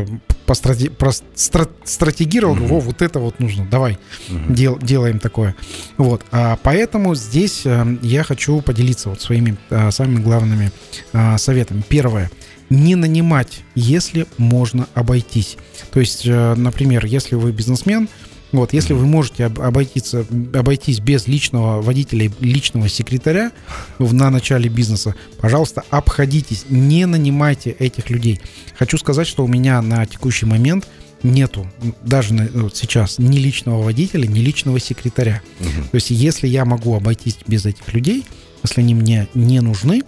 э, 0.52 0.54
по 0.54 0.56
страте, 0.56 0.90
про 0.90 1.12
стра, 1.36 1.68
стратегировал, 1.86 2.58
mm-hmm. 2.58 2.78
О, 2.78 2.80
вот 2.80 3.02
это 3.02 3.20
вот 3.20 3.40
нужно, 3.40 3.66
давай, 3.66 3.98
mm-hmm. 4.30 4.54
дел, 4.54 4.78
делаем 4.80 5.20
такое. 5.20 5.56
Вот, 5.98 6.24
а 6.32 6.58
поэтому 6.62 7.16
здесь 7.16 7.64
а, 7.66 7.88
я 8.02 8.24
хочу 8.24 8.62
поделиться 8.62 9.10
вот 9.10 9.22
своими 9.22 9.58
а, 9.70 9.92
самыми 9.92 10.22
главными 10.22 10.72
а, 11.14 11.38
советами. 11.38 11.84
Первое, 11.88 12.30
не 12.70 12.96
нанимать, 12.96 13.64
если 13.76 14.28
можно 14.38 14.88
обойтись. 14.94 15.58
То 15.92 16.00
есть, 16.00 16.24
а, 16.28 16.56
например, 16.56 17.06
если 17.06 17.36
вы 17.36 17.52
бизнесмен, 17.52 18.10
вот, 18.52 18.74
если 18.74 18.94
вы 18.94 19.06
можете 19.06 19.46
обойтись, 19.46 20.14
обойтись 20.14 21.00
без 21.00 21.28
личного 21.28 21.82
водителя 21.82 22.30
личного 22.40 22.90
секретаря 22.90 23.52
на 23.98 24.30
начале 24.30 24.70
бизнеса, 24.70 25.16
пожалуйста, 25.40 25.84
обходитесь, 25.90 26.66
не 26.70 27.06
нанимайте 27.06 27.72
этих 27.72 28.10
людей. 28.10 28.42
Хочу 28.78 28.98
сказать, 28.98 29.28
что 29.28 29.46
у 29.46 29.48
меня 29.48 29.82
на 29.82 30.06
текущий 30.06 30.46
момент 30.46 30.88
нету 31.24 31.68
даже 32.04 32.34
на, 32.34 32.48
вот 32.54 32.76
сейчас 32.76 33.20
ни 33.20 33.38
личного 33.38 33.84
водителя, 33.84 34.28
ни 34.28 34.40
личного 34.40 34.80
секретаря. 34.80 35.42
Угу. 35.60 35.90
То 35.92 35.96
есть, 35.96 36.10
если 36.10 36.48
я 36.48 36.66
могу 36.66 36.96
обойтись 36.96 37.38
без 37.48 37.66
этих 37.66 37.94
людей, 37.94 38.26
если 38.64 38.82
они 38.82 38.96
мне 38.96 39.28
не 39.34 39.62
нужны, 39.62 40.02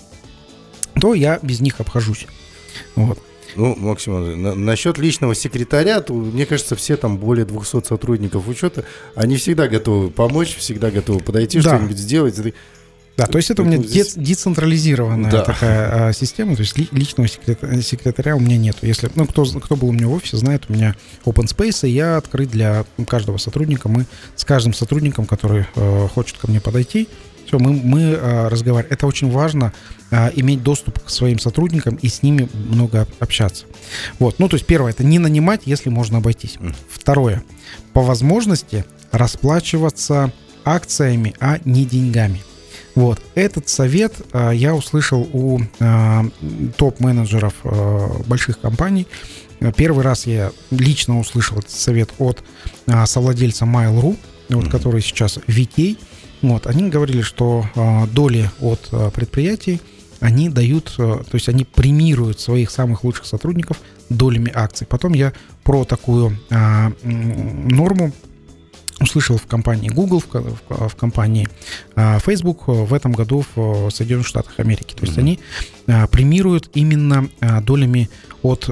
то 0.99 1.13
я 1.13 1.39
без 1.41 1.59
них 1.61 1.79
обхожусь. 1.79 2.27
Вот. 2.95 3.19
Ну, 3.55 3.75
Максим, 3.75 4.41
на, 4.41 4.55
насчет 4.55 4.97
личного 4.97 5.35
секретаря, 5.35 6.01
то, 6.01 6.13
мне 6.13 6.45
кажется, 6.45 6.75
все 6.75 6.97
там 6.97 7.17
более 7.17 7.45
200 7.45 7.87
сотрудников 7.87 8.47
учета, 8.47 8.85
они 9.15 9.37
всегда 9.37 9.67
готовы 9.67 10.09
помочь, 10.09 10.55
всегда 10.55 10.91
готовы 10.91 11.19
подойти, 11.19 11.59
да. 11.61 11.75
что-нибудь 11.75 11.97
сделать. 11.97 12.39
Да, 13.15 13.27
то 13.27 13.37
есть 13.37 13.51
это 13.51 13.61
у 13.61 13.65
меня 13.65 13.77
здесь... 13.77 14.15
децентрализированная 14.15 15.29
да. 15.29 15.43
такая 15.43 16.07
а, 16.07 16.13
система, 16.13 16.55
то 16.55 16.61
есть 16.61 16.77
ли, 16.79 16.87
личного 16.91 17.29
секретаря, 17.29 17.81
секретаря 17.81 18.35
у 18.35 18.39
меня 18.39 18.57
нет. 18.57 18.77
Если, 18.81 19.09
ну, 19.13 19.27
кто, 19.27 19.45
кто 19.45 19.75
был 19.75 19.89
у 19.89 19.91
меня 19.91 20.07
в 20.07 20.13
офисе, 20.13 20.37
знает, 20.37 20.63
у 20.67 20.73
меня 20.73 20.95
open 21.25 21.45
space, 21.45 21.87
и 21.87 21.91
я 21.91 22.17
открыт 22.17 22.49
для 22.49 22.85
каждого 23.07 23.37
сотрудника. 23.37 23.87
Мы 23.87 24.07
с 24.35 24.43
каждым 24.43 24.73
сотрудником, 24.73 25.27
который 25.27 25.67
э, 25.75 26.07
хочет 26.11 26.37
ко 26.37 26.49
мне 26.49 26.59
подойти, 26.59 27.07
все, 27.53 27.59
мы, 27.59 27.73
мы 27.73 28.01
э, 28.01 28.47
разговариваем. 28.47 28.91
Это 28.91 29.05
очень 29.05 29.29
важно, 29.29 29.73
э, 30.11 30.31
иметь 30.35 30.63
доступ 30.63 30.99
к 31.03 31.09
своим 31.09 31.39
сотрудникам 31.39 31.95
и 31.95 32.07
с 32.07 32.23
ними 32.23 32.49
много 32.53 33.07
общаться. 33.19 33.65
Вот, 34.19 34.39
ну, 34.39 34.49
то 34.49 34.55
есть 34.55 34.65
первое, 34.65 34.91
это 34.91 35.03
не 35.03 35.19
нанимать, 35.19 35.61
если 35.65 35.89
можно 35.89 36.17
обойтись. 36.17 36.57
Второе, 36.89 37.43
по 37.93 38.01
возможности 38.01 38.85
расплачиваться 39.11 40.31
акциями, 40.65 41.35
а 41.39 41.59
не 41.65 41.85
деньгами. 41.85 42.41
Вот. 42.95 43.21
Этот 43.35 43.69
совет 43.69 44.13
э, 44.33 44.51
я 44.53 44.73
услышал 44.73 45.27
у 45.33 45.59
топ-менеджеров 46.77 47.53
больших 48.25 48.59
компаний. 48.59 49.07
Первый 49.75 50.03
раз 50.03 50.25
я 50.25 50.51
лично 50.71 51.19
услышал 51.19 51.59
этот 51.59 51.71
совет 51.71 52.09
от 52.17 52.43
совладельца 53.05 53.65
Mail.ru, 53.65 54.17
вот, 54.49 54.65
mm-hmm. 54.65 54.69
который 54.69 55.01
сейчас 55.01 55.37
VK. 55.47 55.97
Вот. 56.43 56.67
Они 56.67 56.89
говорили, 56.89 57.21
что 57.21 57.65
э, 57.73 58.05
доли 58.07 58.51
от 58.59 58.89
э, 58.91 59.09
предприятий 59.11 59.81
они 60.19 60.49
дают, 60.49 60.93
э, 60.97 61.23
то 61.29 61.35
есть 61.35 61.47
они 61.49 61.63
премируют 61.63 62.39
своих 62.39 62.69
самых 62.69 63.05
лучших 63.05 63.25
сотрудников 63.25 63.79
долями 64.09 64.51
акций. 64.53 64.85
Потом 64.85 65.13
я 65.13 65.33
про 65.63 65.85
такую 65.85 66.37
норму 67.03 68.11
услышал 68.99 69.37
в 69.37 69.47
компании 69.47 69.89
Google, 69.89 70.21
в, 70.69 70.95
компании 70.95 71.47
а, 71.95 72.19
Facebook 72.19 72.67
в 72.67 72.93
этом 72.93 73.11
году 73.11 73.43
в 73.55 73.89
Соединенных 73.89 74.27
Штатах 74.27 74.59
Америки. 74.59 74.93
То 74.93 75.05
есть 75.05 75.17
mm-hmm. 75.17 75.21
они 75.21 75.39
а, 75.87 76.07
премируют 76.07 76.69
именно 76.73 77.27
а, 77.39 77.61
долями 77.61 78.09
от 78.43 78.69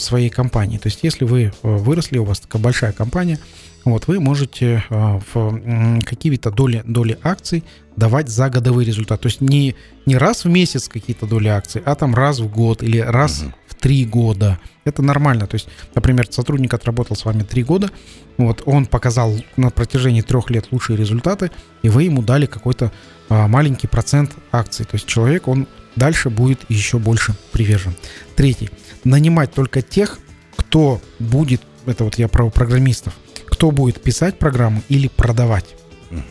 своей 0.00 0.30
компании. 0.30 0.78
То 0.78 0.88
есть 0.88 1.00
если 1.02 1.24
вы 1.24 1.52
выросли, 1.62 2.18
у 2.18 2.24
вас 2.24 2.40
такая 2.40 2.60
большая 2.60 2.92
компания, 2.92 3.38
вот 3.84 4.06
вы 4.06 4.20
можете 4.20 4.84
в 4.90 6.00
какие-то 6.04 6.50
доли, 6.50 6.82
доли 6.86 7.18
акций 7.22 7.64
давать 7.96 8.28
за 8.28 8.48
годовой 8.48 8.84
результат. 8.84 9.20
То 9.20 9.28
есть 9.28 9.40
не, 9.40 9.74
не 10.06 10.16
раз 10.16 10.44
в 10.44 10.48
месяц 10.48 10.88
какие-то 10.88 11.26
доли 11.26 11.48
акций, 11.48 11.82
а 11.84 11.94
там 11.94 12.14
раз 12.14 12.40
в 12.40 12.50
год 12.50 12.82
или 12.82 12.98
раз 12.98 13.42
mm-hmm 13.42 13.52
три 13.82 14.06
года. 14.06 14.60
Это 14.84 15.02
нормально. 15.02 15.46
То 15.46 15.56
есть, 15.56 15.68
например, 15.94 16.28
сотрудник 16.30 16.72
отработал 16.72 17.16
с 17.16 17.24
вами 17.24 17.42
три 17.42 17.64
года, 17.64 17.90
вот 18.38 18.62
он 18.64 18.86
показал 18.86 19.34
на 19.56 19.70
протяжении 19.70 20.22
трех 20.22 20.50
лет 20.50 20.68
лучшие 20.70 20.96
результаты, 20.96 21.50
и 21.82 21.88
вы 21.88 22.04
ему 22.04 22.22
дали 22.22 22.46
какой-то 22.46 22.92
а, 23.28 23.48
маленький 23.48 23.88
процент 23.88 24.30
акций. 24.52 24.84
То 24.84 24.94
есть 24.94 25.06
человек, 25.06 25.48
он 25.48 25.66
дальше 25.96 26.30
будет 26.30 26.60
еще 26.68 26.98
больше 26.98 27.34
привержен. 27.50 27.94
Третий. 28.36 28.70
Нанимать 29.02 29.52
только 29.52 29.82
тех, 29.82 30.20
кто 30.56 31.00
будет, 31.18 31.60
это 31.84 32.04
вот 32.04 32.14
я 32.14 32.28
про 32.28 32.48
программистов, 32.50 33.14
кто 33.52 33.70
будет 33.70 34.02
писать 34.02 34.38
программу 34.38 34.82
или 34.88 35.08
продавать. 35.08 35.66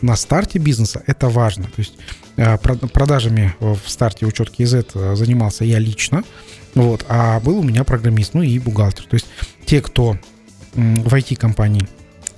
На 0.00 0.16
старте 0.16 0.58
бизнеса 0.58 1.04
это 1.06 1.28
важно. 1.28 1.64
То 1.66 1.78
есть 1.78 1.94
а, 2.36 2.58
продажами 2.58 3.54
в 3.60 3.78
старте 3.86 4.26
учетки 4.26 4.62
из 4.62 4.74
этого 4.74 5.14
занимался 5.14 5.64
я 5.64 5.78
лично. 5.78 6.24
Вот. 6.74 7.06
А 7.08 7.38
был 7.38 7.60
у 7.60 7.62
меня 7.62 7.84
программист, 7.84 8.34
ну 8.34 8.42
и 8.42 8.58
бухгалтер. 8.58 9.04
То 9.04 9.14
есть 9.14 9.26
те, 9.64 9.80
кто 9.80 10.18
в 10.74 11.14
IT-компании 11.14 11.86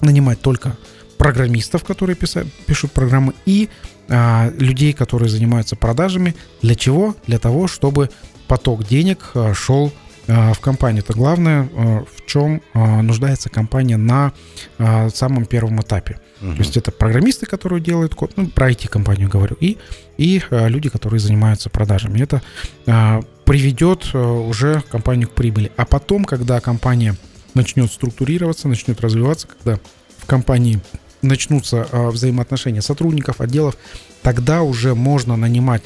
нанимать 0.02 0.42
только 0.42 0.76
программистов, 1.16 1.82
которые 1.82 2.14
писают, 2.14 2.52
пишут 2.66 2.92
программы, 2.92 3.32
и 3.46 3.70
а, 4.10 4.52
людей, 4.58 4.92
которые 4.92 5.30
занимаются 5.30 5.76
продажами. 5.76 6.34
Для 6.60 6.74
чего? 6.74 7.16
Для 7.26 7.38
того, 7.38 7.68
чтобы 7.68 8.10
поток 8.48 8.86
денег 8.86 9.30
а, 9.34 9.54
шел 9.54 9.94
в 10.26 10.60
компанию. 10.60 11.02
Это 11.02 11.12
главное, 11.12 11.68
а, 11.74 12.04
в 12.04 12.26
чем 12.26 12.62
а, 12.72 13.02
нуждается 13.02 13.50
компания 13.50 13.96
на 13.96 14.32
а, 14.78 15.10
самом 15.10 15.44
первом 15.44 15.80
этапе. 15.80 16.18
Угу. 16.40 16.52
То 16.52 16.58
есть 16.58 16.76
это 16.76 16.90
программисты, 16.90 17.46
которые 17.46 17.80
делают 17.80 18.14
код, 18.14 18.32
ну, 18.36 18.46
про 18.46 18.70
IT-компанию 18.70 19.28
говорю, 19.28 19.56
и, 19.60 19.78
и 20.16 20.42
а, 20.50 20.66
люди, 20.68 20.88
которые 20.88 21.20
занимаются 21.20 21.70
продажами. 21.70 22.20
Это 22.20 22.42
а, 22.86 23.20
приведет 23.44 24.10
а, 24.14 24.32
уже 24.32 24.82
компанию 24.90 25.28
к 25.28 25.32
прибыли. 25.32 25.70
А 25.76 25.84
потом, 25.84 26.24
когда 26.24 26.60
компания 26.60 27.16
начнет 27.54 27.90
структурироваться, 27.90 28.68
начнет 28.68 29.00
развиваться, 29.00 29.46
когда 29.46 29.78
в 30.18 30.26
компании 30.26 30.80
начнутся 31.22 31.86
а, 31.90 32.10
взаимоотношения 32.10 32.82
сотрудников, 32.82 33.40
отделов, 33.40 33.76
тогда 34.22 34.62
уже 34.62 34.94
можно 34.94 35.36
нанимать 35.36 35.82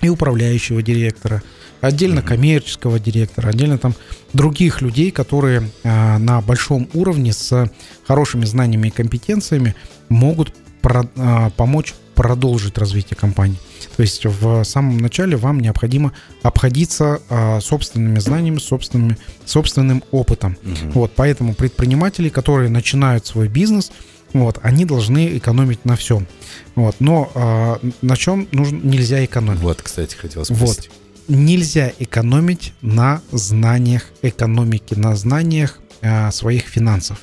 и 0.00 0.08
управляющего 0.08 0.82
директора, 0.82 1.42
отдельно 1.80 2.22
коммерческого 2.22 2.98
директора, 2.98 3.48
отдельно 3.48 3.78
там 3.78 3.94
других 4.32 4.80
людей, 4.80 5.10
которые 5.10 5.68
а, 5.84 6.18
на 6.18 6.40
большом 6.40 6.88
уровне 6.94 7.32
с 7.32 7.70
хорошими 8.06 8.44
знаниями 8.44 8.88
и 8.88 8.90
компетенциями 8.90 9.74
могут 10.08 10.54
про, 10.82 11.08
а, 11.16 11.50
помочь 11.50 11.94
продолжить 12.14 12.76
развитие 12.76 13.16
компании. 13.16 13.56
То 13.96 14.02
есть 14.02 14.26
в 14.26 14.62
самом 14.64 14.98
начале 14.98 15.36
вам 15.36 15.60
необходимо 15.60 16.12
обходиться 16.42 17.20
а, 17.30 17.60
собственными 17.60 18.18
знаниями, 18.18 18.58
собственными, 18.58 19.16
собственным 19.46 20.04
опытом. 20.10 20.56
Угу. 20.62 20.92
Вот, 20.92 21.12
поэтому 21.16 21.54
предприниматели, 21.54 22.28
которые 22.28 22.68
начинают 22.68 23.26
свой 23.26 23.48
бизнес, 23.48 23.90
вот, 24.34 24.58
они 24.62 24.84
должны 24.84 25.38
экономить 25.38 25.84
на 25.84 25.96
всем. 25.96 26.26
Вот, 26.74 26.96
но 27.00 27.30
а, 27.34 27.80
на 28.02 28.16
чем 28.16 28.46
нужно, 28.52 28.76
нельзя 28.82 29.24
экономить? 29.24 29.60
Вот, 29.60 29.80
кстати, 29.80 30.14
хотел 30.14 30.44
спросить. 30.44 30.88
Вот 30.88 30.99
нельзя 31.28 31.92
экономить 31.98 32.72
на 32.82 33.22
знаниях 33.32 34.10
экономики, 34.22 34.94
на 34.94 35.16
знаниях 35.16 35.78
э, 36.00 36.30
своих 36.30 36.64
финансов. 36.64 37.18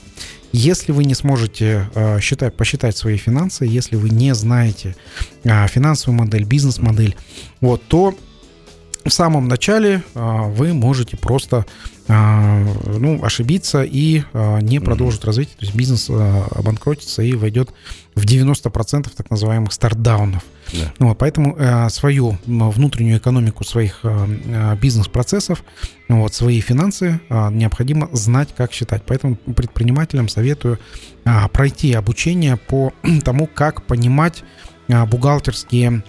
Если 0.54 0.92
вы 0.92 1.04
не 1.04 1.14
сможете 1.14 1.90
э, 1.94 2.20
считать, 2.20 2.56
посчитать 2.56 2.96
свои 2.96 3.18
финансы, 3.18 3.66
если 3.66 3.96
вы 3.96 4.10
не 4.10 4.34
знаете 4.34 4.96
э, 5.44 5.68
финансовую 5.68 6.18
модель, 6.20 6.46
бизнес-модель, 6.46 7.16
вот, 7.62 7.84
то 7.88 8.18
в 9.08 9.14
самом 9.14 9.48
начале 9.48 10.04
э, 10.14 10.42
вы 10.52 10.74
можете 10.74 11.18
просто 11.18 11.66
а, 12.10 12.64
ну, 12.86 13.22
ошибиться 13.24 13.84
и 13.84 14.24
а, 14.32 14.60
не 14.60 14.80
продолжить 14.80 15.26
развитие. 15.26 15.58
То 15.58 15.66
есть 15.66 15.76
бизнес 15.76 16.08
а, 16.10 16.48
обанкротится 16.52 17.22
и 17.22 17.34
войдет 17.36 17.72
в 18.16 18.24
90% 18.24 19.12
так 19.14 19.30
называемых 19.30 19.74
стартдаунов. 19.74 20.42
Yeah. 20.70 20.90
Вот, 21.00 21.18
поэтому 21.18 21.58
свою 21.90 22.38
внутреннюю 22.46 23.20
экономику 23.20 23.64
своих 23.64 24.04
бизнес-процессов, 24.82 25.64
вот, 26.10 26.34
свои 26.34 26.60
финансы 26.60 27.22
необходимо 27.30 28.10
знать, 28.12 28.50
как 28.58 28.74
считать. 28.74 29.04
Поэтому 29.06 29.36
предпринимателям 29.36 30.28
советую 30.28 30.80
пройти 31.54 31.94
обучение 31.94 32.58
по 32.58 32.92
тому, 33.24 33.48
как 33.48 33.84
понимать 33.84 34.44
бухгалтерские, 34.90 36.04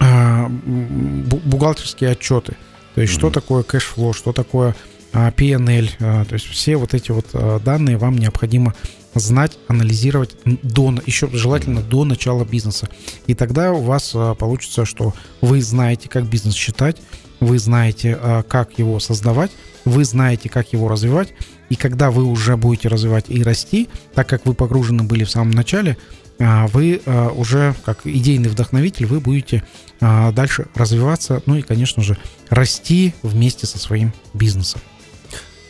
бухгалтерские 0.00 2.10
отчеты. 2.10 2.56
То 2.94 3.00
есть, 3.00 3.14
mm-hmm. 3.14 3.18
что 3.18 3.30
такое 3.30 3.62
cash 3.62 3.84
flow, 3.84 4.12
что 4.12 4.32
такое 4.32 4.74
P&L, 5.14 5.90
а, 6.00 6.24
то 6.24 6.34
есть 6.34 6.46
все 6.46 6.76
вот 6.76 6.92
эти 6.92 7.12
вот 7.12 7.26
а, 7.32 7.60
данные 7.60 7.96
вам 7.96 8.18
необходимо 8.18 8.74
знать, 9.14 9.58
анализировать 9.68 10.36
до, 10.44 10.92
еще 11.06 11.28
желательно 11.32 11.82
до 11.82 12.04
начала 12.04 12.44
бизнеса. 12.44 12.88
И 13.28 13.34
тогда 13.34 13.72
у 13.72 13.80
вас 13.80 14.10
а, 14.14 14.34
получится, 14.34 14.84
что 14.84 15.14
вы 15.40 15.62
знаете, 15.62 16.08
как 16.08 16.24
бизнес 16.24 16.54
считать, 16.54 17.00
вы 17.40 17.58
знаете, 17.58 18.18
как 18.48 18.78
его 18.78 19.00
создавать, 19.00 19.50
вы 19.84 20.04
знаете, 20.04 20.48
как 20.48 20.72
его 20.72 20.88
развивать. 20.88 21.34
И 21.68 21.76
когда 21.76 22.10
вы 22.10 22.24
уже 22.24 22.56
будете 22.56 22.88
развивать 22.88 23.26
и 23.28 23.42
расти, 23.42 23.88
так 24.14 24.28
как 24.28 24.46
вы 24.46 24.54
погружены 24.54 25.02
были 25.02 25.24
в 25.24 25.30
самом 25.30 25.50
начале, 25.50 25.98
вы 26.38 27.00
уже 27.36 27.74
как 27.84 28.06
идейный 28.06 28.48
вдохновитель, 28.48 29.06
вы 29.06 29.20
будете 29.20 29.62
дальше 30.00 30.66
развиваться, 30.74 31.42
ну 31.46 31.56
и, 31.56 31.62
конечно 31.62 32.02
же, 32.02 32.18
расти 32.50 33.14
вместе 33.22 33.66
со 33.66 33.78
своим 33.78 34.12
бизнесом. 34.32 34.80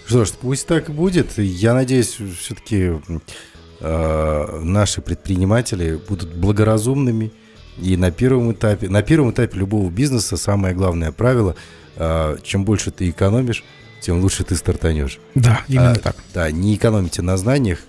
Что 0.07 0.25
ж, 0.25 0.33
пусть 0.33 0.67
так 0.67 0.89
и 0.89 0.93
будет. 0.93 1.39
Я 1.39 1.75
надеюсь, 1.75 2.19
все-таки 2.39 2.93
э, 3.81 4.61
наши 4.62 5.01
предприниматели 5.01 5.99
будут 6.09 6.35
благоразумными. 6.35 7.33
И 7.79 7.97
на 7.97 8.11
первом 8.11 8.53
этапе, 8.53 8.89
на 8.89 9.03
первом 9.03 9.31
этапе 9.31 9.59
любого 9.59 9.91
бизнеса 9.91 10.37
самое 10.37 10.75
главное 10.75 11.11
правило, 11.11 11.57
э, 11.97 12.37
чем 12.43 12.65
больше 12.65 12.91
ты 12.91 13.09
экономишь, 13.09 13.65
тем 14.01 14.21
лучше 14.21 14.45
ты 14.45 14.57
стартанешь. 14.57 15.19
Да, 15.35 15.62
именно 15.69 15.93
а, 15.93 15.97
так. 15.97 16.17
Да, 16.35 16.51
не 16.51 16.75
экономите 16.75 17.23
на 17.23 17.37
знаниях. 17.39 17.81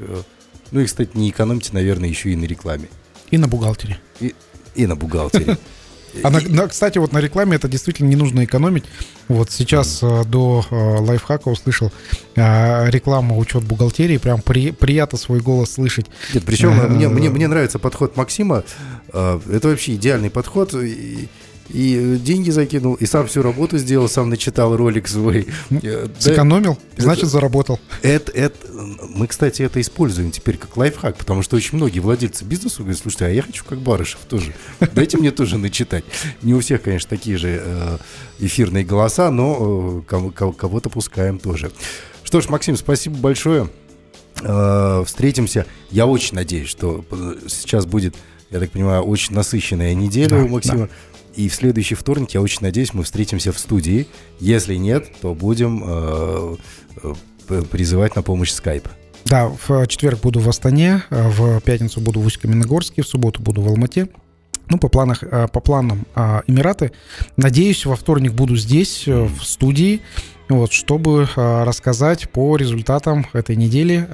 Э, 0.76 0.78
ну 0.78 0.82
и, 0.82 0.86
кстати, 0.86 1.12
не 1.14 1.30
экономите, 1.30 1.70
наверное, 1.74 2.10
еще 2.10 2.32
и 2.32 2.36
на 2.36 2.46
рекламе. 2.46 2.90
И 3.32 3.38
на 3.38 3.48
бухгалтере. 3.48 3.98
И, 4.20 4.36
и 4.76 4.86
на 4.86 4.96
бухгалтере. 4.96 5.58
А, 6.24 6.30
на, 6.30 6.40
на, 6.40 6.66
кстати, 6.70 6.98
вот 6.98 7.12
на 7.12 7.18
рекламе 7.18 7.58
это 7.58 7.68
действительно 7.68 8.08
не 8.08 8.16
нужно 8.16 8.46
экономить. 8.46 8.86
Вот 9.28 9.52
сейчас 9.52 10.00
э, 10.02 10.24
до 10.24 10.66
э, 10.72 10.74
лайфхака 10.74 11.50
услышал 11.50 11.92
э, 12.38 12.90
рекламу 12.90 13.38
учет 13.38 13.66
бухгалтерии, 13.66 14.16
прям 14.16 14.42
при, 14.42 14.72
приятно 14.72 15.18
свой 15.18 15.42
голос 15.42 15.72
слышать. 15.74 16.06
Нет, 16.34 16.44
причем 16.46 16.72
мне, 16.94 17.10
мне, 17.10 17.30
мне 17.30 17.50
нравится 17.50 17.80
подход 17.80 18.16
Максима. 18.16 18.64
Э, 19.12 19.42
это 19.52 19.68
вообще 19.68 19.96
идеальный 19.96 20.30
подход. 20.30 20.74
И, 20.74 21.28
и 21.70 22.18
деньги 22.22 22.52
закинул, 22.52 22.94
и 22.96 23.06
сам 23.06 23.28
всю 23.28 23.42
работу 23.42 23.78
сделал, 23.78 24.08
сам 24.08 24.30
начитал 24.30 24.76
ролик 24.76 25.08
свой. 25.08 25.48
Э, 25.72 26.08
Сэкономил, 26.20 26.78
да, 26.96 27.04
значит, 27.04 27.24
это, 27.24 27.32
заработал. 27.32 27.80
Это, 28.04 28.32
это, 28.32 28.58
мы, 29.10 29.28
кстати, 29.28 29.64
это 29.64 29.82
используем 29.82 30.32
теперь 30.32 30.58
как 30.58 30.78
лайфхак, 30.78 31.18
потому 31.18 31.42
что 31.42 31.56
очень 31.56 31.78
многие 31.78 32.00
владельцы 32.00 32.46
бизнеса 32.46 32.80
говорят, 32.80 33.00
слушайте, 33.00 33.26
а 33.26 33.30
я 33.30 33.42
хочу 33.42 33.66
как 33.66 33.80
Барышев 33.80 34.20
тоже. 34.30 34.54
Дайте 34.94 35.18
мне 35.18 35.32
тоже 35.32 35.58
начитать. 35.58 36.06
Не 36.44 36.54
у 36.54 36.60
всех, 36.60 36.84
конечно, 36.84 37.10
такие 37.10 37.38
же 37.38 37.62
э, 37.64 37.98
эфирные 38.40 38.86
голоса, 38.86 39.32
но 39.32 40.04
э, 40.08 40.32
кого-то 40.32 40.90
пускаем 40.90 41.40
тоже. 41.40 41.72
Что 42.24 42.42
ж, 42.42 42.50
Максим, 42.50 42.78
спасибо 42.78 43.18
большое. 43.18 43.70
Встретимся. 45.06 45.66
Я 45.92 46.08
очень 46.08 46.36
надеюсь, 46.36 46.68
что 46.68 47.06
сейчас 47.48 47.86
будет, 47.86 48.16
я 48.50 48.60
так 48.60 48.70
понимаю, 48.72 49.04
очень 49.04 49.34
насыщенная 49.34 49.94
неделя 49.94 50.40
да, 50.40 50.44
у 50.44 50.48
Максима. 50.50 50.88
Да. 50.88 50.90
И 51.36 51.50
в 51.50 51.54
следующий 51.54 51.96
вторник, 51.96 52.32
я 52.32 52.42
очень 52.42 52.60
надеюсь, 52.62 52.94
мы 52.94 53.04
встретимся 53.04 53.52
в 53.52 53.60
студии. 53.60 54.08
Если 54.40 54.76
нет, 54.76 55.12
то 55.22 55.34
будем 55.34 55.84
э, 55.86 56.56
э, 57.50 57.62
призывать 57.70 58.16
на 58.16 58.22
помощь 58.22 58.52
скайпа. 58.52 58.90
Да, 59.26 59.52
в 59.68 59.88
четверг 59.88 60.22
буду 60.22 60.40
в 60.40 60.48
Астане, 60.48 61.04
э, 61.10 61.30
в 61.30 61.60
пятницу 61.62 62.00
буду 62.00 62.22
в 62.22 62.26
Усть-Каменогорске, 62.26 63.02
в 63.02 63.08
субботу 63.08 63.42
буду 63.42 63.62
в 63.62 63.68
Алмате. 63.68 64.08
Ну, 64.70 64.80
по, 64.80 64.88
планах, 64.88 65.20
по 65.20 65.60
планам 65.60 66.08
Эмираты. 66.48 66.92
Надеюсь, 67.38 67.86
во 67.86 67.96
вторник 67.96 68.34
буду 68.34 68.56
здесь, 68.56 69.04
в 69.06 69.44
студии, 69.44 70.02
вот, 70.50 70.72
чтобы 70.72 71.30
рассказать 71.36 72.32
по 72.32 72.58
результатам 72.58 73.28
этой 73.34 73.56
недели. 73.58 74.08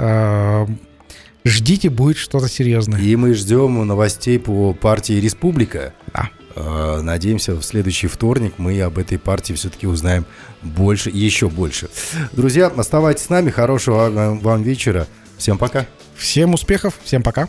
Ждите, 1.46 1.90
будет 1.90 2.18
что-то 2.18 2.50
серьезное. 2.50 3.00
И 3.00 3.16
мы 3.16 3.34
ждем 3.34 3.88
новостей 3.88 4.40
по 4.40 4.74
партии 4.74 5.14
«Республика». 5.14 5.94
Да. 6.14 6.30
Э, 6.56 7.02
надеемся, 7.02 7.54
в 7.56 7.64
следующий 7.64 8.08
вторник 8.08 8.56
мы 8.58 8.80
об 8.82 8.98
этой 8.98 9.18
партии 9.18 9.54
все-таки 9.54 9.88
узнаем 9.88 10.26
больше, 10.62 11.10
еще 11.10 11.50
больше. 11.50 11.90
Друзья, 12.32 12.68
оставайтесь 12.68 13.26
с 13.26 13.30
нами. 13.30 13.50
Хорошего 13.50 14.10
вам 14.10 14.64
вечера. 14.64 15.08
Всем 15.38 15.58
пока. 15.58 15.86
Всем 16.16 16.54
успехов. 16.54 17.00
Всем 17.04 17.24
пока. 17.24 17.48